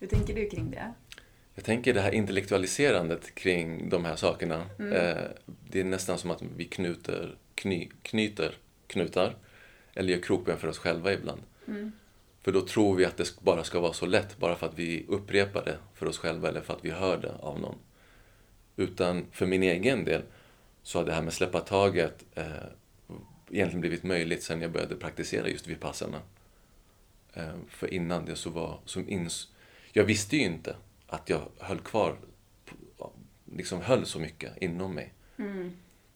Hur 0.00 0.06
tänker 0.06 0.34
du 0.34 0.48
kring 0.48 0.70
det? 0.70 0.92
Jag 1.54 1.64
tänker 1.64 1.94
det 1.94 2.00
här 2.00 2.14
intellektualiserandet 2.14 3.34
kring 3.34 3.88
de 3.88 4.04
här 4.04 4.16
sakerna. 4.16 4.54
Eh, 4.78 5.24
det 5.70 5.80
är 5.80 5.84
nästan 5.84 6.18
som 6.18 6.30
att 6.30 6.42
vi 6.56 6.64
knuter, 6.64 7.36
kny, 7.54 7.88
knyter 8.02 8.54
knutar 8.90 9.36
eller 9.94 10.12
gör 10.12 10.20
kroppen 10.20 10.58
för 10.58 10.68
oss 10.68 10.78
själva 10.78 11.12
ibland. 11.12 11.40
För 12.42 12.52
då 12.52 12.60
tror 12.60 12.96
vi 12.96 13.04
att 13.04 13.16
det 13.16 13.40
bara 13.40 13.64
ska 13.64 13.80
vara 13.80 13.92
så 13.92 14.06
lätt 14.06 14.38
bara 14.38 14.56
för 14.56 14.66
att 14.66 14.78
vi 14.78 15.04
upprepar 15.08 15.64
det 15.64 15.78
för 15.94 16.06
oss 16.06 16.18
själva 16.18 16.48
eller 16.48 16.60
för 16.60 16.74
att 16.74 16.84
vi 16.84 16.90
hör 16.90 17.16
det 17.18 17.34
av 17.40 17.60
någon. 17.60 17.78
Utan 18.76 19.26
för 19.32 19.46
min 19.46 19.62
egen 19.62 20.04
del 20.04 20.22
så 20.82 20.98
har 20.98 21.06
det 21.06 21.12
här 21.12 21.22
med 21.22 21.32
släppa 21.32 21.60
taget 21.60 22.24
eh, 22.34 22.44
egentligen 23.50 23.80
blivit 23.80 24.02
möjligt 24.02 24.42
sen 24.42 24.60
jag 24.60 24.72
började 24.72 24.96
praktisera 24.96 25.48
just 25.48 25.66
vipassana. 25.66 26.20
Eh, 27.32 27.54
för 27.68 27.94
innan 27.94 28.24
det 28.24 28.36
så 28.36 28.50
var, 28.50 28.80
som 28.84 29.08
ins, 29.08 29.48
jag 29.92 30.04
visste 30.04 30.36
ju 30.36 30.42
inte 30.42 30.76
att 31.06 31.28
jag 31.28 31.42
höll 31.58 31.78
kvar, 31.80 32.16
liksom 33.44 33.80
höll 33.80 34.06
så 34.06 34.18
mycket 34.18 34.56
inom 34.62 34.94
mig. 34.94 35.12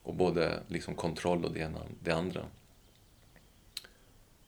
Och 0.02 0.14
både 0.14 0.62
liksom 0.68 0.94
kontroll 0.94 1.44
och 1.44 1.52
det 1.52 1.60
ena 1.60 1.78
det 2.02 2.12
andra. 2.12 2.44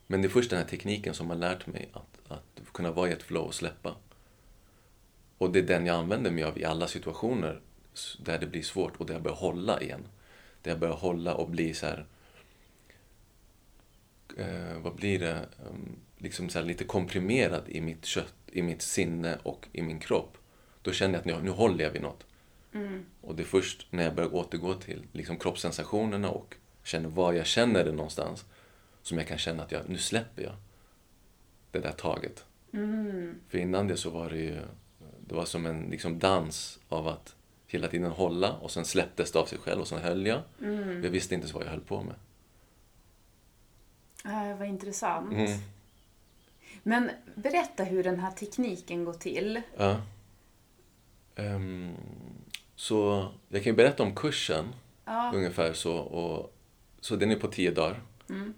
Men 0.07 0.23
det 0.23 0.29
är 0.29 0.31
först 0.31 0.51
den 0.51 0.59
här 0.59 0.67
tekniken 0.67 1.15
som 1.15 1.31
har 1.31 1.37
lärt 1.37 1.67
mig 1.67 1.89
att, 1.93 2.33
att 2.33 2.73
kunna 2.73 2.91
vara 2.91 3.09
i 3.09 3.13
ett 3.13 3.23
flow 3.23 3.47
och 3.47 3.55
släppa. 3.55 3.97
Och 5.39 5.53
det 5.53 5.59
är 5.59 5.63
den 5.63 5.87
jag 5.87 5.97
använder 5.97 6.31
mig 6.31 6.45
av 6.45 6.59
i 6.59 6.65
alla 6.65 6.89
situationer 6.89 7.61
där 8.19 8.39
det 8.39 8.47
blir 8.47 8.63
svårt 8.63 8.97
och 8.97 9.07
där 9.07 9.15
jag 9.15 9.23
börjar 9.23 9.37
hålla 9.37 9.83
igen. 9.83 10.07
Där 10.63 10.71
jag 10.71 10.81
börjar 10.81 10.95
hålla 10.95 11.35
och 11.35 11.51
bli 11.51 11.75
så 11.75 11.87
här... 11.87 12.07
Eh, 14.37 14.79
vad 14.79 14.95
blir 14.95 15.19
det? 15.19 15.49
Um, 15.71 15.97
liksom 16.19 16.49
så 16.49 16.63
lite 16.63 16.85
komprimerad 16.85 17.63
i 17.69 17.81
mitt 17.81 18.05
kött, 18.05 18.35
i 18.47 18.63
mitt 18.63 18.83
sinne 18.83 19.39
och 19.43 19.69
i 19.73 19.83
min 19.83 19.99
kropp. 19.99 20.39
Då 20.83 20.93
känner 20.93 21.15
jag 21.15 21.21
att 21.21 21.27
nu, 21.27 21.43
nu 21.43 21.51
håller 21.51 21.85
jag 21.85 21.91
vid 21.91 22.03
något. 22.03 22.27
Och 23.21 23.35
det 23.35 23.43
är 23.43 23.47
först 23.47 23.87
när 23.91 24.05
jag 24.05 24.15
börjar 24.15 24.35
återgå 24.35 24.75
till 24.75 25.07
liksom 25.13 25.39
kroppssensationerna 25.39 26.31
och 26.31 26.55
känner 26.83 27.09
var 27.09 27.33
jag 27.33 27.47
känner 27.47 27.85
det 27.85 27.93
någonstans 27.93 28.45
som 29.07 29.19
jag 29.19 29.27
kan 29.27 29.39
känna 29.39 29.63
att 29.63 29.73
jag, 29.73 29.89
nu 29.89 29.99
släpper 29.99 30.43
jag 30.43 30.53
det 31.71 31.79
där 31.79 31.93
taget. 31.93 32.45
För 33.49 33.59
innan 33.59 33.89
det 33.89 33.97
så 33.97 34.11
var 34.11 34.31
det 34.31 34.39
ju 34.39 34.59
det 35.27 35.35
var 35.35 35.45
som 35.45 35.67
en 35.67 35.83
liksom 35.91 36.19
dans 36.19 36.79
av 36.89 37.09
att 37.09 37.37
hela 37.67 37.89
tiden 37.89 38.11
hålla 38.11 38.53
och 38.53 38.71
sen 38.71 38.85
släpptes 38.85 39.33
det 39.33 39.39
av 39.39 39.47
sig 39.47 39.59
själv 39.59 39.81
och 39.81 39.89
sen 39.89 39.99
höll 40.03 40.27
jag. 40.27 40.41
Jag 41.03 41.11
visste 41.11 41.35
inte 41.35 41.55
vad 41.55 41.65
jag 41.65 41.71
höll 41.71 41.81
på 41.81 42.03
med. 42.03 42.15
Äh, 44.25 44.59
vad 44.59 44.69
intressant. 44.69 45.33
Mm. 45.33 45.59
Men 46.83 47.11
berätta 47.35 47.85
hur 47.85 48.05
den 48.05 48.21
här 48.21 48.31
tekniken 48.31 49.05
går 49.05 49.13
till. 49.15 49.63
Ja. 49.77 50.01
Ehm, 51.35 51.95
så 52.77 53.29
jag 53.49 53.63
kan 53.63 53.73
ju 53.73 53.77
berätta 53.77 54.03
om 54.03 54.15
kursen 54.15 54.65
Ja. 55.05 55.33
ungefär 55.35 55.73
så. 55.73 55.97
Och, 55.97 56.55
så 57.01 57.17
den 57.17 57.31
är 57.31 57.37
på 57.37 57.49
tio 57.49 57.71
dagar. 57.71 58.03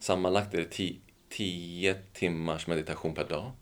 Sammanlagt 0.01 0.55
är 0.55 0.59
det 0.59 0.71
ti, 0.71 1.01
tio 1.29 1.97
timmars 2.13 2.67
meditation 2.67 3.15
per 3.15 3.29
dag. 3.29 3.53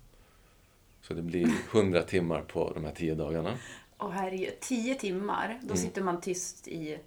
Så 1.03 1.15
det 1.15 1.23
blir 1.23 1.49
hundra 1.71 2.03
timmar 2.03 2.43
på 2.43 2.73
de 2.75 2.85
här 2.85 2.93
tio 2.93 3.15
dagarna. 3.15 3.59
Och 3.97 4.13
här 4.13 4.33
är 4.33 4.37
ju 4.37 4.51
tio 4.61 4.95
timmar. 4.95 5.51
Mm. 5.51 5.67
Då 5.67 5.77
sitter 5.77 6.03
man 6.03 6.21
tyst 6.21 6.69
i... 6.69 6.99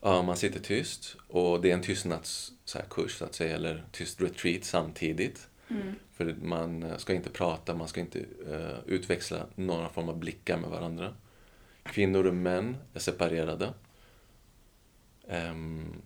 Ja, 0.00 0.22
man 0.22 0.36
sitter 0.36 0.60
tyst 0.60 1.16
och 1.28 1.60
det 1.60 1.70
är 1.70 1.74
en 1.74 1.82
tystnadskurs 1.82 3.12
så, 3.12 3.18
så 3.18 3.24
att 3.24 3.34
säga, 3.34 3.54
eller 3.54 3.84
tyst 3.92 4.20
retreat 4.20 4.64
samtidigt. 4.64 5.48
För 6.12 6.36
man 6.42 6.82
eh, 6.82 6.96
ska 6.96 7.14
inte 7.14 7.30
prata, 7.30 7.74
man 7.74 7.88
ska 7.88 8.00
inte 8.00 8.18
eh, 8.50 8.78
utväxla 8.86 9.46
några 9.54 9.88
form 9.88 10.08
av 10.08 10.18
blickar 10.18 10.58
med 10.58 10.70
varandra. 10.70 11.14
Kvinnor 11.82 12.26
och 12.26 12.34
män 12.34 12.76
är 12.94 13.00
separerade. 13.00 13.74
Ehm, 15.28 16.02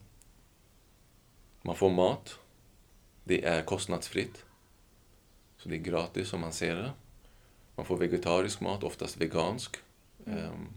man 1.63 1.77
får 1.77 1.91
mat. 1.91 2.39
Det 3.25 3.45
är 3.45 3.63
kostnadsfritt. 3.63 4.45
Så 5.59 5.69
det 5.69 5.77
är 5.77 5.79
gratis 5.79 6.33
om 6.33 6.41
man 6.41 6.53
ser 6.53 6.77
det. 6.77 6.91
Man 7.77 7.87
får 7.87 7.97
vegetarisk 7.97 8.61
mat, 8.61 8.85
oftast 8.85 9.17
vegansk. 9.17 9.77
Mm. 10.27 10.69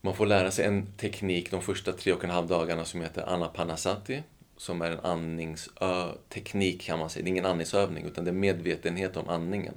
man 0.00 0.14
får 0.14 0.26
lära 0.26 0.50
sig 0.50 0.66
en 0.66 0.86
teknik 0.86 1.50
de 1.50 1.62
första 1.62 1.92
tre 1.92 2.12
och 2.12 2.24
en 2.24 2.30
halv 2.30 2.48
dagarna 2.48 2.84
som 2.84 3.00
heter 3.00 3.32
anapanasati. 3.32 4.22
Som 4.56 4.82
är 4.82 4.90
en 4.90 5.00
andningsteknik 5.00 6.82
kan 6.82 6.98
man 6.98 7.10
säga. 7.10 7.24
Det 7.24 7.28
är 7.28 7.30
ingen 7.30 7.46
andningsövning 7.46 8.04
utan 8.04 8.24
det 8.24 8.30
är 8.30 8.32
medvetenhet 8.32 9.16
om 9.16 9.28
andningen. 9.28 9.74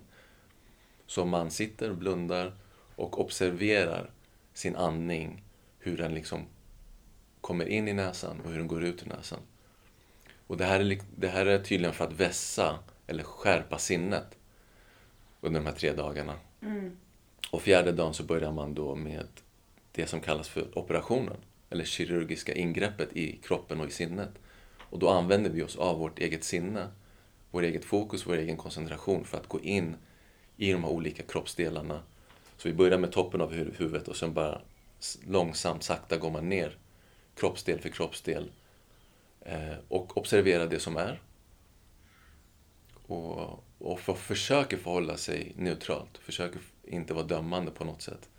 Så 1.08 1.26
man 1.26 1.52
sitter, 1.52 1.94
blundar 1.94 2.54
och 2.96 3.22
observerar 3.22 4.10
sin 4.54 4.76
andning. 4.76 5.44
Hur 5.80 5.98
den 5.98 6.14
liksom 6.14 6.46
kommer 7.48 7.70
in 7.70 7.88
i 7.88 7.94
näsan 7.94 8.42
och 8.42 8.52
hur 8.52 8.58
den 8.58 8.68
går 8.68 8.84
ut 8.84 9.04
ur 9.04 9.08
näsan. 9.08 9.40
Och 10.48 10.58
det 10.58 10.66
här 10.66 10.80
är, 10.80 11.00
det 11.16 11.28
här 11.28 11.46
är 11.46 11.60
tydligen 11.60 11.94
för 11.94 12.06
att 12.06 12.14
vässa 12.14 12.80
eller 13.08 13.24
skärpa 13.24 13.78
sinnet 13.78 14.38
under 15.42 15.60
de 15.60 15.66
här 15.66 15.74
tre 15.74 15.94
dagarna. 15.94 16.34
Och 17.52 17.62
fjärde 17.62 17.92
dagen 17.92 18.14
så 18.14 18.24
börjar 18.24 18.52
man 18.52 18.74
då 18.74 18.96
med 18.96 19.28
det 19.92 20.08
som 20.08 20.20
kallas 20.20 20.50
för 20.50 20.78
operationen, 20.78 21.38
eller 21.70 21.86
kirurgiska 21.86 22.54
ingreppet 22.54 23.14
i 23.14 23.40
kroppen 23.44 23.80
och 23.82 23.88
i 23.88 23.92
sinnet. 23.92 24.30
Och 24.78 25.00
då 25.00 25.10
använder 25.10 25.50
vi 25.50 25.64
oss 25.64 25.76
av 25.76 26.00
vårt 26.00 26.20
eget 26.20 26.44
sinne, 26.44 26.88
vår 27.52 27.64
eget 27.64 27.86
fokus, 27.86 28.28
vår 28.28 28.38
egen 28.38 28.58
koncentration 28.58 29.26
för 29.26 29.38
att 29.38 29.48
gå 29.48 29.60
in 29.60 29.96
i 30.58 30.72
de 30.72 30.84
här 30.84 30.92
olika 30.92 31.24
kroppsdelarna. 31.24 32.02
Så 32.58 32.68
vi 32.70 32.74
börjar 32.74 32.98
med 32.98 33.12
toppen 33.12 33.42
av 33.42 33.54
hu- 33.54 33.76
huvudet 33.78 34.08
och 34.08 34.16
sen 34.16 34.34
bara 34.34 34.62
långsamt, 35.28 35.84
sakta 35.84 36.18
går 36.18 36.32
man 36.32 36.50
ner 36.50 36.78
kroppsdel 37.38 37.80
för 37.80 37.90
kroppsdel 37.90 38.52
eh, 39.42 39.78
och 39.88 40.18
observerar 40.18 40.68
det 40.68 40.80
som 40.80 40.98
är. 40.98 41.22
Och, 43.08 43.64
och 43.78 44.00
för, 44.00 44.14
försöker 44.14 44.78
förhålla 44.78 45.18
sig 45.18 45.54
neutralt, 45.56 46.18
försöker 46.18 46.62
inte 46.84 47.14
vara 47.14 47.26
dömande 47.26 47.72
på 47.72 47.86
något 47.86 48.02
sätt. 48.02 48.30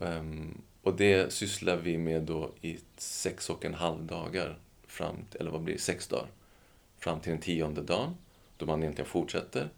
Ehm, 0.00 0.62
och 0.82 0.96
det 0.96 1.32
sysslar 1.32 1.76
vi 1.76 1.98
med 1.98 2.22
då 2.22 2.52
i 2.60 2.78
sex 2.96 3.50
och 3.50 3.64
en 3.64 3.74
halv 3.74 4.04
dagar, 4.04 4.58
fram, 4.86 5.16
eller 5.40 5.50
vad 5.50 5.62
blir 5.62 5.74
det, 5.74 5.80
sex 5.80 6.08
dagar, 6.08 6.28
fram 6.98 7.20
till 7.20 7.32
den 7.32 7.40
tionde 7.40 7.82
dagen, 7.82 8.16
då 8.56 8.66
man 8.66 8.82
egentligen 8.82 9.10
fortsätter. 9.10 9.68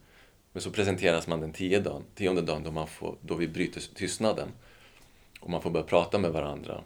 Men 0.53 0.63
så 0.63 0.71
presenteras 0.71 1.27
man 1.27 1.41
den 1.41 1.53
tio 1.53 1.81
dagen, 1.81 2.03
tionde 2.15 2.43
dagen 2.43 2.63
då, 2.63 2.71
man 2.71 2.87
får, 2.87 3.17
då 3.21 3.35
vi 3.35 3.49
bryter 3.49 3.83
tystnaden 3.95 4.49
och 5.41 5.51
man 5.51 5.63
får 5.63 5.71
börja 5.71 5.87
prata 5.87 6.19
med 6.19 6.33
varandra. 6.33 6.85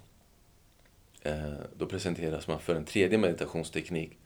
Eh, 1.22 1.52
då 1.76 1.86
presenteras 1.86 2.48
man 2.48 2.60
för 2.60 2.74
en 2.74 2.84
tredje 2.84 3.18
meditationsteknik 3.18 4.18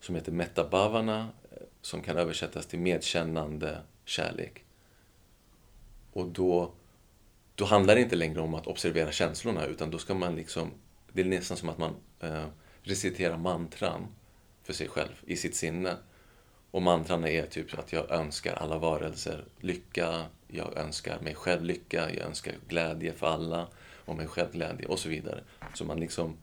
som 0.00 0.14
heter 0.14 0.32
Metabhavana, 0.32 1.28
eh, 1.50 1.58
som 1.80 2.02
kan 2.02 2.16
översättas 2.16 2.66
till 2.66 2.78
medkännande 2.78 3.78
kärlek. 4.04 4.64
Och 6.12 6.26
då, 6.26 6.72
då 7.54 7.64
handlar 7.64 7.94
det 7.94 8.00
inte 8.00 8.16
längre 8.16 8.40
om 8.40 8.54
att 8.54 8.66
observera 8.66 9.12
känslorna, 9.12 9.66
utan 9.66 9.90
då 9.90 9.98
ska 9.98 10.14
man 10.14 10.36
liksom, 10.36 10.70
det 11.12 11.20
är 11.20 11.24
nästan 11.24 11.56
som 11.56 11.68
att 11.68 11.78
man 11.78 11.96
eh, 12.20 12.46
reciterar 12.82 13.36
mantran 13.36 14.06
för 14.62 14.72
sig 14.72 14.88
själv 14.88 15.22
i 15.26 15.36
sitt 15.36 15.56
sinne. 15.56 15.96
Och 16.70 16.82
mantran 16.82 17.24
är 17.24 17.46
typ 17.46 17.78
att 17.78 17.92
jag 17.92 18.10
önskar 18.10 18.54
alla 18.54 18.78
varelser 18.78 19.44
lycka, 19.60 20.24
jag 20.48 20.76
önskar 20.76 21.20
mig 21.20 21.34
själv 21.34 21.64
lycka, 21.64 22.14
jag 22.14 22.26
önskar 22.26 22.54
glädje 22.68 23.12
för 23.12 23.26
alla 23.26 23.68
och 24.08 24.16
mig 24.16 24.26
själv 24.26 24.52
glädje 24.52 24.86
och 24.86 24.98
så 24.98 25.08
vidare. 25.08 25.40
Så 25.74 25.84
man 25.84 26.00
liksom, 26.00 26.36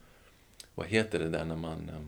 vad 0.75 0.87
heter 0.87 1.19
det 1.19 1.29
där 1.29 1.45
när 1.45 1.55
man 1.55 1.89
eh, 1.89 2.01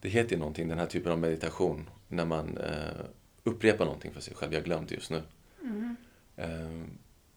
det 0.00 0.08
heter 0.08 0.32
ju 0.32 0.38
någonting, 0.38 0.68
den 0.68 0.78
här 0.78 0.86
typen 0.86 1.12
av 1.12 1.18
meditation, 1.18 1.90
när 2.08 2.24
man 2.24 2.58
eh, 2.58 3.04
upprepar 3.44 3.84
någonting 3.84 4.12
för 4.12 4.20
sig 4.20 4.34
själv. 4.34 4.54
Jag 4.54 4.64
det 4.64 4.94
just 4.94 5.10
nu. 5.10 5.22
Eh, 6.36 6.84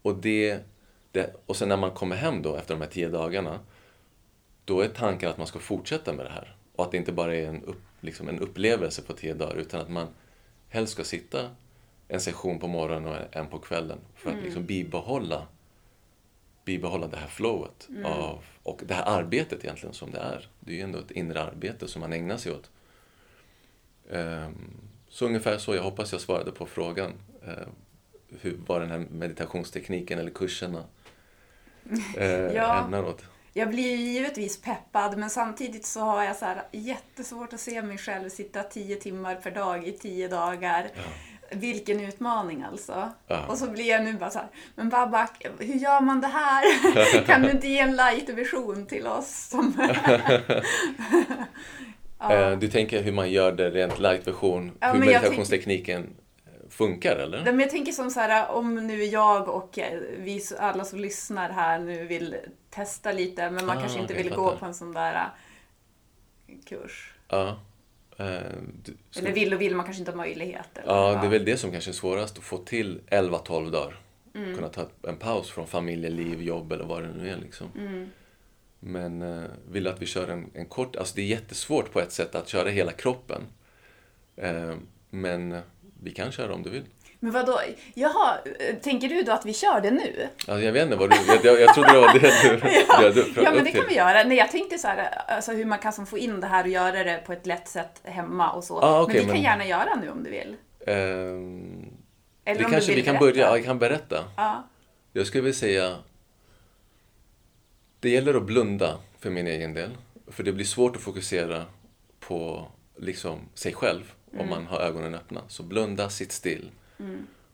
och, 0.01 0.15
det, 0.15 0.59
det, 1.11 1.35
och 1.45 1.55
sen 1.55 1.69
när 1.69 1.77
man 1.77 1.91
kommer 1.91 2.15
hem 2.15 2.41
då 2.41 2.55
efter 2.55 2.73
de 2.73 2.81
här 2.81 2.89
tio 2.89 3.09
dagarna, 3.09 3.59
då 4.65 4.81
är 4.81 4.87
tanken 4.87 5.29
att 5.29 5.37
man 5.37 5.47
ska 5.47 5.59
fortsätta 5.59 6.13
med 6.13 6.25
det 6.25 6.31
här. 6.31 6.55
Och 6.75 6.85
att 6.85 6.91
det 6.91 6.97
inte 6.97 7.11
bara 7.11 7.35
är 7.35 7.47
en, 7.47 7.63
upp, 7.63 7.81
liksom 7.99 8.29
en 8.29 8.39
upplevelse 8.39 9.01
på 9.01 9.13
tio 9.13 9.33
dagar 9.33 9.55
utan 9.55 9.81
att 9.81 9.89
man 9.89 10.07
helst 10.69 10.93
ska 10.93 11.03
sitta 11.03 11.49
en 12.07 12.21
session 12.21 12.59
på 12.59 12.67
morgonen 12.67 13.11
och 13.11 13.35
en 13.35 13.47
på 13.47 13.59
kvällen 13.59 13.99
för 14.15 14.31
att 14.31 14.43
liksom 14.43 14.65
bibehålla, 14.65 15.47
bibehålla 16.65 17.07
det 17.07 17.17
här 17.17 17.27
flowet 17.27 17.87
av, 18.05 18.43
och 18.63 18.81
det 18.85 18.93
här 18.93 19.19
arbetet 19.19 19.63
egentligen 19.63 19.93
som 19.93 20.11
det 20.11 20.19
är. 20.19 20.47
Det 20.59 20.71
är 20.71 20.75
ju 20.75 20.81
ändå 20.81 20.99
ett 20.99 21.11
inre 21.11 21.41
arbete 21.43 21.87
som 21.87 21.99
man 21.99 22.13
ägnar 22.13 22.37
sig 22.37 22.51
åt. 22.51 22.69
Ehm, 24.11 24.71
så 25.09 25.25
ungefär 25.25 25.57
så, 25.57 25.75
jag 25.75 25.83
hoppas 25.83 26.11
jag 26.11 26.21
svarade 26.21 26.51
på 26.51 26.65
frågan. 26.65 27.11
Eh, 27.47 27.67
hur, 28.41 28.57
vad 28.67 28.81
den 28.81 28.91
här 28.91 29.05
meditationstekniken 29.11 30.19
eller 30.19 30.31
kurserna 30.31 30.83
eh, 32.17 32.25
Ja. 32.27 32.83
ämnar 32.83 33.03
åt. 33.03 33.23
Jag 33.55 33.69
blir 33.69 33.95
ju 33.95 33.95
givetvis 33.95 34.61
peppad 34.61 35.17
men 35.17 35.29
samtidigt 35.29 35.85
så 35.85 35.99
har 35.99 36.23
jag 36.23 36.35
så 36.35 36.45
här 36.45 36.63
jättesvårt 36.71 37.53
att 37.53 37.59
se 37.59 37.81
mig 37.81 37.97
själv 37.97 38.29
sitta 38.29 38.63
tio 38.63 38.95
timmar 38.95 39.35
per 39.35 39.51
dag 39.51 39.87
i 39.87 39.91
tio 39.91 40.27
dagar. 40.27 40.89
Vilken 41.55 41.99
utmaning 41.99 42.63
alltså. 42.63 43.09
Ja. 43.27 43.45
Och 43.47 43.57
så 43.57 43.67
blir 43.69 43.89
jag 43.89 44.03
nu 44.03 44.13
bara 44.13 44.29
så 44.29 44.39
här, 44.39 44.47
men 44.75 44.89
Babak, 44.89 45.45
hur 45.59 45.73
gör 45.75 46.01
man 46.01 46.21
det 46.21 46.27
här? 46.27 46.63
kan 47.25 47.41
du 47.41 47.51
inte 47.51 47.67
ge 47.67 47.79
en 47.79 47.95
light-version 47.95 48.85
till 48.85 49.07
oss? 49.07 49.47
Som... 49.49 49.73
Eh, 52.29 52.51
Du 52.57 52.67
tänker 52.67 53.01
hur 53.03 53.11
man 53.11 53.31
gör 53.31 53.51
det 53.51 53.69
rent 53.69 53.99
light-version, 53.99 54.71
Ja, 54.79 54.91
hur 54.91 54.99
meditationstekniken 54.99 56.09
funkar 56.69 57.15
eller? 57.15 57.37
Nej, 57.43 57.53
men 57.53 57.59
jag 57.59 57.69
tänker 57.69 57.91
som 57.91 58.09
så 58.11 58.19
här, 58.19 58.51
om 58.51 58.75
nu 58.87 59.03
jag 59.03 59.47
och 59.49 59.79
eh, 59.79 59.99
vi 60.17 60.41
alla 60.59 60.85
som 60.85 60.99
lyssnar 60.99 61.49
här 61.49 61.79
nu 61.79 62.05
vill 62.05 62.35
testa 62.69 63.11
lite, 63.11 63.49
men 63.49 63.65
man 63.65 63.77
Ah, 63.77 63.81
kanske 63.81 63.99
inte 63.99 64.13
vill 64.13 64.25
jag 64.27 64.35
gå 64.35 64.45
fattar. 64.45 64.59
på 64.59 64.65
en 64.65 64.73
sån 64.73 64.91
där 64.93 65.13
eh, 65.15 66.55
kurs. 66.69 67.13
Ja. 67.29 67.59
Eh, 68.17 68.25
Eller 69.17 69.31
vill 69.33 69.53
och 69.53 69.61
vill, 69.61 69.75
man 69.75 69.85
kanske 69.85 70.01
inte 70.01 70.11
har 70.11 70.17
möjlighet. 70.17 70.77
Eller, 70.77 70.93
Ja, 70.93 71.19
det 71.21 71.27
är 71.27 71.29
väl 71.29 71.45
det 71.45 71.57
som 71.57 71.71
kanske 71.71 71.91
är 71.91 71.93
svårast, 71.93 72.37
att 72.37 72.43
få 72.43 72.57
till 72.57 73.01
11-12 73.07 73.71
dagar. 73.71 73.99
Mm. 74.35 74.55
Kunna 74.55 74.69
ta 74.69 74.87
en 75.07 75.17
paus 75.17 75.49
från 75.51 75.67
familjeliv, 75.67 76.41
jobb 76.41 76.71
eller 76.71 76.85
vad 76.85 77.03
det 77.03 77.09
nu 77.13 77.29
är. 77.29 77.37
Liksom. 77.37 77.67
Mm. 77.77 78.09
Men 78.79 79.21
eh, 79.21 79.43
vill 79.71 79.87
att 79.87 80.01
vi 80.01 80.05
kör 80.05 80.27
en, 80.27 80.49
en 80.53 80.65
kort... 80.65 80.95
Alltså 80.95 81.15
det 81.15 81.21
är 81.21 81.25
jättesvårt 81.25 81.91
på 81.91 81.99
ett 81.99 82.11
sätt 82.11 82.35
att 82.35 82.47
köra 82.47 82.69
hela 82.69 82.91
kroppen. 82.91 83.41
Eh, 84.35 84.75
men 85.09 85.59
vi 86.03 86.11
kan 86.11 86.31
köra 86.31 86.53
om 86.53 86.63
du 86.63 86.69
vill. 86.69 86.83
Men 87.23 87.31
vadå, 87.31 87.59
jaha, 87.93 88.37
tänker 88.81 89.09
du 89.09 89.23
då 89.23 89.31
att 89.31 89.45
vi 89.45 89.53
kör 89.53 89.81
det 89.81 89.91
nu? 89.91 90.27
Alltså 90.47 90.65
jag 90.65 90.71
vet 90.71 90.83
inte 90.83 90.95
vad 90.95 91.09
du... 91.09 91.15
Jag, 91.27 91.45
jag, 91.45 91.61
jag 91.61 91.73
trodde 91.73 91.93
det 91.93 91.99
var 91.99 92.13
det 92.13 92.19
du 92.19 92.69
Ja, 93.17 93.21
upp, 93.21 93.27
ja 93.35 93.51
men 93.51 93.63
det 93.63 93.71
kan 93.71 93.87
vi 93.87 93.95
göra. 93.95 94.23
Nej, 94.23 94.37
jag 94.37 94.51
tänkte 94.51 94.77
så 94.77 94.87
här, 94.87 95.09
alltså 95.27 95.51
hur 95.51 95.65
man 95.65 95.79
kan 95.79 95.93
som 95.93 96.05
få 96.05 96.17
in 96.17 96.39
det 96.39 96.47
här 96.47 96.63
och 96.63 96.69
göra 96.69 97.03
det 97.03 97.23
på 97.25 97.33
ett 97.33 97.45
lätt 97.45 97.67
sätt 97.67 98.01
hemma 98.03 98.51
och 98.51 98.63
så. 98.63 98.79
Ah, 98.81 99.01
okej, 99.01 99.15
men 99.15 99.23
vi 99.23 99.25
kan 99.25 99.33
men- 99.33 99.41
gärna 99.43 99.65
göra 99.65 99.95
nu 99.95 100.09
om 100.09 100.23
du 100.23 100.29
vill. 100.29 100.55
Ehm, 100.87 101.93
Eller 102.45 102.59
vi 102.59 102.65
om 102.65 102.71
kanske 102.71 102.91
du 102.91 102.95
vill 102.95 103.03
vi 103.03 103.05
kan 103.05 103.13
berätta. 103.15 103.33
börja... 103.33 103.45
Ja, 103.45 103.55
jag 103.57 103.65
kan 103.65 103.79
berätta. 103.79 104.23
Ja. 104.37 104.67
Jag 105.13 105.27
skulle 105.27 105.41
vilja 105.41 105.59
säga... 105.59 105.95
Det 107.99 108.09
gäller 108.09 108.33
att 108.33 108.43
blunda 108.43 108.97
för 109.19 109.29
min 109.29 109.47
egen 109.47 109.73
del. 109.73 109.89
För 110.27 110.43
det 110.43 110.51
blir 110.51 110.65
svårt 110.65 110.95
att 110.95 111.01
fokusera 111.01 111.63
på 112.19 112.67
liksom, 112.97 113.39
sig 113.53 113.73
själv 113.73 114.13
om 114.39 114.49
man 114.49 114.65
har 114.67 114.79
ögonen 114.79 115.15
öppna. 115.15 115.41
Så 115.47 115.63
blunda, 115.63 116.09
sitt 116.09 116.31
still. 116.31 116.71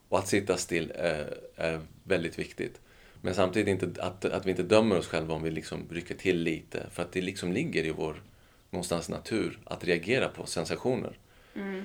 Och 0.09 0.19
att 0.19 0.27
sitta 0.27 0.57
still 0.57 0.91
är, 0.95 1.37
är 1.55 1.81
väldigt 2.03 2.39
viktigt. 2.39 2.81
Men 3.21 3.35
samtidigt 3.35 3.67
inte, 3.83 4.03
att, 4.03 4.25
att 4.25 4.45
vi 4.45 4.49
inte 4.49 4.63
dömer 4.63 4.97
oss 4.97 5.07
själva 5.07 5.33
om 5.33 5.43
vi 5.43 5.51
liksom 5.51 5.87
rycker 5.91 6.15
till 6.15 6.37
lite. 6.37 6.87
För 6.91 7.03
att 7.03 7.11
det 7.11 7.21
liksom 7.21 7.53
ligger 7.53 7.83
i 7.83 7.91
vår 7.91 8.21
någonstans 8.69 9.09
natur 9.09 9.59
att 9.63 9.83
reagera 9.83 10.29
på 10.29 10.45
sensationer. 10.45 11.17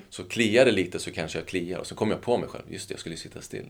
Så 0.09 0.23
kliar 0.23 0.65
det 0.65 0.71
lite 0.71 0.99
så 0.99 1.11
kanske 1.11 1.37
jag 1.37 1.47
kliar 1.47 1.79
och 1.79 1.87
så 1.87 1.95
kommer 1.95 2.13
jag 2.13 2.21
på 2.21 2.37
mig 2.37 2.49
själv. 2.49 2.65
Just 2.69 2.89
det, 2.89 2.93
jag 2.93 2.99
skulle 2.99 3.17
sitta 3.17 3.41
still. 3.41 3.69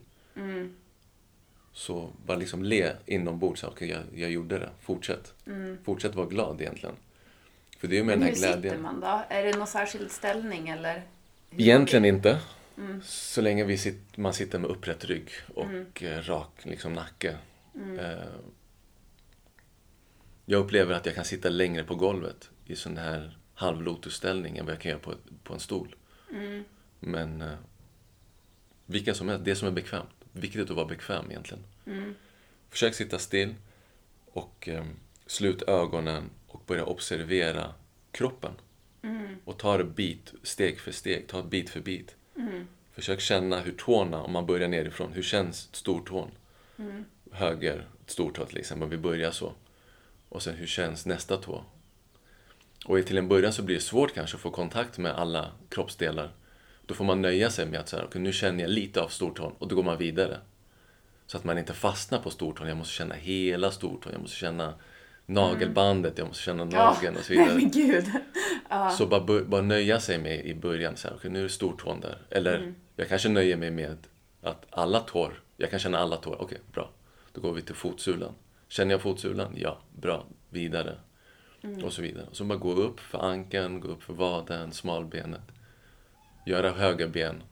Så 1.73 2.09
bara 2.25 2.37
liksom 2.37 2.63
le 2.63 2.91
inombords. 3.05 3.63
Okej, 3.63 3.89
jag, 3.89 4.01
jag 4.15 4.31
gjorde 4.31 4.59
det. 4.59 4.69
Fortsätt. 4.81 5.33
Fortsätt 5.83 6.15
vara 6.15 6.27
glad 6.27 6.61
egentligen. 6.61 6.95
För 7.77 7.87
det 7.87 7.95
är 7.95 7.97
ju 7.97 8.03
med 8.03 8.19
Men 8.19 8.27
den 8.27 8.35
hur 8.35 8.45
här 8.45 8.53
sitter 8.53 8.61
glädjen. 8.61 8.81
man 8.81 8.99
då? 8.99 9.23
Är 9.29 9.43
det 9.43 9.57
någon 9.57 9.67
särskild 9.67 10.11
ställning 10.11 10.69
eller? 10.69 11.03
hur 11.49 11.61
Egentligen 11.61 12.05
inte. 12.05 12.39
Mm. 12.77 13.01
Så 13.05 13.41
länge 13.41 13.63
vi 13.63 13.77
sit, 13.77 14.17
man 14.17 14.33
sitter 14.33 14.59
med 14.59 14.69
upprätt 14.69 15.05
rygg 15.05 15.29
och 15.55 15.65
Mm. 15.65 15.85
eh, 16.01 16.21
rak 16.21 16.65
liksom, 16.65 16.93
nacke. 16.93 17.37
Eh, 17.99 18.23
jag 20.45 20.59
upplever 20.59 20.93
att 20.93 21.05
jag 21.05 21.15
kan 21.15 21.25
sitta 21.25 21.49
längre 21.49 21.83
på 21.83 21.95
golvet 21.95 22.49
i 22.65 22.75
sån 22.75 22.97
här 22.97 23.37
halvlotusställning 23.53 24.57
än 24.57 24.65
vad 24.65 24.73
jag 24.75 24.81
kan 24.81 24.89
göra 24.89 24.99
på, 25.01 25.13
på 25.43 25.53
en 25.53 25.59
stol. 25.59 25.95
Mm. 26.31 26.63
Men 26.99 27.41
eh, 27.41 27.53
vilken 28.85 29.15
som 29.15 29.29
helst, 29.29 29.45
det 29.45 29.55
som 29.55 29.67
är 29.67 29.71
bekvämt. 29.71 30.09
Viktigt 30.31 30.69
att 30.69 30.75
vara 30.75 30.85
bekväm 30.85 31.25
egentligen. 31.31 31.63
Mm. 31.85 32.15
Försök 32.69 32.93
sitta 32.93 33.19
still 33.19 33.55
och 34.25 34.69
eh, 34.69 34.85
slut 35.25 35.61
ögonen 35.61 36.29
och 36.47 36.63
börja 36.67 36.85
observera 36.85 37.73
kroppen. 38.11 38.53
Mm. 39.01 39.35
Och 39.45 39.59
ta 39.59 39.77
det 39.77 39.83
bit, 39.83 40.33
steg 40.43 40.79
för 40.79 40.91
steg, 40.91 41.27
ta 41.27 41.41
det 41.41 41.47
bit 41.47 41.69
för 41.69 41.79
bit. 41.79 42.15
Försök 42.93 43.19
känna 43.21 43.59
hur 43.59 43.71
tårna, 43.71 44.21
om 44.21 44.31
man 44.31 44.45
börjar 44.45 44.67
nerifrån, 44.67 45.13
hur 45.13 45.23
känns 45.23 45.69
stortån? 45.71 46.31
Höger 47.31 47.87
stortå 48.05 48.45
till 48.45 48.57
exempel, 48.57 48.89
vi 48.89 48.97
börjar 48.97 49.31
så. 49.31 49.53
Och 50.29 50.43
sen 50.43 50.55
hur 50.55 50.67
känns 50.67 51.05
nästa 51.05 51.37
tå? 51.37 51.63
Och 52.85 53.05
till 53.05 53.17
en 53.17 53.27
början 53.27 53.53
så 53.53 53.63
blir 53.63 53.75
det 53.75 53.81
svårt 53.81 54.13
kanske 54.13 54.35
att 54.35 54.41
få 54.41 54.51
kontakt 54.51 54.97
med 54.97 55.11
alla 55.11 55.51
kroppsdelar. 55.69 56.31
Då 56.85 56.93
får 56.93 57.05
man 57.05 57.21
nöja 57.21 57.49
sig 57.49 57.65
med 57.65 57.79
att 57.79 57.89
säga, 57.89 58.05
okay, 58.05 58.21
nu 58.21 58.33
känner 58.33 58.63
jag 58.63 58.69
lite 58.69 59.01
av 59.01 59.07
stortån 59.07 59.53
och 59.59 59.67
då 59.67 59.75
går 59.75 59.83
man 59.83 59.97
vidare. 59.97 60.39
Så 61.27 61.37
att 61.37 61.43
man 61.43 61.57
inte 61.57 61.73
fastnar 61.73 62.19
på 62.19 62.29
stortån. 62.29 62.67
Jag 62.67 62.77
måste 62.77 62.93
känna 62.93 63.15
hela 63.15 63.71
stortån, 63.71 64.11
jag 64.11 64.21
måste 64.21 64.37
känna 64.37 64.73
nagelbandet, 65.25 66.17
jag 66.17 66.27
måste 66.27 66.43
känna 66.43 66.63
nageln 66.63 67.15
och 67.15 67.23
så 67.23 67.33
vidare. 67.33 67.53
Nej 67.55 67.69
gud. 67.73 68.05
Så 68.97 69.05
bara, 69.05 69.43
bara 69.43 69.61
nöja 69.61 69.99
sig 69.99 70.17
med 70.17 70.45
i 70.45 70.55
början, 70.55 70.97
så 70.97 71.07
här, 71.07 71.15
okay, 71.15 71.31
nu 71.31 71.39
är 71.39 71.43
det 71.43 71.49
stortån 71.49 71.99
där. 71.99 72.17
Eller 72.29 72.73
jag 72.95 73.09
kanske 73.09 73.29
nöjer 73.29 73.57
mig 73.57 73.71
med 73.71 73.97
att 74.41 74.65
alla 74.69 74.99
tår, 74.99 75.43
jag 75.57 75.69
kan 75.69 75.79
känna 75.79 75.97
alla 75.97 76.17
tår, 76.17 76.41
okej 76.41 76.59
bra. 76.73 76.89
Då 77.33 77.41
går 77.41 77.53
vi 77.53 77.61
till 77.61 77.75
fotsulan. 77.75 78.33
Känner 78.67 78.91
jag 78.91 79.01
fotsulan? 79.01 79.53
Ja, 79.57 79.79
bra, 79.95 80.25
vidare. 80.49 80.97
Och 81.83 81.93
så 81.93 82.01
vidare. 82.01 82.25
Och 82.29 82.35
så 82.35 82.43
bara 82.43 82.57
gå 82.57 82.71
upp 82.71 82.99
för 82.99 83.17
ankeln, 83.17 83.79
gå 83.79 83.87
upp 83.87 84.03
för 84.03 84.13
vaden, 84.13 84.71
smalbenet. 84.71 85.51
Göra 86.45 86.71
höger 86.71 87.07
ben 87.07 87.43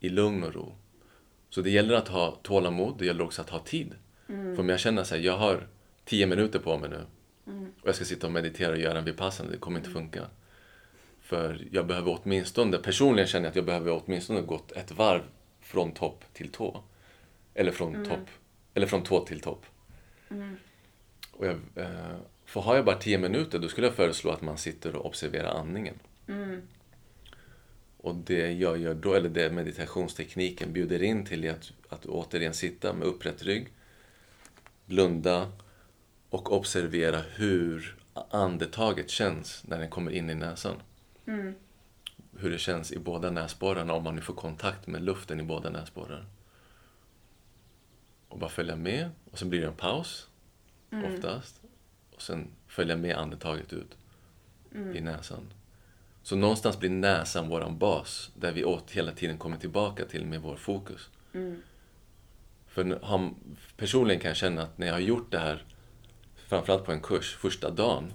i 0.00 0.08
lugn 0.08 0.44
och 0.44 0.54
ro. 0.54 0.74
Så 1.50 1.60
det 1.60 1.70
gäller 1.70 1.94
att 1.94 2.08
ha 2.08 2.30
tålamod, 2.42 2.98
det 2.98 3.06
gäller 3.06 3.24
också 3.24 3.42
att 3.42 3.50
ha 3.50 3.58
tid. 3.58 3.94
För 4.26 4.60
om 4.60 4.68
jag 4.68 4.80
känner 4.80 5.04
så 5.04 5.14
här, 5.14 5.22
jag 5.22 5.36
har 5.36 5.68
tio 6.06 6.26
minuter 6.26 6.58
på 6.58 6.78
mig 6.78 6.90
nu 6.90 7.04
och 7.80 7.88
jag 7.88 7.94
ska 7.94 8.04
sitta 8.04 8.26
och 8.26 8.32
meditera 8.32 8.72
och 8.72 8.78
göra 8.78 8.98
en 8.98 9.04
vipassana, 9.04 9.50
det 9.50 9.58
kommer 9.58 9.78
inte 9.78 9.90
funka. 9.90 10.26
För 11.20 11.66
jag 11.72 11.86
behöver 11.86 12.18
åtminstone, 12.22 12.78
personligen 12.78 13.28
känner 13.28 13.44
jag 13.44 13.50
att 13.50 13.56
jag 13.56 13.64
behöver 13.64 14.02
åtminstone 14.04 14.40
gått 14.40 14.72
ett 14.72 14.92
varv 14.92 15.22
från 15.60 15.92
topp 15.92 16.24
till 16.32 16.48
tå. 16.48 16.82
Eller 17.54 17.72
från 17.72 18.04
topp, 18.04 18.28
eller 18.74 18.86
från 18.86 19.02
tå 19.02 19.24
till 19.24 19.40
topp. 19.40 19.66
Och 21.30 21.46
jag, 21.46 21.60
eh, 21.74 22.16
för 22.44 22.60
har 22.60 22.76
jag 22.76 22.84
bara 22.84 22.96
tio 22.96 23.18
minuter, 23.18 23.58
då 23.58 23.68
skulle 23.68 23.86
jag 23.86 23.96
föreslå 23.96 24.30
att 24.30 24.42
man 24.42 24.58
sitter 24.58 24.96
och 24.96 25.06
observerar 25.06 25.60
andningen. 25.60 25.94
Och 27.96 28.14
det 28.14 28.52
jag 28.52 28.78
gör 28.78 28.94
då, 28.94 29.14
eller 29.14 29.28
det 29.28 29.50
meditationstekniken 29.50 30.72
bjuder 30.72 31.02
in 31.02 31.24
till 31.24 31.44
är 31.44 31.50
att, 31.50 31.72
att 31.88 32.06
återigen 32.06 32.54
sitta 32.54 32.92
med 32.92 33.08
upprätt 33.08 33.42
rygg, 33.42 33.68
blunda 34.86 35.52
och 36.30 36.52
observera 36.52 37.18
hur 37.34 37.96
andetaget 38.30 39.10
känns 39.10 39.64
när 39.66 39.78
den 39.78 39.90
kommer 39.90 40.10
in 40.10 40.30
i 40.30 40.34
näsan. 40.34 40.76
Hur 42.38 42.50
det 42.50 42.58
känns 42.58 42.92
i 42.92 42.98
båda 42.98 43.30
näsborrarna 43.30 43.92
om 43.92 44.04
man 44.04 44.14
nu 44.14 44.20
får 44.20 44.34
kontakt 44.34 44.86
med 44.86 45.02
luften 45.02 45.40
i 45.40 45.42
båda 45.42 45.70
näsborrar. 45.70 46.26
Och 48.28 48.38
bara 48.38 48.50
följa 48.50 48.76
med 48.76 49.10
och 49.30 49.38
sen 49.38 49.50
blir 49.50 49.60
det 49.60 49.66
en 49.66 49.74
paus 49.74 50.28
oftast. 51.14 51.62
Och 52.14 52.22
sen 52.22 52.48
följa 52.66 52.96
med 52.96 53.16
andetaget 53.16 53.72
ut 53.72 53.96
i 54.96 55.00
näsan. 55.00 55.52
Så 56.22 56.36
någonstans 56.36 56.78
blir 56.78 56.90
näsan 56.90 57.48
våran 57.48 57.78
bas 57.78 58.30
där 58.34 58.52
vi 58.52 58.64
åt 58.64 58.90
hela 58.90 59.12
tiden 59.12 59.38
kommer 59.38 59.56
tillbaka 59.56 60.04
till 60.04 60.26
med 60.26 60.40
vår 60.42 60.56
fokus. 60.56 61.10
För 62.66 62.84
nu 62.84 62.98
har- 63.02 63.34
personligen 63.76 64.20
kan 64.20 64.28
jag 64.28 64.36
känna 64.36 64.62
att 64.62 64.78
när 64.78 64.86
jag 64.86 64.94
har 64.94 65.00
gjort 65.00 65.30
det 65.32 65.38
här, 65.38 65.64
framförallt 66.46 66.84
på 66.84 66.92
en 66.92 67.00
kurs, 67.00 67.36
första 67.36 67.70
dagen, 67.70 68.12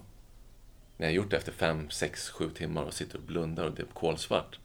när 0.96 1.06
jag 1.06 1.14
gjort 1.14 1.30
det 1.30 1.36
efter 1.36 1.52
fem, 1.52 1.90
sex, 1.90 2.30
sju 2.30 2.50
timmar 2.50 2.82
och 2.82 2.94
sitter 2.94 3.18
och 3.18 3.24
blundar 3.24 3.64
och 3.64 3.74
det 3.74 3.82
är 3.82 3.86
kolsvart, 3.86 4.58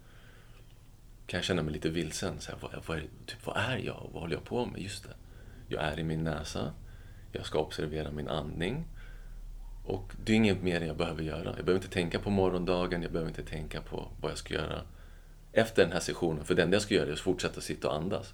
kan 1.28 1.38
jag 1.38 1.46
känna 1.46 1.64
mig 1.64 1.74
lite 1.74 1.90
vilsen. 1.90 2.40
Så 2.40 2.52
här, 2.52 2.60
vad, 2.62 2.72
vad, 2.88 2.98
är, 2.98 3.02
typ, 3.26 3.46
vad 3.46 3.58
är 3.58 3.78
jag? 3.78 4.10
Vad 4.14 4.22
håller 4.22 4.36
jag 4.36 4.44
på 4.44 4.66
med? 4.66 4.82
Just 4.82 5.04
det. 5.04 5.16
Jag 5.68 5.84
är 5.84 6.00
i 6.00 6.04
min 6.04 6.24
näsa. 6.24 6.74
Jag 7.32 7.46
ska 7.46 7.60
observera 7.60 8.12
min 8.12 8.28
andning. 8.28 8.86
Och 9.86 10.14
det 10.24 10.32
är 10.32 10.36
inget 10.36 10.62
mer 10.64 10.82
jag 10.82 10.98
behöver 10.98 11.24
göra. 11.24 11.44
Jag 11.44 11.66
behöver 11.66 11.76
inte 11.76 11.90
tänka 11.90 12.20
på 12.20 12.30
morgondagen, 12.30 13.02
jag 13.02 13.12
behöver 13.12 13.30
inte 13.30 13.44
tänka 13.44 13.82
på 13.82 14.12
vad 14.22 14.32
jag 14.32 14.38
ska 14.38 14.54
göra 14.54 14.82
efter 15.52 15.84
den 15.84 15.92
här 15.92 16.00
sessionen. 16.00 16.46
För 16.46 16.56
det 16.56 16.64
enda 16.64 16.76
jag 16.76 16.82
ska 16.82 16.96
göra 16.96 17.08
är 17.08 17.14
att 17.14 17.20
fortsätta 17.20 17.62
sitta 17.62 17.88
och 17.88 17.96
andas. 17.96 18.34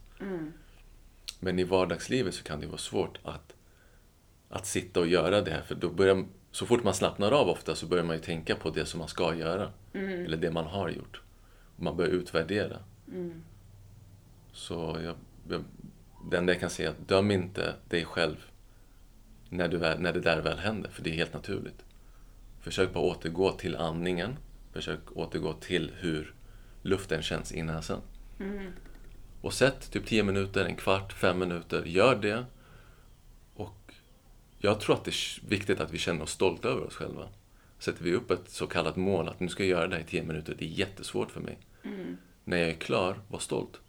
Men 1.40 1.60
i 1.60 1.64
vardagslivet 1.64 2.34
så 2.34 2.44
kan 2.44 2.60
det 2.60 2.68
vara 2.68 2.78
svårt 2.78 3.20
att, 3.24 3.54
att 4.54 4.66
sitta 4.66 5.00
och 5.00 5.08
göra 5.08 5.42
det 5.42 5.52
här. 5.52 5.62
För 5.62 5.76
då 5.76 5.90
börjar, 5.90 6.26
så 6.52 6.66
fort 6.66 6.84
man 6.84 6.94
slappnar 6.94 7.32
av 7.32 7.50
ofta 7.50 7.76
så 7.76 7.86
börjar 7.86 8.04
man 8.04 8.16
ju 8.16 8.22
tänka 8.22 8.56
på 8.56 8.70
det 8.70 8.86
som 8.86 9.00
man 9.00 9.08
ska 9.08 9.36
göra. 9.36 9.72
Eller 10.26 10.38
det 10.38 10.52
man 10.52 10.66
har 10.66 10.90
gjort. 10.90 11.22
Man 11.76 11.98
börjar 11.98 12.12
utvärdera. 12.12 12.78
Så 14.52 14.98
jag, 15.04 15.16
jag, 15.50 15.64
det 16.32 16.38
enda 16.38 16.54
jag 16.54 16.60
kan 16.60 16.70
säga 16.70 16.90
är 16.90 16.94
att 16.94 17.08
döm 17.08 17.32
inte 17.32 17.74
dig 17.90 18.06
själv 18.06 18.36
när, 19.50 19.68
du 19.68 19.78
när 19.78 20.14
det 20.14 20.20
där 20.20 20.42
väl 20.42 20.58
händer, 20.58 20.90
för 20.90 21.04
det 21.04 21.10
är 21.10 21.14
helt 21.14 21.34
naturligt. 21.34 21.86
Försök 22.62 22.94
bara 22.94 23.04
återgå 23.04 23.52
till 23.52 23.76
andningen. 23.76 24.38
Försök 24.74 25.00
återgå 25.14 25.54
till 25.54 25.92
hur 26.00 26.34
luften 26.82 27.22
känns 27.22 27.54
i 27.54 27.62
näsan. 27.64 28.02
Och 29.42 29.54
sätt 29.54 29.92
typ 29.92 30.06
10 30.06 30.24
minuter, 30.24 30.66
en 30.66 30.76
kvart, 30.76 31.14
fem 31.14 31.40
minuter. 31.40 31.84
Gör 31.86 32.16
det. 32.16 32.46
Jag 34.66 34.80
tror 34.80 34.96
att 34.96 35.04
det 35.04 35.12
är 35.12 35.48
viktigt 35.50 35.80
att 35.80 35.92
vi 35.92 35.98
känner 35.98 36.24
oss 36.24 36.32
stolta 36.32 36.68
över 36.68 36.84
oss 36.88 36.96
själva. 36.96 37.30
Sätter 37.80 38.04
vi 38.04 38.14
upp 38.14 38.32
ett 38.32 38.50
så 38.50 38.68
kallat 38.68 38.96
mål 38.96 39.30
att 39.30 39.40
nu 39.40 39.50
ska 39.50 39.64
jag 39.64 39.70
göra 39.70 39.88
det 39.88 39.96
här 39.96 40.04
i 40.04 40.06
10 40.06 40.24
minuter, 40.24 40.56
det 40.60 40.66
är 40.66 40.70
jättesvårt 40.70 41.32
för 41.32 41.40
mig. 41.40 41.58
När 42.44 42.58
jag 42.58 42.70
är 42.70 42.74
klar, 42.74 43.20
var 43.28 43.40
stolt. 43.40 43.82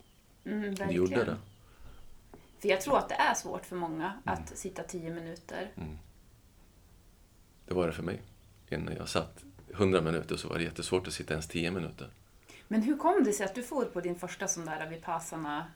Mm, 0.45 0.63
verkligen. 0.63 0.93
gjorde 0.93 1.25
det. 1.25 1.37
För 2.59 2.69
jag 2.69 2.81
tror 2.81 2.99
att 2.99 3.09
det 3.09 3.15
är 3.15 3.35
svårt 3.35 3.67
för 3.67 3.77
många 3.77 4.13
att 4.25 4.59
sitta 4.59 4.83
tio 4.83 5.11
minuter. 5.11 5.71
Det 7.67 7.75
var 7.75 7.87
det 7.87 7.93
för 7.93 8.03
mig. 8.03 8.23
Innan 8.71 8.97
jag 8.97 9.09
satt 9.09 9.45
100 9.75 10.01
minuter 10.01 10.37
så 10.37 10.49
var 10.49 10.59
det 10.59 10.65
jättesvårt 10.65 11.07
att 11.07 11.15
sitta 11.15 11.35
ens 11.35 11.49
10 11.49 11.71
minuter. 11.71 12.09
Men 12.69 12.83
hur 12.83 12.97
kom 12.97 13.25
det 13.25 13.33
sig 13.33 13.47
att 13.47 13.55
du 13.55 13.63
for 13.63 13.85
på 13.85 14.01
din 14.01 14.19
första 14.19 14.49
sån 14.49 14.65
där 14.65 14.91
vipassana? 14.91 15.67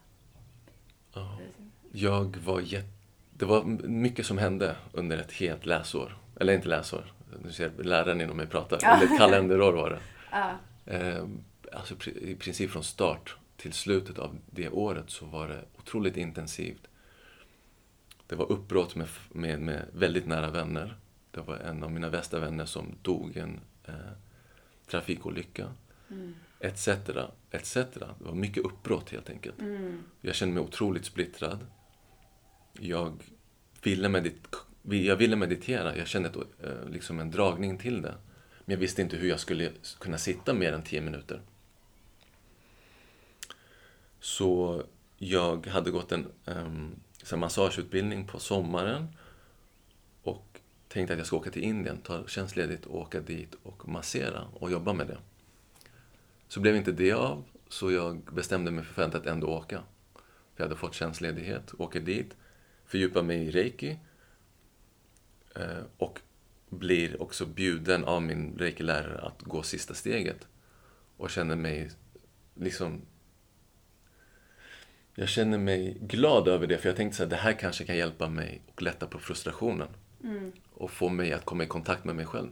Jag 1.92 2.36
var 2.36 2.60
jätte... 2.60 2.97
Det 3.38 3.44
var 3.44 3.64
mycket 3.88 4.26
som 4.26 4.38
hände 4.38 4.76
under 4.92 5.18
ett 5.18 5.32
helt 5.32 5.66
läsår. 5.66 6.16
Eller 6.40 6.52
inte 6.52 6.68
läsår. 6.68 7.12
Du 7.44 7.52
ser 7.52 7.70
läraren 7.78 8.20
inom 8.20 8.36
mig 8.36 8.46
pratar. 8.46 8.78
Ja. 8.82 8.96
Eller 8.96 9.12
ett 9.12 9.18
kalenderår 9.18 9.72
var 9.72 9.90
det. 9.90 9.98
Ja. 10.30 10.58
Eh, 10.86 11.24
alltså 11.72 11.94
i 12.10 12.34
princip 12.34 12.70
från 12.70 12.84
start 12.84 13.36
till 13.56 13.72
slutet 13.72 14.18
av 14.18 14.38
det 14.50 14.68
året 14.68 15.10
så 15.10 15.26
var 15.26 15.48
det 15.48 15.64
otroligt 15.78 16.16
intensivt. 16.16 16.88
Det 18.26 18.36
var 18.36 18.52
uppbrott 18.52 18.94
med, 18.94 19.08
med, 19.28 19.60
med 19.60 19.84
väldigt 19.92 20.26
nära 20.26 20.50
vänner. 20.50 20.96
Det 21.30 21.40
var 21.40 21.56
en 21.56 21.82
av 21.82 21.92
mina 21.92 22.10
bästa 22.10 22.38
vänner 22.38 22.66
som 22.66 22.94
dog 23.02 23.36
i 23.36 23.40
en 23.40 23.60
eh, 23.84 23.94
trafikolycka. 24.86 25.72
Etc. 26.60 26.88
etc. 27.50 27.74
Det 27.74 28.06
var 28.18 28.34
mycket 28.34 28.64
uppbrott 28.64 29.10
helt 29.10 29.30
enkelt. 29.30 29.56
Jag 30.20 30.34
kände 30.34 30.54
mig 30.54 30.62
otroligt 30.62 31.04
splittrad. 31.04 31.66
Jag 32.80 33.22
ville, 33.82 34.08
medit- 34.08 34.56
jag 34.82 35.16
ville 35.16 35.36
meditera. 35.36 35.96
Jag 35.96 36.06
kände 36.06 36.28
ett, 36.28 36.36
eh, 36.36 36.88
liksom 36.90 37.20
en 37.20 37.30
dragning 37.30 37.78
till 37.78 38.02
det. 38.02 38.14
Men 38.64 38.72
jag 38.74 38.78
visste 38.78 39.02
inte 39.02 39.16
hur 39.16 39.28
jag 39.28 39.40
skulle 39.40 39.72
kunna 39.98 40.18
sitta 40.18 40.54
mer 40.54 40.72
än 40.72 40.82
10 40.82 41.00
minuter. 41.00 41.40
Så 44.20 44.82
jag 45.18 45.66
hade 45.66 45.90
gått 45.90 46.12
en 46.12 46.26
um, 46.44 47.00
massageutbildning 47.36 48.26
på 48.26 48.38
sommaren 48.38 49.06
och 50.22 50.60
tänkte 50.88 51.12
att 51.12 51.18
jag 51.18 51.26
ska 51.26 51.36
åka 51.36 51.50
till 51.50 51.62
Indien, 51.62 51.98
ta 52.00 52.26
tjänstledigt 52.26 52.86
och 52.86 53.00
åka 53.00 53.20
dit 53.20 53.54
och 53.62 53.88
massera 53.88 54.44
och 54.54 54.70
jobba 54.70 54.92
med 54.92 55.06
det. 55.06 55.18
Så 56.48 56.60
blev 56.60 56.76
inte 56.76 56.92
det 56.92 57.12
av, 57.12 57.44
så 57.68 57.92
jag 57.92 58.22
bestämde 58.32 58.70
mig 58.70 58.84
för 58.84 59.02
att 59.02 59.26
ändå 59.26 59.46
åka. 59.46 59.82
För 60.14 60.22
jag 60.62 60.64
hade 60.64 60.76
fått 60.76 60.94
tjänstledighet, 60.94 61.74
åker 61.78 62.00
dit, 62.00 62.36
fördjupar 62.88 63.22
mig 63.22 63.36
i 63.36 63.50
reiki 63.50 63.98
eh, 65.56 65.82
och 65.98 66.20
blir 66.68 67.22
också 67.22 67.46
bjuden 67.46 68.04
av 68.04 68.22
min 68.22 68.58
reiki-lärare 68.58 69.20
att 69.20 69.42
gå 69.42 69.62
sista 69.62 69.94
steget. 69.94 70.48
Och 71.16 71.30
känner 71.30 71.56
mig 71.56 71.90
liksom... 72.54 73.00
Jag 75.14 75.28
känner 75.28 75.58
mig 75.58 75.96
glad 76.00 76.48
över 76.48 76.66
det, 76.66 76.78
för 76.78 76.88
jag 76.88 76.96
tänkte 76.96 77.22
att 77.22 77.30
det 77.30 77.36
här 77.36 77.52
kanske 77.52 77.84
kan 77.84 77.96
hjälpa 77.96 78.28
mig 78.28 78.62
och 78.74 78.82
lätta 78.82 79.06
på 79.06 79.18
frustrationen. 79.18 79.88
Och 80.74 80.90
få 80.90 81.08
mig 81.08 81.32
att 81.32 81.44
komma 81.44 81.64
i 81.64 81.66
kontakt 81.66 82.04
med 82.04 82.16
mig 82.16 82.26
själv. 82.26 82.48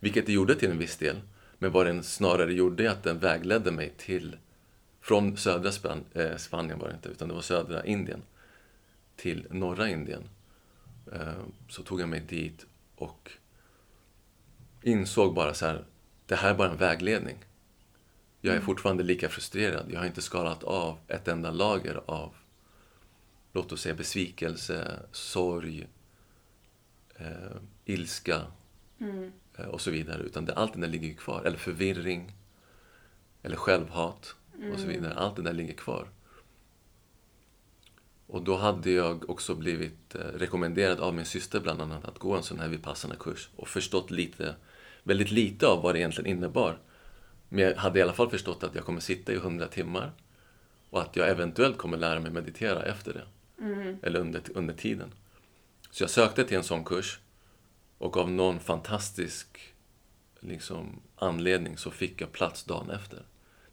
Vilket 0.00 0.26
det 0.26 0.32
gjorde 0.32 0.54
till 0.54 0.70
en 0.70 0.78
viss 0.78 0.96
del. 0.96 1.20
Men 1.58 1.72
vad 1.72 1.86
den 1.86 2.02
snarare 2.02 2.52
gjorde 2.52 2.84
är 2.84 2.88
att 2.88 3.02
den 3.02 3.18
vägledde 3.18 3.70
mig 3.70 3.92
till, 3.96 4.36
från 5.00 5.36
södra 5.36 5.72
Span, 5.72 6.04
eh, 6.14 6.36
Spanien 6.36 6.78
var 6.78 6.88
det 6.88 6.94
inte, 6.94 7.08
utan 7.08 7.28
det 7.28 7.34
var 7.34 7.40
södra 7.40 7.84
Indien, 7.84 8.22
till 9.20 9.46
norra 9.50 9.88
Indien. 9.88 10.28
Eh, 11.12 11.42
så 11.68 11.82
tog 11.82 12.00
jag 12.00 12.08
mig 12.08 12.20
dit 12.20 12.66
och 12.94 13.30
insåg 14.82 15.34
bara 15.34 15.54
så 15.54 15.66
här, 15.66 15.84
det 16.26 16.34
här 16.34 16.50
är 16.50 16.54
bara 16.54 16.70
en 16.70 16.76
vägledning. 16.76 17.36
Jag 18.40 18.56
är 18.56 18.60
fortfarande 18.60 19.02
lika 19.02 19.28
frustrerad. 19.28 19.86
Jag 19.90 19.98
har 20.00 20.06
inte 20.06 20.22
skalat 20.22 20.64
av 20.64 20.98
ett 21.08 21.28
enda 21.28 21.50
lager 21.50 22.00
av, 22.06 22.34
låt 23.52 23.72
oss 23.72 23.80
säga 23.80 23.94
besvikelse, 23.94 25.00
sorg, 25.12 25.88
eh, 27.16 27.56
ilska 27.84 28.42
eh, 29.58 29.64
och 29.64 29.80
så 29.80 29.90
vidare. 29.90 30.22
Utan 30.22 30.44
det, 30.44 30.54
allt 30.54 30.72
det 30.72 30.80
där 30.80 30.88
ligger 30.88 31.08
ju 31.08 31.14
kvar. 31.14 31.42
Eller 31.44 31.58
förvirring, 31.58 32.32
eller 33.42 33.56
självhat 33.56 34.34
och 34.72 34.80
så 34.80 34.86
vidare. 34.86 35.14
Allt 35.14 35.36
det 35.36 35.42
där 35.42 35.52
ligger 35.52 35.74
kvar. 35.74 36.08
Och 38.30 38.42
då 38.42 38.56
hade 38.56 38.90
jag 38.90 39.30
också 39.30 39.54
blivit 39.54 40.14
eh, 40.14 40.18
rekommenderad 40.18 41.00
av 41.00 41.14
min 41.14 41.24
syster 41.24 41.60
bland 41.60 41.82
annat 41.82 42.04
att 42.04 42.18
gå 42.18 42.36
en 42.36 42.42
sån 42.42 42.60
här 42.60 42.68
Vipassana-kurs 42.68 43.48
och 43.56 43.68
förstått 43.68 44.10
lite, 44.10 44.54
väldigt 45.02 45.30
lite 45.30 45.66
av 45.66 45.82
vad 45.82 45.94
det 45.94 45.98
egentligen 45.98 46.36
innebar. 46.36 46.78
Men 47.48 47.64
jag 47.64 47.74
hade 47.74 47.98
i 47.98 48.02
alla 48.02 48.12
fall 48.12 48.30
förstått 48.30 48.64
att 48.64 48.74
jag 48.74 48.84
kommer 48.84 49.00
sitta 49.00 49.32
i 49.32 49.36
hundra 49.36 49.66
timmar 49.66 50.12
och 50.90 51.00
att 51.00 51.16
jag 51.16 51.28
eventuellt 51.28 51.78
kommer 51.78 51.96
lära 51.96 52.20
mig 52.20 52.30
meditera 52.30 52.82
efter 52.82 53.12
det. 53.12 53.26
Eller 54.02 54.20
under, 54.20 54.42
under 54.54 54.74
tiden. 54.74 55.12
Så 55.90 56.02
jag 56.02 56.10
sökte 56.10 56.44
till 56.44 56.56
en 56.56 56.64
sån 56.64 56.84
kurs 56.84 57.18
och 57.98 58.16
av 58.16 58.30
någon 58.30 58.60
fantastisk 58.60 59.74
liksom, 60.40 61.00
anledning 61.16 61.76
så 61.76 61.90
fick 61.90 62.20
jag 62.20 62.32
plats 62.32 62.64
dagen 62.64 62.90
efter. 62.90 63.22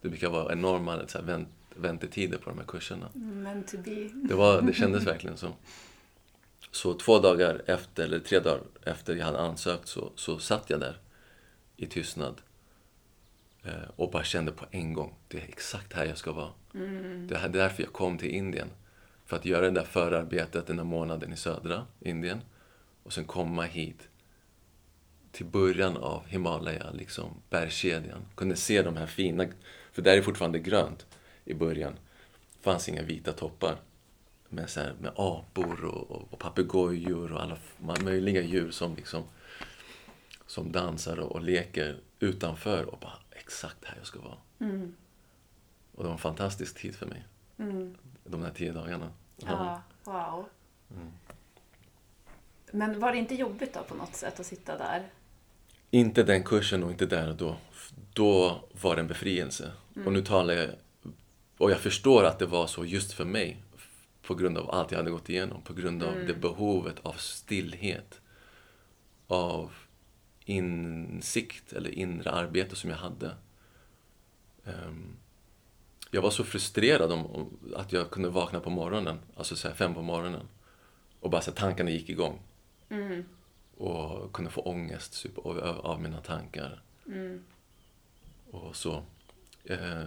Det 0.00 0.08
brukar 0.08 0.30
vara 0.30 0.52
enorma 0.52 1.06
så 1.06 1.18
här, 1.18 1.24
vänt, 1.24 1.48
väntetider 1.78 2.38
på 2.38 2.50
de 2.50 2.58
här 2.58 2.66
kurserna. 2.66 3.08
Men 3.14 3.64
to 3.64 3.76
be. 3.84 4.08
Det, 4.14 4.34
var, 4.34 4.62
det 4.62 4.72
kändes 4.72 5.06
verkligen 5.06 5.36
så. 5.36 5.52
Så 6.70 6.94
två 6.94 7.18
dagar 7.18 7.62
efter, 7.66 8.04
eller 8.04 8.18
tre 8.18 8.38
dagar 8.38 8.60
efter 8.84 9.16
jag 9.16 9.26
hade 9.26 9.38
ansökt 9.38 9.88
så, 9.88 10.12
så 10.14 10.38
satt 10.38 10.70
jag 10.70 10.80
där 10.80 10.98
i 11.76 11.86
tystnad 11.86 12.40
eh, 13.62 13.72
och 13.96 14.10
bara 14.10 14.24
kände 14.24 14.52
på 14.52 14.64
en 14.70 14.92
gång, 14.92 15.14
det 15.28 15.38
är 15.38 15.44
exakt 15.48 15.92
här 15.92 16.04
jag 16.04 16.18
ska 16.18 16.32
vara. 16.32 16.50
Det 17.28 17.34
är 17.34 17.48
därför 17.48 17.82
jag 17.82 17.92
kom 17.92 18.18
till 18.18 18.30
Indien. 18.30 18.68
För 19.26 19.36
att 19.36 19.44
göra 19.44 19.60
det 19.60 19.70
där 19.70 19.84
förarbetet 19.84 20.66
den 20.66 20.76
där 20.76 20.84
månaden 20.84 21.32
i 21.32 21.36
södra 21.36 21.86
Indien 22.00 22.40
och 23.02 23.12
sen 23.12 23.24
komma 23.24 23.62
hit 23.62 24.08
till 25.32 25.46
början 25.46 25.96
av 25.96 26.26
Himalaya, 26.26 26.90
liksom 26.90 27.42
bergskedjan. 27.50 28.20
Kunde 28.34 28.56
se 28.56 28.82
de 28.82 28.96
här 28.96 29.06
fina, 29.06 29.46
för 29.92 30.02
där 30.02 30.16
är 30.16 30.22
fortfarande 30.22 30.58
grönt 30.58 31.06
i 31.48 31.54
början. 31.54 31.98
Fanns 32.60 32.88
inga 32.88 33.02
vita 33.02 33.32
toppar 33.32 33.76
med, 34.48 34.70
så 34.70 34.80
här, 34.80 34.94
med 35.00 35.12
apor 35.16 35.84
och, 35.84 36.10
och, 36.10 36.32
och 36.32 36.38
papegojor 36.38 37.32
och 37.32 37.42
alla 37.42 37.58
möjliga 38.00 38.42
djur 38.42 38.70
som 38.70 38.96
liksom 38.96 39.22
som 40.46 40.72
dansar 40.72 41.20
och, 41.20 41.32
och 41.32 41.42
leker 41.42 42.00
utanför 42.18 42.84
och 42.84 42.98
bara 42.98 43.18
exakt 43.30 43.84
här 43.84 43.94
jag 43.96 44.06
ska 44.06 44.20
vara. 44.20 44.36
Och 45.92 46.02
det 46.02 46.08
var 46.08 46.12
en 46.12 46.18
fantastisk 46.18 46.78
tid 46.78 46.94
för 46.94 47.06
mig. 47.06 47.24
De 48.24 48.42
här 48.42 48.50
tio 48.50 48.72
dagarna. 48.72 49.10
Ja, 49.36 49.82
wow. 50.04 50.48
Men 52.72 53.00
var 53.00 53.12
det 53.12 53.18
inte 53.18 53.34
jobbigt 53.34 53.74
då 53.74 53.82
på 53.82 53.94
något 53.94 54.14
sätt 54.14 54.40
att 54.40 54.46
sitta 54.46 54.78
där? 54.78 55.08
Inte 55.90 56.22
den 56.22 56.44
kursen 56.44 56.84
och 56.84 56.90
inte 56.90 57.06
där 57.06 57.28
och 57.28 57.36
då. 57.36 57.56
Då 58.12 58.60
var 58.82 58.94
det 58.94 59.00
en 59.00 59.08
befrielse. 59.08 59.72
Och 60.06 60.12
nu 60.12 60.22
talar 60.22 60.54
jag... 60.54 60.70
Och 61.58 61.70
jag 61.70 61.80
förstår 61.80 62.24
att 62.24 62.38
det 62.38 62.46
var 62.46 62.66
så 62.66 62.84
just 62.84 63.12
för 63.12 63.24
mig. 63.24 63.62
På 64.22 64.34
grund 64.34 64.58
av 64.58 64.70
allt 64.70 64.90
jag 64.90 64.98
hade 64.98 65.10
gått 65.10 65.28
igenom. 65.28 65.62
På 65.62 65.72
grund 65.72 66.02
av 66.02 66.14
det 66.26 66.34
behovet 66.34 66.96
av 67.02 67.12
stillhet. 67.12 68.20
Av 69.26 69.72
insikt 70.44 71.72
eller 71.72 71.90
inre 71.90 72.30
arbete 72.30 72.76
som 72.76 72.90
jag 72.90 72.96
hade. 72.96 73.34
Ehm, 74.64 75.16
jag 76.10 76.22
var 76.22 76.30
så 76.30 76.44
frustrerad 76.44 77.12
om, 77.12 77.26
om 77.26 77.58
att 77.76 77.92
jag 77.92 78.10
kunde 78.10 78.28
vakna 78.28 78.60
på 78.60 78.70
morgonen. 78.70 79.18
Alltså 79.36 79.56
så 79.56 79.70
fem 79.70 79.94
på 79.94 80.02
morgonen. 80.02 80.48
Och 81.20 81.30
bara 81.30 81.42
så 81.42 81.52
tankarna 81.52 81.90
gick 81.90 82.08
igång. 82.08 82.40
och 83.76 84.32
kunde 84.32 84.50
få 84.50 84.60
ångest 84.60 85.22
typ, 85.22 85.38
av, 85.38 85.58
av 85.58 86.00
mina 86.02 86.20
tankar. 86.20 86.82
Och 88.50 88.76
så. 88.76 89.02
Eh, 89.64 90.04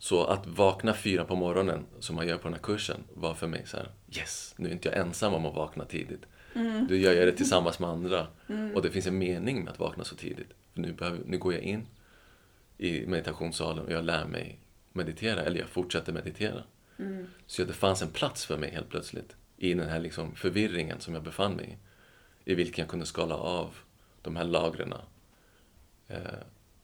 så 0.00 0.24
att 0.24 0.46
vakna 0.46 0.94
fyra 0.94 1.24
på 1.24 1.36
morgonen, 1.36 1.86
som 1.98 2.16
man 2.16 2.26
gör 2.28 2.36
på 2.36 2.42
den 2.44 2.52
här 2.52 2.60
kursen, 2.62 3.04
var 3.14 3.34
för 3.34 3.46
mig 3.46 3.62
så 3.66 3.76
här, 3.76 3.90
yes, 4.16 4.54
nu 4.56 4.68
är 4.68 4.72
inte 4.72 4.88
jag 4.88 4.98
ensam 4.98 5.34
om 5.34 5.46
att 5.46 5.54
vakna 5.54 5.84
tidigt. 5.84 6.22
Nu 6.88 6.96
gör 6.96 7.12
jag 7.12 7.26
det 7.26 7.32
tillsammans 7.32 7.78
med 7.78 7.90
andra. 7.90 8.26
Och 8.74 8.82
det 8.82 8.90
finns 8.90 9.06
en 9.06 9.18
mening 9.18 9.64
med 9.64 9.72
att 9.72 9.78
vakna 9.78 10.04
så 10.04 10.16
tidigt. 10.16 10.48
För 10.72 10.80
nu, 10.80 10.92
behöver, 10.92 11.20
nu 11.26 11.38
går 11.38 11.54
jag 11.54 11.62
in 11.62 11.86
i 12.78 13.06
meditationssalen 13.06 13.84
och 13.84 13.92
jag 13.92 14.04
lär 14.04 14.24
mig 14.24 14.60
meditera, 14.92 15.42
eller 15.42 15.60
jag 15.60 15.68
fortsätter 15.68 16.12
meditera. 16.12 16.62
Så 17.46 17.64
det 17.64 17.72
fanns 17.72 18.02
en 18.02 18.10
plats 18.10 18.46
för 18.46 18.56
mig 18.56 18.70
helt 18.70 18.88
plötsligt 18.88 19.36
i 19.56 19.74
den 19.74 19.88
här 19.88 20.00
liksom 20.00 20.34
förvirringen 20.34 21.00
som 21.00 21.14
jag 21.14 21.22
befann 21.22 21.56
mig 21.56 21.78
i. 22.44 22.52
I 22.52 22.54
vilken 22.54 22.82
jag 22.82 22.90
kunde 22.90 23.06
skala 23.06 23.34
av 23.34 23.76
de 24.22 24.36
här 24.36 24.44
lagren 24.44 24.94
eh, 26.08 26.18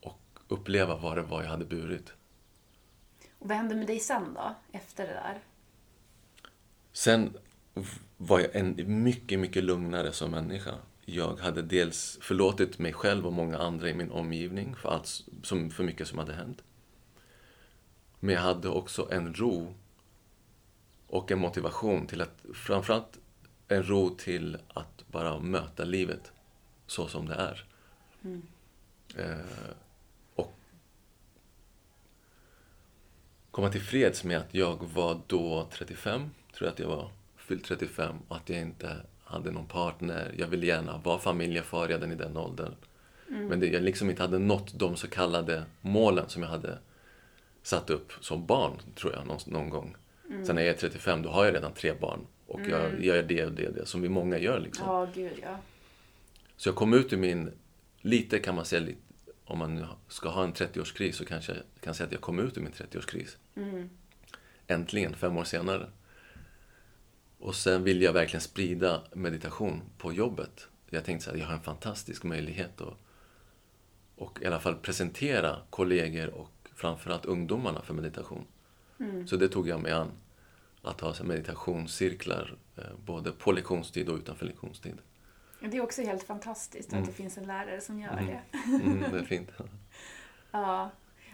och 0.00 0.38
uppleva 0.48 0.96
vad 0.96 1.16
det 1.16 1.22
var 1.22 1.42
jag 1.42 1.50
hade 1.50 1.64
burit. 1.64 2.12
Vad 3.46 3.56
hände 3.56 3.74
med 3.74 3.86
dig 3.86 4.00
sen 4.00 4.34
då, 4.34 4.54
efter 4.72 5.06
det 5.06 5.12
där? 5.12 5.38
Sen 6.92 7.36
var 8.16 8.40
jag 8.40 8.56
en 8.56 9.02
mycket, 9.02 9.38
mycket 9.38 9.64
lugnare 9.64 10.12
som 10.12 10.30
människa. 10.30 10.74
Jag 11.04 11.36
hade 11.36 11.62
dels 11.62 12.18
förlåtit 12.20 12.78
mig 12.78 12.92
själv 12.92 13.26
och 13.26 13.32
många 13.32 13.58
andra 13.58 13.88
i 13.88 13.94
min 13.94 14.10
omgivning 14.10 14.76
för, 14.76 14.88
allt, 14.88 15.24
som, 15.42 15.70
för 15.70 15.84
mycket 15.84 16.08
som 16.08 16.18
hade 16.18 16.32
hänt. 16.32 16.62
Men 18.20 18.34
jag 18.34 18.42
hade 18.42 18.68
också 18.68 19.08
en 19.10 19.34
ro 19.34 19.74
och 21.06 21.30
en 21.30 21.38
motivation 21.38 22.06
till 22.06 22.20
att, 22.20 22.44
framförallt 22.54 23.18
en 23.68 23.82
ro 23.82 24.14
till 24.14 24.58
att 24.74 25.04
bara 25.10 25.38
möta 25.40 25.84
livet 25.84 26.32
så 26.86 27.08
som 27.08 27.28
det 27.28 27.34
är. 27.34 27.64
Eh, 29.16 29.76
komma 33.56 33.68
till 33.68 33.80
freds 33.80 34.24
med 34.24 34.38
att 34.38 34.54
jag 34.54 34.84
var 34.94 35.20
då 35.26 35.68
35, 35.72 36.30
tror 36.56 36.66
jag 36.66 36.72
att 36.72 36.78
jag 36.78 36.88
var, 36.88 37.10
fyllt 37.36 37.64
35, 37.64 38.16
och 38.28 38.36
att 38.36 38.48
jag 38.48 38.60
inte 38.60 38.96
hade 39.24 39.50
någon 39.50 39.66
partner. 39.66 40.34
Jag 40.38 40.46
ville 40.46 40.66
gärna 40.66 40.98
vara 40.98 41.18
familjefar 41.18 41.88
redan 41.88 42.12
i 42.12 42.14
den 42.14 42.36
åldern. 42.36 42.74
Men 43.26 43.60
det, 43.60 43.66
jag 43.66 43.82
liksom 43.82 44.10
inte 44.10 44.22
hade 44.22 44.38
nått 44.38 44.78
de 44.78 44.96
så 44.96 45.08
kallade 45.08 45.64
målen 45.80 46.28
som 46.28 46.42
jag 46.42 46.50
hade 46.50 46.78
satt 47.62 47.90
upp 47.90 48.12
som 48.20 48.46
barn, 48.46 48.72
tror 48.94 49.12
jag, 49.12 49.26
någon, 49.26 49.38
någon 49.46 49.70
gång. 49.70 49.96
Sen 50.46 50.54
när 50.56 50.62
jag 50.62 50.74
är 50.74 50.78
35, 50.78 51.22
då 51.22 51.28
har 51.28 51.44
jag 51.44 51.54
redan 51.54 51.72
tre 51.72 51.92
barn. 52.00 52.20
Och 52.46 52.60
jag 52.60 53.04
gör 53.04 53.22
det 53.22 53.44
och 53.46 53.52
det 53.52 53.68
och 53.68 53.74
det, 53.74 53.86
som 53.86 54.02
vi 54.02 54.08
många 54.08 54.38
gör 54.38 54.60
liksom. 54.60 54.86
Ja, 54.86 55.08
gud 55.14 55.38
ja. 55.42 55.58
Så 56.56 56.68
jag 56.68 56.76
kom 56.76 56.94
ut 56.94 57.12
ur 57.12 57.16
min, 57.16 57.50
lite 58.00 58.38
kan 58.38 58.54
man 58.54 58.64
säga, 58.64 58.80
lite, 58.80 59.05
om 59.46 59.58
man 59.58 59.86
ska 60.08 60.28
ha 60.28 60.44
en 60.44 60.54
30-årskris 60.54 61.12
så 61.12 61.24
kanske 61.24 61.52
jag 61.52 61.62
kan 61.80 61.94
säga 61.94 62.06
att 62.06 62.12
jag 62.12 62.20
kom 62.20 62.38
ut 62.38 62.56
ur 62.56 62.62
min 62.62 62.72
30-årskris. 62.72 63.36
Äntligen, 64.66 65.14
fem 65.14 65.36
år 65.36 65.44
senare. 65.44 65.90
Och 67.38 67.54
sen 67.54 67.84
vill 67.84 68.02
jag 68.02 68.12
verkligen 68.12 68.40
sprida 68.40 69.02
meditation 69.12 69.82
på 69.98 70.12
jobbet. 70.12 70.68
Jag 70.90 71.04
tänkte 71.04 71.24
så 71.24 71.30
här, 71.30 71.38
jag 71.38 71.46
har 71.46 71.54
en 71.54 71.60
fantastisk 71.60 72.24
möjlighet 72.24 72.80
att 72.80 72.94
och 74.16 74.38
i 74.42 74.46
alla 74.46 74.60
fall 74.60 74.74
presentera 74.74 75.56
kollegor 75.70 76.28
och 76.28 76.68
framförallt 76.74 77.24
ungdomarna 77.24 77.82
för 77.82 77.94
meditation. 77.94 78.44
Så 79.26 79.36
det 79.36 79.48
tog 79.48 79.68
jag 79.68 79.80
mig 79.80 79.92
an. 79.92 80.10
Att 80.82 81.00
ha 81.00 81.14
meditationscirklar 81.24 82.56
eh, 82.76 82.84
både 83.04 83.32
på 83.32 83.52
lektionstid 83.52 84.08
och 84.08 84.16
utanför 84.18 84.46
lektionstid. 84.46 84.98
Det 85.60 85.76
är 85.76 85.80
också 85.80 86.02
helt 86.02 86.22
fantastiskt 86.22 86.92
att 86.92 87.06
det 87.06 87.12
finns 87.12 87.38
en 87.38 87.46
lärare 87.46 87.80
som 87.80 88.00
gör 88.00 88.16
det. 88.16 88.58
Mm, 88.66 89.04
det 89.12 89.18
är 89.18 89.24
fint. 89.28 89.50
Ja, 90.50 90.90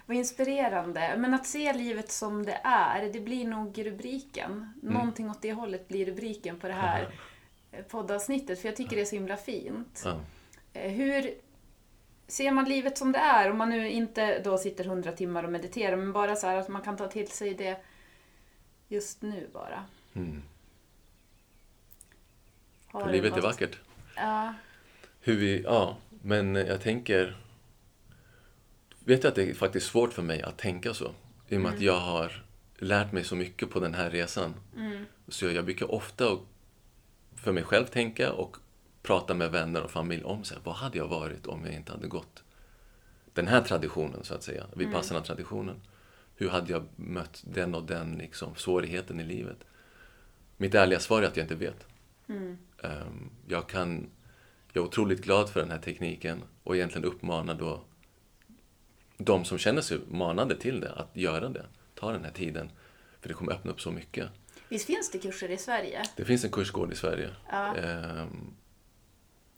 vad 0.06 0.16
inspirerande. 0.16 1.14
Men 1.18 1.34
att 1.34 1.46
se 1.46 1.72
livet 1.72 2.10
som 2.10 2.42
det 2.46 2.60
är, 2.64 3.12
det 3.12 3.20
blir 3.20 3.44
nog 3.48 3.86
rubriken. 3.86 4.72
Någonting 4.82 5.30
åt 5.30 5.42
det 5.42 5.52
hållet 5.52 5.88
blir 5.88 6.06
rubriken 6.06 6.58
på 6.60 6.68
det 6.68 6.74
här 6.74 7.14
poddavsnittet, 7.88 8.60
för 8.60 8.68
jag 8.68 8.76
tycker 8.76 8.96
det 8.96 9.02
är 9.02 9.06
så 9.06 9.16
himla 9.16 9.36
fint. 9.36 10.04
Eh, 10.72 10.90
Hur 10.90 11.34
ser 12.26 12.50
man 12.52 12.64
livet 12.64 12.98
som 12.98 13.12
det 13.12 13.18
är? 13.18 13.50
Om 13.50 13.58
man 13.58 13.70
nu 13.70 13.90
inte 13.90 14.42
då 14.42 14.58
sitter 14.58 14.84
hundra 14.84 15.12
timmar 15.12 15.44
och 15.44 15.52
mediterar, 15.52 15.96
men 15.96 16.12
bara 16.12 16.36
så 16.36 16.46
här 16.46 16.56
att 16.56 16.68
man 16.68 16.82
kan 16.82 16.96
ta 16.96 17.08
till 17.08 17.28
sig 17.28 17.54
det 17.54 17.76
just 18.88 19.22
nu 19.22 19.48
bara. 19.52 19.84
Mm. 20.14 20.42
Livet 23.06 23.36
är 23.36 23.40
vackert. 23.40 23.78
Ja. 24.16 24.54
Hur 25.20 25.36
vi, 25.36 25.62
ja, 25.62 25.96
men 26.22 26.54
jag 26.54 26.80
tänker... 26.80 27.36
Vet 29.04 29.22
du 29.22 29.28
att 29.28 29.34
det 29.34 29.50
är 29.50 29.54
faktiskt 29.54 29.86
svårt 29.86 30.12
för 30.12 30.22
mig 30.22 30.42
att 30.42 30.58
tänka 30.58 30.94
så? 30.94 31.14
I 31.48 31.56
och 31.56 31.60
med 31.60 31.74
att 31.74 31.80
jag 31.80 32.00
har 32.00 32.44
lärt 32.78 33.12
mig 33.12 33.24
så 33.24 33.36
mycket 33.36 33.70
på 33.70 33.80
den 33.80 33.94
här 33.94 34.10
resan. 34.10 34.54
Så 35.28 35.46
jag 35.46 35.64
brukar 35.64 35.92
ofta 35.92 36.38
för 37.36 37.52
mig 37.52 37.62
själv 37.64 37.86
tänka 37.86 38.32
och 38.32 38.56
prata 39.02 39.34
med 39.34 39.50
vänner 39.50 39.82
och 39.82 39.90
familj 39.90 40.24
om 40.24 40.44
så 40.44 40.54
här, 40.54 40.62
vad 40.64 40.74
hade 40.74 40.98
jag 40.98 41.08
varit 41.08 41.46
om 41.46 41.64
jag 41.64 41.74
inte 41.74 41.92
hade 41.92 42.06
gått 42.06 42.42
den 43.34 43.48
här 43.48 43.60
traditionen, 43.60 44.24
så 44.24 44.34
att 44.34 44.42
säga. 44.42 44.66
Vipassana-traditionen. 44.76 45.80
Hur 46.36 46.48
hade 46.48 46.72
jag 46.72 46.84
mött 46.96 47.44
den 47.46 47.74
och 47.74 47.82
den 47.82 48.18
liksom, 48.18 48.54
svårigheten 48.54 49.20
i 49.20 49.24
livet? 49.24 49.56
Mitt 50.56 50.74
ärliga 50.74 51.00
svar 51.00 51.22
är 51.22 51.26
att 51.26 51.36
jag 51.36 51.44
inte 51.44 51.54
vet. 51.54 51.86
Ehm, 52.82 53.30
jag, 53.46 53.68
kan, 53.68 54.10
jag 54.72 54.82
är 54.82 54.86
otroligt 54.88 55.22
glad 55.24 55.50
för 55.50 55.60
den 55.60 55.70
här 55.70 55.78
tekniken 55.78 56.42
och 56.64 56.76
egentligen 56.76 57.04
uppmanar 57.04 57.54
då 57.54 57.84
de 59.16 59.44
som 59.44 59.58
känner 59.58 59.82
sig 59.82 60.00
manade 60.10 60.56
till 60.56 60.80
det 60.80 60.92
att 60.92 61.16
göra 61.16 61.48
det. 61.48 61.66
Ta 61.94 62.12
den 62.12 62.24
här 62.24 62.32
tiden, 62.32 62.70
för 63.20 63.28
det 63.28 63.34
kommer 63.34 63.52
öppna 63.52 63.70
upp 63.70 63.80
så 63.80 63.90
mycket. 63.90 64.28
Visst 64.68 64.86
finns 64.86 65.10
det 65.10 65.18
kurser 65.18 65.50
i 65.50 65.58
Sverige? 65.58 66.02
Det 66.16 66.24
finns 66.24 66.44
en 66.44 66.50
kursgård 66.50 66.92
i 66.92 66.96
Sverige. 66.96 67.30
Ja. 67.50 67.76
ehm, 67.76 68.54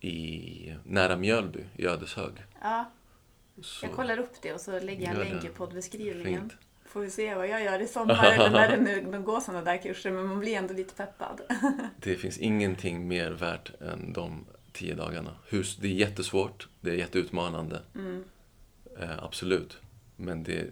i, 0.01 0.75
nära 0.85 1.17
Mjölby 1.17 1.65
i 1.77 1.87
Ödeshög. 1.87 2.33
Ja, 2.63 2.91
Så, 3.63 3.87
jag 3.87 3.93
kollar 3.93 4.19
upp 4.19 4.43
det 4.43 4.53
och 4.53 4.61
så 4.61 4.81
lägger 4.81 5.07
jag 5.07 5.15
en 5.15 5.33
länk 5.33 5.45
i 5.45 5.49
poddbeskrivningen. 5.49 6.41
Fint. 6.41 6.53
Får 6.95 7.01
vi 7.01 7.11
se 7.11 7.35
vad 7.35 7.49
jag 7.49 7.65
gör 7.65 7.81
i 7.83 7.87
sommar 7.87 8.25
eller 8.25 8.51
när 8.51 8.69
det 8.69 8.77
nu 8.77 9.23
går 9.25 9.41
sådana 9.41 9.65
där 9.65 9.77
kurser, 9.77 10.11
men 10.11 10.27
man 10.27 10.41
blir 10.41 10.57
ändå 10.57 10.75
lite 10.75 10.95
peppad. 10.95 11.41
Det 11.97 12.17
finns 12.17 12.39
ingenting 12.39 13.09
mer 13.09 13.31
värt 13.31 13.81
än 13.81 14.13
de 14.13 14.45
tio 14.73 14.95
dagarna. 14.95 15.37
Det 15.51 15.89
är 15.89 15.93
jättesvårt, 15.93 16.69
det 16.81 16.91
är 16.91 16.95
jätteutmanande. 16.95 17.83
Eh, 19.01 19.25
absolut. 19.25 19.79
Men 20.17 20.43
det... 20.43 20.71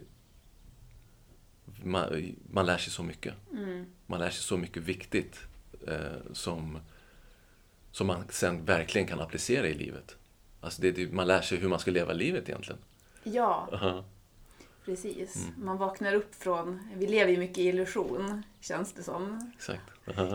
Man, 1.83 2.35
man 2.51 2.65
lär 2.65 2.77
sig 2.77 2.93
så 2.93 3.03
mycket. 3.03 3.33
Man 4.05 4.19
lär 4.19 4.29
sig 4.29 4.43
så 4.43 4.57
mycket 4.57 4.83
viktigt 4.83 5.39
eh, 5.87 6.33
som, 6.33 6.79
som 7.91 8.07
man 8.07 8.23
sen 8.29 8.65
verkligen 8.65 9.07
kan 9.07 9.19
applicera 9.19 9.67
i 9.67 9.73
livet. 9.73 10.15
Alltså 10.61 10.81
det, 10.81 10.91
det, 10.91 11.13
man 11.13 11.27
lär 11.27 11.41
sig 11.41 11.57
hur 11.57 11.69
man 11.69 11.79
ska 11.79 11.91
leva 11.91 12.13
livet 12.13 12.49
egentligen. 12.49 12.79
Ja, 13.23 13.69
Aha. 13.73 14.03
Precis. 14.85 15.35
Mm. 15.35 15.65
Man 15.65 15.77
vaknar 15.77 16.13
upp 16.13 16.35
från... 16.35 16.87
Vi 16.95 17.07
lever 17.07 17.31
ju 17.31 17.37
mycket 17.37 17.57
i 17.57 17.67
illusion, 17.67 18.43
känns 18.59 18.93
det 18.93 19.03
som. 19.03 19.51
Exakt. 19.55 19.81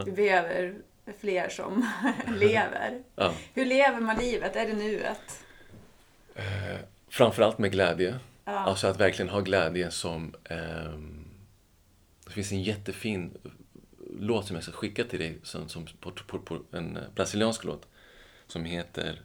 Vi 0.06 0.12
behöver 0.12 0.74
fler 1.18 1.48
som 1.48 1.88
lever. 2.38 3.02
Ja. 3.14 3.34
Hur 3.54 3.64
lever 3.64 4.00
man 4.00 4.16
livet? 4.16 4.56
Är 4.56 4.66
det 4.66 4.74
nuet? 4.74 5.44
Eh, 6.34 6.78
framförallt 7.08 7.58
med 7.58 7.72
glädje. 7.72 8.18
Ja. 8.44 8.58
Alltså 8.58 8.86
att 8.86 9.00
verkligen 9.00 9.28
ha 9.28 9.40
glädje 9.40 9.90
som... 9.90 10.34
ehm, 10.44 11.24
det 12.24 12.30
finns 12.30 12.52
en 12.52 12.62
jättefin 12.62 13.38
låt 14.18 14.46
som 14.46 14.56
jag 14.56 14.62
ska 14.62 14.72
skicka 14.72 15.04
till 15.04 15.18
dig, 15.18 15.38
som, 15.42 15.68
som, 15.68 15.86
på, 16.00 16.10
på, 16.10 16.38
på, 16.38 16.58
en 16.72 16.96
eh, 16.96 17.02
brasiliansk 17.14 17.64
låt, 17.64 17.88
som 18.46 18.64
heter 18.64 19.22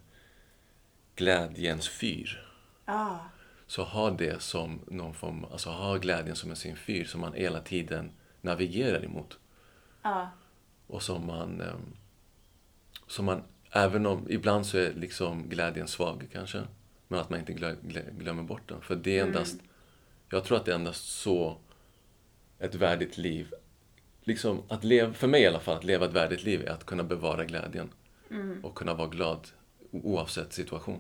Glädjens 1.16 1.90
fyr. 1.90 2.48
Ja, 2.86 3.26
Så 3.74 3.84
ha 3.84 4.12
det 4.12 4.42
som 4.42 4.80
någon 4.88 5.14
form, 5.14 5.46
alltså 5.52 5.70
ha 5.70 5.98
glädjen 5.98 6.36
som 6.36 6.50
en 6.50 6.56
sin 6.56 6.76
fyr 6.76 7.06
som 7.06 7.22
man 7.22 7.34
hela 7.34 7.62
tiden 7.62 8.12
navigerar 8.42 9.06
emot. 9.06 9.38
ja, 10.04 10.30
Och 10.88 11.04
som 11.04 11.28
man, 11.28 11.62
ehm, 11.62 11.96
som 13.08 13.26
man 13.26 13.44
även 13.72 14.06
om, 14.06 14.26
ibland 14.30 14.66
så 14.66 14.78
är 14.78 14.94
liksom 14.94 15.50
glädjen 15.50 15.88
svag 15.88 16.28
kanske, 16.32 16.62
men 17.08 17.20
att 17.20 17.30
man 17.30 17.40
inte 17.40 17.54
glö, 17.54 17.76
glö, 17.82 18.02
glömmer 18.18 18.44
bort 18.44 18.70
den. 18.70 18.82
För 18.82 18.96
det 18.96 19.20
är 19.20 19.24
endast, 19.24 19.56
jag 20.30 20.44
tror 20.44 20.58
att 20.58 20.66
det 20.66 20.72
är 20.72 20.76
endast 20.76 21.06
så 21.06 21.58
ett 22.60 22.76
värdigt 22.76 23.18
liv, 23.18 23.54
liksom 24.22 24.62
att 24.68 24.84
leva, 24.84 25.14
för 25.14 25.28
mig 25.28 25.42
i 25.42 25.48
alla 25.48 25.60
fall, 25.60 25.78
att 25.78 25.84
leva 25.84 26.06
ett 26.06 26.14
värdigt 26.14 26.44
liv 26.44 26.68
är 26.68 26.72
att 26.72 26.86
kunna 26.86 27.04
bevara 27.04 27.46
glädjen 27.46 27.90
och 28.64 28.76
kunna 28.76 28.94
vara 28.94 29.08
glad 29.08 29.48
oavsett 29.92 30.54
situation. 30.54 31.00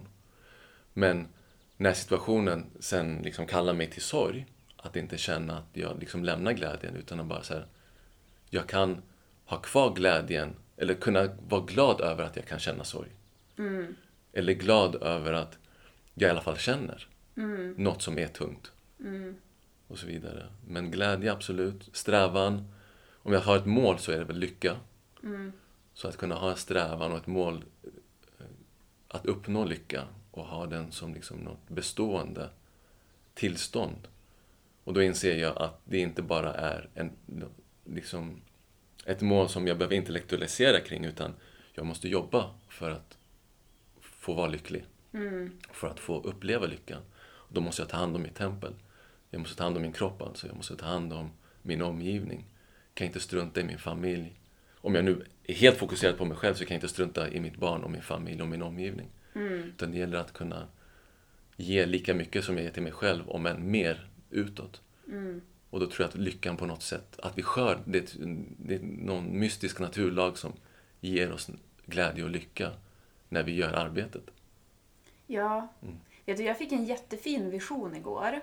Men 0.93 1.27
när 1.83 1.93
situationen 1.93 2.65
sen 2.79 3.21
liksom 3.23 3.47
kallar 3.47 3.73
mig 3.73 3.89
till 3.89 4.01
sorg, 4.01 4.45
att 4.77 4.95
inte 4.95 5.17
känna 5.17 5.57
att 5.57 5.69
jag 5.73 5.99
liksom 5.99 6.23
lämnar 6.23 6.53
glädjen 6.53 6.95
utan 6.95 7.19
att 7.19 7.25
bara 7.25 7.43
så 7.43 7.53
här, 7.53 7.67
jag 8.49 8.67
kan 8.67 9.01
ha 9.45 9.57
kvar 9.57 9.93
glädjen 9.93 10.55
eller 10.77 10.93
kunna 10.93 11.29
vara 11.47 11.61
glad 11.61 12.01
över 12.01 12.23
att 12.23 12.35
jag 12.35 12.45
kan 12.45 12.59
känna 12.59 12.83
sorg. 12.83 13.09
Eller 14.33 14.53
glad 14.53 14.95
över 14.95 15.33
att 15.33 15.57
jag 16.13 16.27
i 16.27 16.31
alla 16.31 16.41
fall 16.41 16.57
känner 16.57 17.07
något 17.77 18.01
som 18.01 18.17
är 18.17 18.27
tungt. 18.27 18.71
Och 19.87 19.97
så 19.99 20.07
vidare. 20.07 20.45
Men 20.67 20.91
glädje, 20.91 21.31
absolut. 21.31 21.89
Strävan. 21.93 22.73
Om 23.23 23.33
jag 23.33 23.39
har 23.39 23.57
ett 23.57 23.65
mål 23.65 23.99
så 23.99 24.11
är 24.11 24.17
det 24.17 24.25
väl 24.25 24.39
lycka. 24.39 24.75
Så 25.93 26.07
att 26.07 26.17
kunna 26.17 26.35
ha 26.35 26.51
en 26.51 26.57
strävan 26.57 27.11
och 27.11 27.17
ett 27.17 27.27
mål 27.27 27.65
eh, 27.83 28.45
att 29.07 29.25
uppnå 29.25 29.65
lycka 29.65 30.07
och 30.33 30.45
ha 30.45 30.65
den 30.65 30.91
som 30.91 31.13
liksom 31.13 31.37
något 31.37 31.69
bestående 31.69 32.49
tillstånd. 33.33 34.07
Och 34.83 34.93
då 34.93 35.03
inser 35.03 35.37
jag 35.37 35.57
att 35.57 35.81
det 35.85 35.97
inte 35.97 36.21
bara 36.21 36.53
är 36.53 36.89
en, 36.95 37.11
liksom, 37.85 38.41
ett 39.05 39.21
mål 39.21 39.49
som 39.49 39.67
jag 39.67 39.77
behöver 39.77 39.95
intellektualisera 39.95 40.79
kring 40.79 41.05
utan 41.05 41.33
jag 41.73 41.85
måste 41.85 42.09
jobba 42.09 42.49
för 42.69 42.91
att 42.91 43.17
få 44.01 44.33
vara 44.33 44.47
lycklig. 44.47 44.85
För 45.71 45.87
att 45.87 45.99
få 45.99 46.21
uppleva 46.21 46.65
lyckan. 46.65 47.01
Då 47.49 47.61
måste 47.61 47.81
jag 47.81 47.89
ta 47.89 47.97
hand 47.97 48.15
om 48.15 48.21
mitt 48.21 48.35
tempel. 48.35 48.73
Jag 49.29 49.39
måste 49.39 49.55
ta 49.55 49.63
hand 49.63 49.75
om 49.75 49.81
min 49.81 49.93
kropp 49.93 50.21
alltså. 50.21 50.47
Jag 50.47 50.55
måste 50.55 50.75
ta 50.75 50.85
hand 50.85 51.13
om 51.13 51.31
min 51.61 51.81
omgivning. 51.81 52.45
Jag 52.87 52.95
kan 52.95 53.07
inte 53.07 53.19
strunta 53.19 53.61
i 53.61 53.63
min 53.63 53.79
familj. 53.79 54.39
Om 54.75 54.95
jag 54.95 55.05
nu 55.05 55.25
är 55.43 55.53
helt 55.53 55.77
fokuserad 55.77 56.17
på 56.17 56.25
mig 56.25 56.37
själv 56.37 56.53
så 56.53 56.65
kan 56.65 56.75
jag 56.75 56.77
inte 56.77 56.93
strunta 56.93 57.29
i 57.29 57.39
mitt 57.39 57.57
barn 57.57 57.83
och 57.83 57.91
min 57.91 58.01
familj 58.01 58.41
och 58.41 58.47
min 58.47 58.61
omgivning. 58.61 59.09
Utan 59.35 59.91
det 59.91 59.97
gäller 59.97 60.17
att 60.17 60.33
kunna 60.33 60.67
ge 61.57 61.85
lika 61.85 62.13
mycket 62.13 62.43
som 62.43 62.55
jag 62.55 62.63
ger 62.63 62.71
till 62.71 62.83
mig 62.83 62.91
själv, 62.91 63.29
om 63.29 63.45
än 63.45 63.71
mer 63.71 64.09
utåt. 64.29 64.81
Och 65.69 65.79
då 65.79 65.85
tror 65.85 66.01
jag 66.01 66.09
att 66.09 66.15
lyckan 66.15 66.57
på 66.57 66.65
något 66.65 66.83
sätt, 66.83 67.19
att 67.19 67.37
vi 67.37 67.43
skör, 67.43 67.79
det 67.85 67.97
är, 67.97 68.05
det 68.57 68.75
är 68.75 68.79
någon 68.81 69.39
mystisk 69.39 69.79
naturlag 69.79 70.37
som 70.37 70.53
ger 70.99 71.31
oss 71.31 71.49
glädje 71.85 72.23
och 72.23 72.29
lycka 72.29 72.71
när 73.29 73.43
vi 73.43 73.55
gör 73.55 73.73
arbetet. 73.73 74.23
Ja. 75.27 75.73
Du, 76.25 76.33
jag 76.43 76.57
fick 76.57 76.71
en 76.71 76.85
jättefin 76.85 77.49
vision 77.49 77.95
igår. 77.95 78.39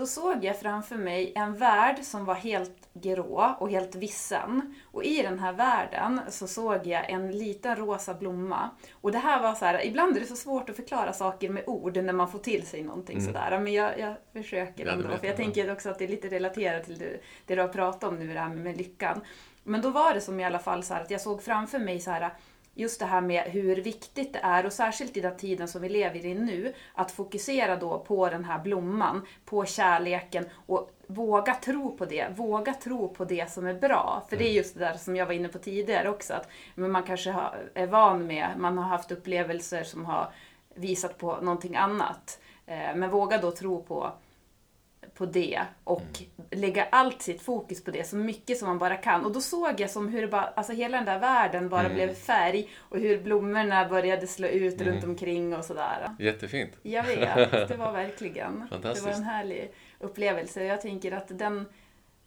Då 0.00 0.06
såg 0.06 0.44
jag 0.44 0.60
framför 0.60 0.96
mig 0.96 1.32
en 1.36 1.56
värld 1.56 1.98
som 2.02 2.24
var 2.24 2.34
helt 2.34 2.88
grå 2.92 3.56
och 3.58 3.70
helt 3.70 3.94
vissen. 3.94 4.74
Och 4.92 5.04
i 5.04 5.22
den 5.22 5.38
här 5.38 5.52
världen 5.52 6.20
så 6.28 6.46
såg 6.46 6.86
jag 6.86 7.10
en 7.10 7.32
liten 7.38 7.76
rosa 7.76 8.14
blomma. 8.14 8.70
Och 8.92 9.12
det 9.12 9.18
här 9.18 9.42
var 9.42 9.54
så 9.54 9.64
här, 9.64 9.86
ibland 9.86 10.16
är 10.16 10.20
det 10.20 10.26
så 10.26 10.36
svårt 10.36 10.70
att 10.70 10.76
förklara 10.76 11.12
saker 11.12 11.48
med 11.48 11.64
ord 11.66 11.96
när 11.96 12.12
man 12.12 12.30
får 12.30 12.38
till 12.38 12.66
sig 12.66 12.82
någonting 12.82 13.20
sådär. 13.20 13.58
Men 13.58 13.72
jag, 13.72 13.98
jag 13.98 14.14
försöker 14.32 14.86
ändå. 14.86 15.08
För 15.08 15.14
jag 15.14 15.24
jag. 15.24 15.36
tänker 15.36 15.72
också 15.72 15.90
att 15.90 15.98
det 15.98 16.04
är 16.04 16.08
lite 16.08 16.28
relaterat 16.28 16.84
till 16.84 16.98
det, 16.98 17.20
det 17.46 17.54
du 17.54 17.60
har 17.60 17.68
pratat 17.68 18.04
om 18.04 18.18
nu, 18.18 18.34
det 18.34 18.40
här 18.40 18.48
med 18.48 18.76
lyckan. 18.76 19.20
Men 19.64 19.80
då 19.80 19.90
var 19.90 20.14
det 20.14 20.20
som 20.20 20.40
i 20.40 20.44
alla 20.44 20.58
fall 20.58 20.82
så 20.82 20.94
här 20.94 21.02
att 21.02 21.10
jag 21.10 21.20
såg 21.20 21.42
framför 21.42 21.78
mig 21.78 22.00
så 22.00 22.10
här 22.10 22.30
just 22.74 23.00
det 23.00 23.06
här 23.06 23.20
med 23.20 23.42
hur 23.42 23.76
viktigt 23.76 24.32
det 24.32 24.38
är 24.42 24.66
och 24.66 24.72
särskilt 24.72 25.16
i 25.16 25.20
den 25.20 25.36
tiden 25.36 25.68
som 25.68 25.82
vi 25.82 25.88
lever 25.88 26.26
i 26.26 26.34
nu 26.34 26.74
att 26.94 27.10
fokusera 27.10 27.76
då 27.76 27.98
på 27.98 28.28
den 28.28 28.44
här 28.44 28.58
blomman, 28.58 29.26
på 29.44 29.64
kärleken 29.64 30.44
och 30.66 30.90
våga 31.06 31.54
tro 31.54 31.96
på 31.96 32.04
det. 32.04 32.26
Våga 32.36 32.74
tro 32.74 33.08
på 33.08 33.24
det 33.24 33.50
som 33.50 33.66
är 33.66 33.74
bra. 33.74 34.22
För 34.28 34.36
det 34.36 34.48
är 34.48 34.52
just 34.52 34.74
det 34.74 34.80
där 34.80 34.94
som 34.94 35.16
jag 35.16 35.26
var 35.26 35.32
inne 35.32 35.48
på 35.48 35.58
tidigare 35.58 36.08
också 36.08 36.34
att 36.34 36.48
man 36.74 37.02
kanske 37.02 37.34
är 37.74 37.86
van 37.86 38.26
med, 38.26 38.48
man 38.58 38.78
har 38.78 38.84
haft 38.84 39.12
upplevelser 39.12 39.82
som 39.82 40.04
har 40.04 40.32
visat 40.74 41.18
på 41.18 41.40
någonting 41.40 41.76
annat. 41.76 42.40
Eh, 42.66 42.94
Men 42.94 43.10
våga 43.10 43.38
då 43.38 43.50
tro 43.50 43.82
på 43.82 44.12
på 45.20 45.26
det 45.26 45.60
och 45.84 46.22
lägga 46.50 46.84
allt 46.90 47.22
sitt 47.22 47.42
fokus 47.42 47.84
på 47.84 47.90
det 47.90 48.04
så 48.08 48.16
mycket 48.16 48.58
som 48.58 48.68
man 48.68 48.78
bara 48.78 48.96
kan. 48.96 49.24
Och 49.24 49.32
då 49.32 49.40
såg 49.40 49.80
jag 49.80 49.90
som 49.90 50.08
hur 50.08 50.22
det 50.22 50.28
bara, 50.28 50.46
alltså 50.46 50.72
hela 50.72 50.96
den 50.96 51.06
där 51.06 51.18
världen 51.18 51.68
bara 51.68 51.88
blev 51.88 52.14
färg 52.14 52.68
och 52.78 52.98
hur 52.98 53.22
blommorna 53.22 53.88
började 53.88 54.26
slå 54.26 54.48
ut 54.48 54.80
runt 54.80 55.04
omkring 55.04 55.56
och 55.56 55.64
sådär. 55.64 56.16
Jättefint. 56.18 56.70
Jag 56.82 57.04
vet, 57.04 57.50
det 57.68 57.76
var 57.76 57.92
verkligen. 57.92 58.60
Det 58.60 58.66
Fantastiskt. 58.68 59.06
var 59.06 59.12
en 59.12 59.22
härlig 59.22 59.72
upplevelse. 59.98 60.64
Jag 60.64 60.80
tänker 60.80 61.12
att 61.12 61.38
den, 61.38 61.66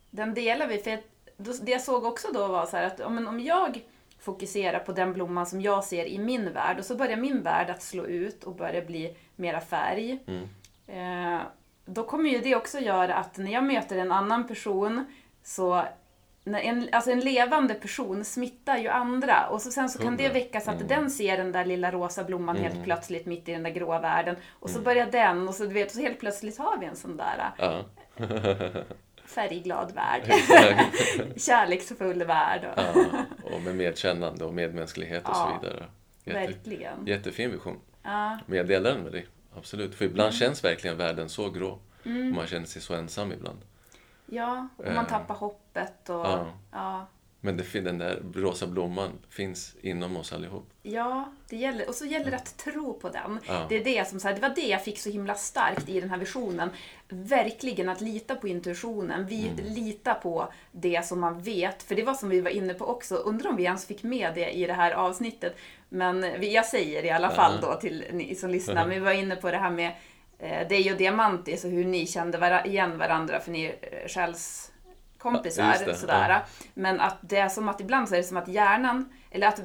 den 0.09 0.33
delar 0.33 0.67
vi. 0.67 0.77
För 0.77 0.91
jag, 0.91 0.99
det 1.37 1.71
jag 1.71 1.81
såg 1.81 2.05
också 2.05 2.27
då 2.33 2.47
var 2.47 2.65
så 2.65 2.77
att 2.77 2.99
om 2.99 3.39
jag 3.39 3.83
fokuserar 4.19 4.79
på 4.79 4.91
den 4.91 5.13
blomman 5.13 5.45
som 5.45 5.61
jag 5.61 5.83
ser 5.83 6.05
i 6.05 6.19
min 6.19 6.53
värld 6.53 6.79
och 6.79 6.85
så 6.85 6.95
börjar 6.95 7.17
min 7.17 7.41
värld 7.41 7.69
att 7.69 7.83
slå 7.83 8.05
ut 8.05 8.43
och 8.43 8.55
börja 8.55 8.81
bli 8.81 9.15
mera 9.35 9.61
färg. 9.61 10.19
Eh, 10.87 11.39
då 11.85 12.03
kommer 12.03 12.29
ju 12.29 12.39
det 12.39 12.55
också 12.55 12.79
göra 12.79 13.15
att 13.15 13.37
när 13.37 13.51
jag 13.51 13.63
möter 13.63 13.97
en 13.97 14.11
annan 14.11 14.47
person 14.47 15.05
så 15.43 15.83
en, 16.45 16.89
alltså 16.91 17.11
en 17.11 17.19
levande 17.19 17.73
person 17.73 18.25
smittar 18.25 18.77
ju 18.77 18.87
andra 18.87 19.47
och 19.49 19.61
så 19.61 19.71
sen 19.71 19.89
så 19.89 20.01
kan 20.01 20.17
det 20.17 20.29
väckas 20.29 20.67
att 20.67 20.87
den 20.89 21.09
ser 21.11 21.37
den 21.37 21.51
där 21.51 21.65
lilla 21.65 21.91
rosa 21.91 22.23
blomman 22.23 22.57
Mm. 22.57 22.71
helt 22.71 22.83
plötsligt 22.83 23.25
mitt 23.25 23.49
i 23.49 23.51
den 23.51 23.63
där 23.63 23.69
grå 23.69 23.99
världen 23.99 24.35
och 24.59 24.69
så 24.69 24.79
börjar 24.81 25.05
den 25.11 25.47
och 25.47 25.55
så, 25.55 25.63
du 25.65 25.73
vet, 25.73 25.91
så 25.91 25.99
helt 26.01 26.19
plötsligt 26.19 26.57
har 26.57 26.77
vi 26.77 26.85
en 26.85 26.95
sån 26.95 27.17
där 27.17 27.51
Ja. 27.57 27.81
färgglad 29.25 29.91
värld. 29.95 30.23
Kärleksfull 31.37 32.23
värld. 32.23 32.61
Och, 32.65 32.83
Ja, 32.83 33.25
och 33.55 33.61
med 33.61 33.75
medkännande 33.75 34.45
och 34.45 34.53
medmänsklighet 34.53 35.23
och 35.23 35.29
Ja, 35.33 35.59
så 35.61 35.67
vidare. 35.67 35.85
Jätte, 36.23 36.39
Verkligen. 36.39 37.07
jättefin 37.07 37.51
vision. 37.51 37.79
Ja, 38.03 38.39
Men 38.45 38.57
jag 38.57 38.67
delar 38.67 38.91
den 38.91 39.01
med 39.03 39.11
dig. 39.11 39.27
Absolut. 39.57 39.95
För 39.95 40.05
Mm. 40.05 40.11
ibland 40.11 40.33
känns 40.33 40.63
verkligen 40.63 40.97
världen 40.97 41.29
så 41.29 41.49
grå. 41.49 41.79
Och 42.03 42.09
man 42.35 42.47
känner 42.47 42.65
sig 42.65 42.81
så 42.81 42.93
ensam 42.93 43.31
ibland. 43.31 43.59
ja, 44.25 44.67
och 44.77 44.85
man 44.85 44.95
Eh. 44.95 45.07
tappar 45.07 45.35
hoppet 45.35 46.09
och 46.09 46.15
Ja. 46.15 46.45
ja. 46.71 47.05
Men 47.45 47.57
det, 47.57 47.79
den 47.79 47.97
där 47.97 48.21
rosa 48.35 48.67
blomman 48.67 49.11
finns 49.29 49.75
inom 49.81 50.17
oss 50.17 50.33
allihop. 50.33 50.69
Ja, 50.83 51.31
det 51.49 51.55
gäller, 51.55 51.87
och 51.89 51.95
så 51.95 52.05
gäller 52.05 52.31
det 52.31 52.37
att 52.37 52.57
tro 52.57 52.93
på 52.99 53.09
den. 53.09 53.39
Ja. 53.47 53.65
Det, 53.69 53.75
är 53.75 53.83
det, 53.83 54.07
som, 54.09 54.19
så 54.19 54.27
här, 54.27 54.35
det 54.35 54.41
var 54.41 54.55
det 54.55 54.67
jag 54.67 54.83
fick 54.83 54.99
så 54.99 55.09
himla 55.09 55.35
starkt 55.35 55.89
i 55.89 55.99
den 55.99 56.09
här 56.09 56.17
visionen. 56.17 56.69
Verkligen 57.09 57.89
att 57.89 58.01
lita 58.01 58.35
på 58.35 58.47
intuitionen. 58.47 59.25
Vi 59.25 59.47
Mm. 59.47 59.65
litar 59.73 60.13
på 60.13 60.53
det 60.71 61.05
som 61.05 61.19
man 61.19 61.41
vet. 61.41 61.83
För 61.83 61.95
det 61.95 62.03
var 62.03 62.13
som 62.13 62.29
vi 62.29 62.41
var 62.41 62.51
inne 62.51 62.73
på 62.73 62.85
också. 62.85 63.15
Undrar 63.15 63.49
om 63.49 63.55
vi 63.55 63.63
ens 63.63 63.85
fick 63.85 64.03
med 64.03 64.31
det 64.35 64.49
i 64.51 64.65
det 64.67 64.73
här 64.73 64.91
avsnittet. 64.91 65.55
Men 65.89 66.25
jag 66.51 66.65
säger 66.65 67.05
i 67.05 67.09
alla 67.09 67.29
fall 67.31 67.61
då 67.61 67.73
till 67.73 68.03
ni 68.11 68.35
som 68.35 68.49
lyssnar. 68.49 68.73
Men 68.87 68.89
vi 68.89 68.99
var 68.99 69.11
inne 69.11 69.35
på 69.35 69.51
det 69.51 69.57
här 69.57 69.71
med 69.71 69.91
eh, 70.39 70.67
dig 70.67 70.91
och 70.91 70.97
Diamantis 70.97 71.63
och 71.65 71.71
hur 71.71 71.85
ni 71.85 72.07
kände 72.07 72.37
vara, 72.37 72.65
igen 72.65 72.97
varandra 72.97 73.39
för 73.39 73.51
ni 73.51 73.65
eh, 73.81 74.07
själskompisar. 75.23 75.87
Ja, 75.87 75.95
sådär. 75.95 76.29
ja. 76.29 76.41
Men 76.73 76.99
att 76.99 77.17
det 77.21 77.37
är 77.37 77.49
som 77.49 77.69
att 77.69 77.81
ibland 77.81 78.09
så 78.09 78.15
är 78.15 78.17
det 78.17 78.23
som 78.23 78.37
att 78.37 78.47
hjärnan, 78.47 79.09
eller 79.31 79.47
att 79.47 79.61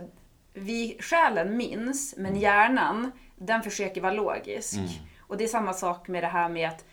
vi, 0.55 0.97
själen 1.01 1.57
minns, 1.57 2.15
men 2.17 2.37
hjärnan, 2.37 3.13
den 3.37 3.63
försöker 3.63 4.01
vara 4.01 4.13
logisk. 4.13 4.79
Och 5.21 5.37
det 5.37 5.45
är 5.45 5.49
samma 5.49 5.73
sak 5.73 6.09
med 6.09 6.23
det 6.23 6.29
här 6.29 6.49
med 6.49 6.69
att 6.69 6.85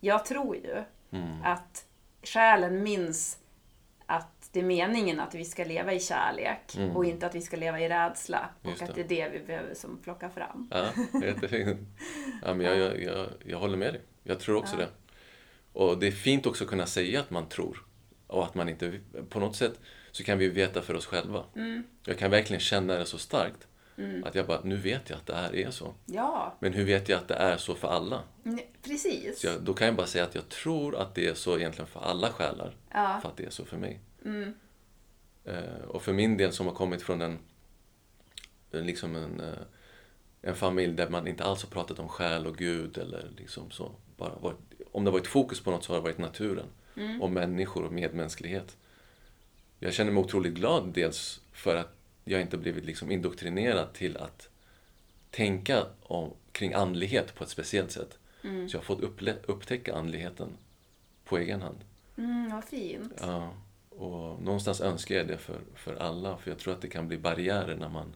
jag 0.00 0.24
tror 0.24 0.56
ju 0.56 0.82
att 1.44 1.84
själen 2.22 2.82
minns 2.82 3.38
att 4.06 4.48
det 4.52 4.60
är 4.60 4.64
meningen 4.64 5.20
att 5.20 5.34
vi 5.34 5.44
ska 5.44 5.64
leva 5.64 5.92
i 5.92 6.00
kärlek 6.00 6.76
och 6.94 7.04
inte 7.04 7.26
att 7.26 7.34
vi 7.34 7.40
ska 7.40 7.56
leva 7.56 7.80
i 7.80 7.88
rädsla. 7.88 8.48
Just 8.62 8.82
och 8.82 8.88
att 8.88 8.94
det. 8.94 9.02
det 9.02 9.20
är 9.20 9.30
det 9.30 9.38
vi 9.38 9.46
behöver 9.46 9.74
som 9.74 9.98
plocka 10.02 10.30
fram. 10.30 10.70
Ja, 10.70 10.86
jättefint. 11.22 11.78
Ja, 12.42 12.54
men 12.54 12.66
jag, 12.66 12.76
jag, 12.76 13.02
jag, 13.02 13.26
jag 13.44 13.58
håller 13.58 13.76
med 13.76 13.94
dig. 13.94 14.02
Jag 14.22 14.40
tror 14.40 14.56
också 14.56 14.76
det. 14.76 14.88
Och 15.72 15.98
det 15.98 16.06
är 16.06 16.12
fint 16.12 16.46
också 16.46 16.64
att 16.64 16.70
kunna 16.70 16.86
säga 16.86 17.20
att 17.20 17.30
man 17.30 17.48
tror. 17.48 17.84
Och 18.26 18.44
att 18.44 18.54
man 18.54 18.68
inte... 18.68 19.00
På 19.28 19.40
något 19.40 19.56
sätt 19.56 19.80
så 20.12 20.24
kan 20.24 20.38
vi 20.38 20.48
veta 20.48 20.82
för 20.82 20.94
oss 20.94 21.06
själva. 21.06 21.44
Jag 22.06 22.18
kan 22.18 22.30
verkligen 22.30 22.60
känna 22.60 22.94
det 22.98 23.06
så 23.06 23.18
starkt. 23.18 23.68
Att 24.24 24.34
jag 24.34 24.46
bara, 24.46 24.60
nu 24.64 24.76
vet 24.76 25.10
jag 25.10 25.16
att 25.16 25.26
det 25.26 25.34
här 25.34 25.54
är 25.56 25.70
så. 25.70 25.94
Ja, 26.06 26.56
Men 26.60 26.72
hur 26.72 26.84
vet 26.84 27.08
jag 27.08 27.18
att 27.18 27.28
det 27.28 27.34
är 27.34 27.56
så 27.56 27.74
för 27.74 27.88
alla? 27.88 28.22
mm, 28.44 28.58
precis. 28.82 29.40
Så 29.40 29.46
jag, 29.46 29.62
då 29.62 29.74
kan 29.74 29.86
jag 29.86 29.96
bara 29.96 30.06
säga 30.06 30.24
att 30.24 30.34
jag 30.34 30.48
tror 30.48 30.96
att 30.96 31.14
det 31.14 31.26
är 31.26 31.34
så 31.34 31.58
egentligen 31.58 31.86
för 31.86 32.00
alla 32.00 32.30
själar. 32.30 32.76
Ja. 32.90 33.18
För 33.22 33.28
att 33.28 33.36
det 33.36 33.44
är 33.44 33.50
så 33.50 33.64
för 33.64 33.76
mig. 33.76 34.00
Eh, 35.44 35.84
och 35.88 36.02
för 36.02 36.12
min 36.12 36.36
del 36.36 36.52
som 36.52 36.66
har 36.66 36.74
kommit 36.74 37.02
från 37.02 37.20
en, 37.22 37.38
en, 38.70 38.86
liksom 38.86 39.16
en, 39.16 39.40
eh, 39.40 39.58
en 40.42 40.54
familj 40.56 40.92
där 40.94 41.08
man 41.08 41.26
inte 41.26 41.44
alls 41.44 41.62
har 41.62 41.70
pratat 41.70 41.98
om 41.98 42.08
själ 42.08 42.46
och 42.46 42.56
Gud 42.56 42.98
eller 42.98 43.30
liksom 43.36 43.70
så. 43.70 43.92
Bara 44.16 44.34
varit, 44.34 44.58
om 44.92 45.04
det 45.04 45.10
har 45.10 45.18
varit 45.18 45.26
fokus 45.26 45.60
på 45.60 45.70
något 45.70 45.84
så 45.84 45.92
har 45.92 45.98
det 45.98 46.04
varit 46.04 46.18
naturen 46.18 46.66
och 47.20 47.30
människor 47.30 47.84
och 47.84 47.92
medmänsklighet. 47.92 48.76
Jag 49.78 49.94
känner 49.94 50.12
mig 50.12 50.20
otroligt 50.24 50.54
glad 50.54 50.92
dels 50.92 51.40
för 51.52 51.76
att 51.76 51.96
jag 52.24 52.40
inte 52.40 52.56
blivit 52.56 52.84
liksom 52.84 53.10
indoktrinerad 53.10 53.92
till 53.92 54.16
att 54.16 54.48
tänka 55.30 55.86
om, 56.02 56.30
kring 56.52 56.72
andlighet 56.72 57.34
på 57.34 57.44
ett 57.44 57.50
speciellt 57.50 57.90
sätt. 57.90 58.18
Så 58.42 58.48
jag 58.76 58.78
har 58.78 58.84
fått 58.84 59.00
upple- 59.00 59.38
upptäcka 59.46 59.94
andligheten 59.94 60.48
på 61.24 61.38
egen 61.38 61.62
hand. 61.62 61.78
Mm, 62.16 62.50
vad 62.50 62.64
fint. 62.64 63.12
Ja, 63.20 63.54
och 63.90 64.42
någonstans 64.42 64.80
önskar 64.80 65.14
jag 65.14 65.26
det 65.26 65.38
för, 65.38 65.60
för 65.74 65.94
alla, 65.94 66.36
för 66.36 66.50
jag 66.50 66.58
tror 66.58 66.74
att 66.74 66.80
det 66.82 66.88
kan 66.88 67.08
bli 67.08 67.18
barriärer 67.18 67.76
när 67.76 67.88
man 67.88 68.14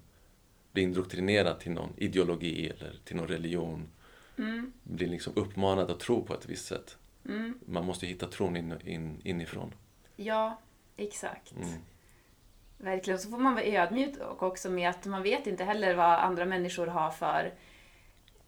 blir 0.72 0.84
indoktrinerad 0.84 1.60
till 1.60 1.72
någon 1.72 1.92
ideologi 1.96 2.68
eller 2.68 2.92
till 3.04 3.16
någon 3.16 3.28
religion. 3.28 3.88
Blir 4.82 5.08
liksom 5.08 5.32
uppmanad 5.36 5.90
att 5.90 6.00
tro 6.00 6.24
på 6.24 6.34
ett 6.34 6.48
visst 6.48 6.66
sätt. 6.66 6.96
Man 7.66 7.86
måste 7.86 8.06
hitta 8.06 8.26
tron 8.26 8.56
in, 8.56 8.80
in, 8.84 9.20
inifrån. 9.24 9.74
Ja, 10.16 10.58
exakt. 10.96 11.52
Mm. 11.52 11.68
Verkligen. 12.78 13.18
Så 13.18 13.30
får 13.30 13.38
man 13.38 13.54
vara 13.54 13.64
ödmjuk 13.64 14.16
och 14.16 14.42
också 14.42 14.70
med 14.70 14.90
att 14.90 15.06
man 15.06 15.22
vet 15.22 15.46
inte 15.46 15.64
heller 15.64 15.94
vad 15.94 16.18
andra 16.18 16.44
människor 16.44 16.86
har 16.86 17.10
för 17.10 17.52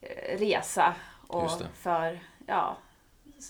eh, 0.01 0.39
resa. 0.39 0.95
Och 1.27 1.51
för, 1.75 2.21
ja, 2.47 2.77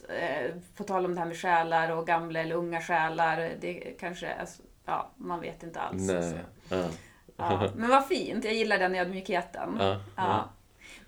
eh, 0.09 0.55
på 0.77 0.85
tal 0.85 1.05
om 1.05 1.15
det 1.15 1.21
här 1.21 1.27
med 1.27 1.37
själar 1.37 1.91
och 1.91 2.07
gamla 2.07 2.41
eller 2.41 2.55
unga 2.55 2.81
själar. 2.81 3.53
Det 3.61 3.75
kanske, 4.01 4.35
alltså, 4.35 4.63
ja, 4.85 5.11
man 5.17 5.41
vet 5.41 5.63
inte 5.63 5.81
alls. 5.81 6.09
Nej. 6.09 6.23
Så. 6.69 6.75
Ja. 6.75 6.89
Ja. 7.37 7.71
Men 7.77 7.91
vad 7.91 8.07
fint, 8.07 8.45
jag 8.45 8.55
gillar 8.55 8.79
den 8.79 8.95
ödmjukheten. 8.95 9.77
Ja, 9.79 10.01
ja. 10.17 10.49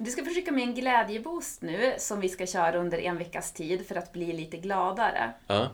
Du 0.05 0.11
ska 0.11 0.25
försöka 0.25 0.53
med 0.53 0.63
en 0.63 0.75
glädjeboost 0.75 1.63
nu 1.63 1.95
som 1.99 2.21
vi 2.21 2.29
ska 2.29 2.47
köra 2.47 2.79
under 2.79 2.99
en 2.99 3.19
veckas 3.19 3.53
tid 3.53 3.87
för 3.87 3.95
att 3.95 4.13
bli 4.13 4.33
lite 4.33 4.57
gladare. 4.57 5.33
ja. 5.47 5.71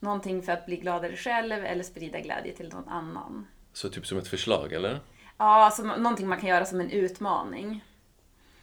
Någonting 0.00 0.42
för 0.42 0.52
att 0.52 0.66
bli 0.66 0.76
gladare 0.76 1.16
själv 1.16 1.64
eller 1.64 1.84
sprida 1.84 2.20
glädje 2.20 2.56
till 2.56 2.68
någon 2.68 2.88
annan. 2.88 3.46
Så 3.72 3.88
typ 3.88 4.06
som 4.06 4.18
ett 4.18 4.28
förslag, 4.28 4.72
eller? 4.72 5.00
Ja, 5.36 5.64
alltså 5.64 5.82
någonting 5.82 6.28
man 6.28 6.40
kan 6.40 6.48
göra 6.48 6.64
som 6.64 6.80
en 6.80 6.90
utmaning. 6.90 7.84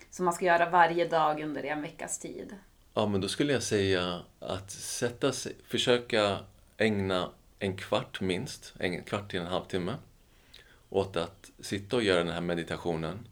Som 0.10 0.26
man 0.26 0.34
ska 0.34 0.46
göra 0.46 0.70
varje 0.70 1.08
dag 1.08 1.42
under 1.42 1.64
en 1.64 1.82
veckas 1.82 2.20
tid. 2.20 2.56
Ja, 2.94 3.06
men 3.08 3.22
då 3.22 3.28
skulle 3.28 3.54
jag 3.54 3.64
säga 3.64 4.22
att 4.40 4.72
sätta 4.72 5.32
sig, 5.32 5.56
försöka 5.68 6.38
ägna 6.78 7.30
en 7.60 7.78
kvart 7.78 8.22
minst, 8.22 8.74
en 8.80 9.04
kvart 9.04 9.32
till 9.32 9.40
en 9.40 9.48
halvtimme 9.48 9.96
åt 10.90 11.18
att 11.18 11.52
sitta 11.60 11.96
och 11.96 12.04
göra 12.04 12.24
den 12.24 12.34
här 12.34 12.42
meditationen. 12.42 13.28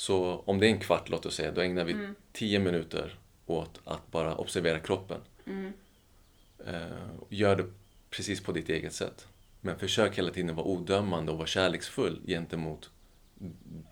Så 0.00 0.42
om 0.46 0.60
det 0.60 0.66
är 0.66 0.70
en 0.70 0.80
kvart, 0.80 1.08
låt 1.08 1.26
oss 1.26 1.34
säga, 1.34 1.52
då 1.52 1.60
ägnar 1.60 1.84
vi 1.84 1.92
tio 2.32 2.58
minuter 2.58 3.18
åt 3.46 3.80
att 3.84 4.10
bara 4.10 4.36
observera 4.36 4.78
kroppen. 4.78 5.20
Eh, 6.66 7.10
gör 7.28 7.56
det 7.56 7.64
precis 8.10 8.42
på 8.42 8.52
ditt 8.52 8.68
eget 8.68 8.92
sätt. 8.92 9.28
Men 9.60 9.78
försök 9.78 10.18
hela 10.18 10.30
tiden 10.30 10.56
vara 10.56 10.66
odömande 10.66 11.32
och 11.32 11.38
vara 11.38 11.46
kärleksfull 11.46 12.20
gentemot 12.26 12.90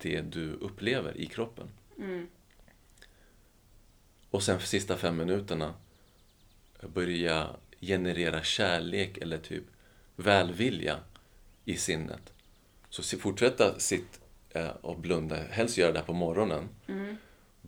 det 0.01 0.21
du 0.21 0.53
upplever 0.53 1.17
i 1.17 1.25
kroppen. 1.25 1.67
Och 4.29 4.43
sen 4.43 4.59
för 4.59 4.67
sista 4.67 4.97
fem 4.97 5.17
minuterna 5.17 5.73
börja 6.93 7.49
generera 7.81 8.43
kärlek 8.43 9.17
eller 9.17 9.37
typ 9.37 9.63
välvilja 10.15 10.99
i 11.65 11.77
sinnet. 11.77 12.33
Så 12.89 13.17
fortsätta 13.17 13.79
sitt 13.79 14.19
eh, 14.21 14.28
och 14.81 14.99
blunda, 14.99 15.35
helst 15.35 15.77
göra 15.77 15.91
det 15.91 15.99
här 15.99 16.05
på 16.05 16.13
morgonen. 16.13 16.69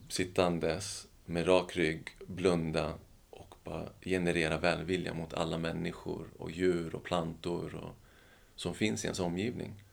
Sittandes 0.09 1.07
med 1.25 1.47
rak 1.47 1.77
rygg, 1.77 2.09
blunda 2.27 2.93
och 3.29 3.55
bara 3.63 3.89
generera 4.01 4.57
välvilja 4.57 5.13
mot 5.13 5.33
alla 5.33 5.57
människor 5.57 6.27
och 6.37 6.51
djur 6.51 6.95
och 6.95 7.03
plantor 7.03 7.75
och, 7.75 7.95
som 8.55 8.73
finns 8.75 9.03
i 9.03 9.07
ens 9.07 9.19
omgivning. 9.19 9.83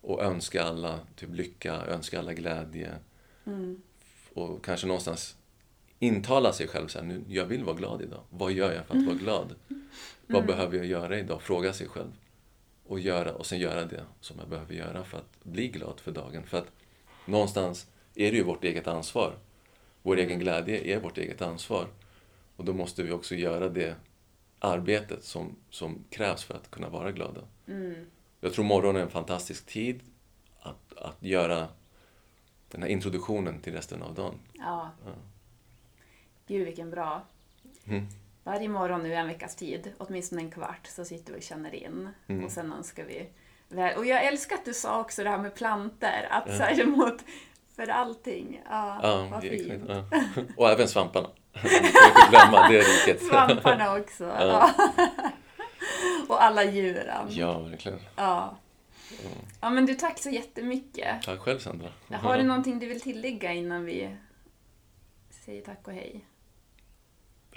Och 0.00 0.22
önska 0.22 0.62
alla 0.64 1.00
typ 1.16 1.30
lycka, 1.32 1.74
önska 1.74 2.18
alla 2.18 2.32
glädje. 2.32 2.94
Och 4.34 4.64
kanske 4.64 4.86
någonstans 4.86 5.36
intala 5.98 6.52
sig 6.52 6.68
själv 6.68 6.88
så 6.88 6.98
här, 6.98 7.06
nu, 7.06 7.24
jag 7.28 7.44
vill 7.44 7.64
vara 7.64 7.76
glad 7.76 8.02
idag. 8.02 8.22
Vad 8.30 8.52
gör 8.52 8.72
jag 8.72 8.86
för 8.86 8.98
att 8.98 9.06
vara 9.06 9.16
glad? 9.16 9.54
Vad 10.26 10.46
behöver 10.46 10.76
jag 10.76 10.86
göra 10.86 11.18
idag? 11.18 11.42
Fråga 11.42 11.72
sig 11.72 11.88
själv. 11.88 12.12
Och, 12.88 13.00
göra, 13.00 13.34
och 13.34 13.46
sen 13.46 13.58
göra 13.58 13.84
det 13.84 14.04
som 14.20 14.38
jag 14.38 14.48
behöver 14.48 14.74
göra 14.74 15.04
för 15.04 15.18
att 15.18 15.44
bli 15.44 15.68
glad 15.68 16.00
för 16.00 16.12
dagen. 16.12 16.46
För 16.46 16.58
att 16.58 16.72
någonstans 17.26 17.90
är 18.14 18.30
det 18.30 18.36
ju 18.36 18.42
vårt 18.42 18.64
eget 18.64 18.86
ansvar. 18.86 19.34
Vår 20.02 20.16
egen 20.16 20.38
glädje 20.38 20.96
är 20.96 21.00
vårt 21.00 21.18
eget 21.18 21.42
ansvar. 21.42 21.86
Och 22.56 22.64
då 22.64 22.72
måste 22.72 23.02
vi 23.02 23.12
också 23.12 23.34
göra 23.34 23.68
det 23.68 23.96
arbetet 24.58 25.24
som, 25.24 25.56
som 25.70 26.04
krävs 26.10 26.44
för 26.44 26.54
att 26.54 26.70
kunna 26.70 26.88
vara 26.88 27.12
glada. 27.12 27.40
Jag 28.40 28.52
tror 28.52 28.64
morgonen 28.64 28.96
är 28.96 29.04
en 29.04 29.10
fantastisk 29.10 29.66
tid 29.66 30.00
att, 30.60 30.96
att 30.96 31.22
göra 31.22 31.68
den 32.70 32.82
här 32.82 32.88
introduktionen 32.88 33.60
till 33.60 33.72
resten 33.72 34.02
av 34.02 34.14
dagen. 34.14 34.34
Ja. 34.52 34.90
Gud 36.46 36.66
vilken 36.66 36.90
bra. 36.90 37.22
Mm. 37.84 38.06
Varje 38.46 38.68
morgon 38.68 39.02
nu 39.02 39.14
en 39.14 39.26
veckas 39.26 39.56
tid, 39.56 39.92
åtminstone 39.98 40.42
en 40.42 40.50
kvart, 40.50 40.86
så 40.86 41.04
sitter 41.04 41.32
vi 41.32 41.38
och 41.38 41.42
känner 41.42 41.74
in. 41.74 42.08
Mm. 42.28 42.44
Och 42.44 42.50
sen 42.50 42.72
önskar 42.72 43.04
vi 43.04 43.28
väl. 43.68 43.96
Och 43.96 44.06
jag 44.06 44.24
älskar 44.24 44.56
att 44.56 44.64
du 44.64 44.74
sa 44.74 45.00
också 45.00 45.24
det 45.24 45.30
här 45.30 45.38
med 45.38 45.54
planter, 45.54 46.28
att 46.30 46.56
så 46.56 46.62
här 46.62 46.80
emot 46.80 47.24
för 47.76 47.88
allting. 47.88 48.62
Ja, 48.70 49.00
Ja, 49.02 49.28
vad 49.30 49.42
fint. 49.42 49.82
Ja. 49.88 50.04
Och 50.56 50.70
även 50.70 50.88
svamparna. 50.88 51.28
Glömma 52.30 52.68
det 52.68 52.78
riket. 52.78 53.22
Svamparna 53.22 53.96
också. 54.00 54.24
Ja. 54.24 54.70
och 56.28 56.42
alla 56.42 56.64
djuren. 56.64 57.26
Ja, 57.28 57.58
verkligen. 57.58 58.00
Ja. 58.16 58.56
ja, 59.60 59.70
men 59.70 59.86
du 59.86 59.94
tack 59.94 60.18
så 60.18 60.30
jättemycket. 60.30 61.22
Tack 61.22 61.40
själv 61.40 61.58
Sandra. 61.58 61.88
Har 62.10 62.38
du 62.38 62.42
någonting 62.42 62.78
du 62.78 62.86
vill 62.86 63.00
tillägga 63.00 63.52
innan 63.52 63.84
vi 63.84 64.16
säger 65.30 65.62
tack 65.62 65.88
och 65.88 65.92
hej? 65.92 66.24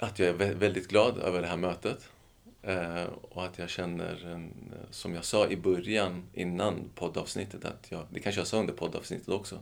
Att 0.00 0.18
jag 0.18 0.28
är 0.28 0.34
vä- 0.34 0.54
väldigt 0.54 0.88
glad 0.88 1.18
över 1.18 1.42
det 1.42 1.48
här 1.48 1.56
mötet. 1.56 2.08
Eh, 2.62 3.04
och 3.04 3.44
att 3.44 3.58
jag 3.58 3.68
känner, 3.70 4.48
som 4.90 5.14
jag 5.14 5.24
sa 5.24 5.48
i 5.48 5.56
början 5.56 6.22
innan 6.32 6.90
poddavsnittet, 6.94 7.64
att 7.64 7.90
jag, 7.90 8.06
det 8.10 8.20
kanske 8.20 8.40
jag 8.40 8.48
sa 8.48 8.58
under 8.60 8.72
poddavsnittet 8.72 9.28
också. 9.28 9.60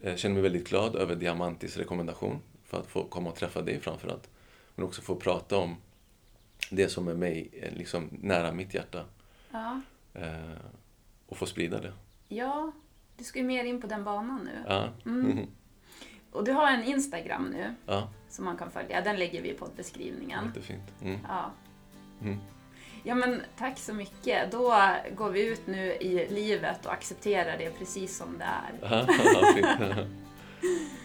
Jag 0.00 0.18
känner 0.18 0.32
mig 0.34 0.42
väldigt 0.42 0.68
glad 0.68 0.96
över 0.96 1.14
Diamantis 1.16 1.76
rekommendation 1.76 2.38
för 2.64 2.80
att 2.80 2.86
få 2.86 3.04
komma 3.04 3.30
och 3.30 3.36
träffa 3.36 3.62
dig 3.62 3.80
framförallt. 3.80 4.30
Men 4.74 4.84
också 4.86 5.02
få 5.02 5.16
prata 5.16 5.56
om 5.56 5.76
det 6.70 6.88
som 6.88 7.08
är 7.08 7.14
mig 7.14 7.48
eh, 7.52 7.72
liksom 7.76 8.08
nära 8.22 8.52
mitt 8.52 8.74
hjärta. 8.74 9.04
Ja. 9.50 9.80
Eh, 10.14 10.56
och 11.26 11.36
få 11.36 11.46
sprida 11.46 11.80
det. 11.80 11.92
ja, 12.28 12.72
du 13.16 13.24
ska 13.24 13.38
ju 13.38 13.44
mer 13.44 13.64
in 13.64 13.80
på 13.80 13.86
den 13.86 14.04
banan 14.04 14.44
nu. 14.44 14.64
Ja. 14.68 14.88
Mm. 15.06 15.38
Och 16.32 16.44
du 16.44 16.52
har 16.52 16.70
en 16.70 16.84
Instagram 16.84 17.44
nu 17.44 17.74
ja, 17.86 18.08
som 18.34 18.44
man 18.44 18.56
kan 18.56 18.70
följa. 18.70 19.00
Den 19.00 19.16
lägger 19.16 19.42
vi 19.42 19.50
i 19.50 19.54
poddbeskrivningen. 19.54 20.44
jättefint. 20.46 20.92
Mm. 21.02 21.18
Ja. 21.28 21.50
Mm. 22.22 22.38
ja, 23.02 23.14
men 23.14 23.42
tack 23.58 23.78
så 23.78 23.94
mycket. 23.94 24.52
Då 24.52 24.76
går 25.16 25.30
vi 25.30 25.46
ut 25.46 25.66
nu 25.66 25.92
i 25.92 26.28
livet 26.28 26.86
och 26.86 26.92
accepterar 26.92 27.58
det 27.58 27.78
precis 27.78 28.16
som 28.16 28.38
det 28.38 28.44
är. 28.44 30.06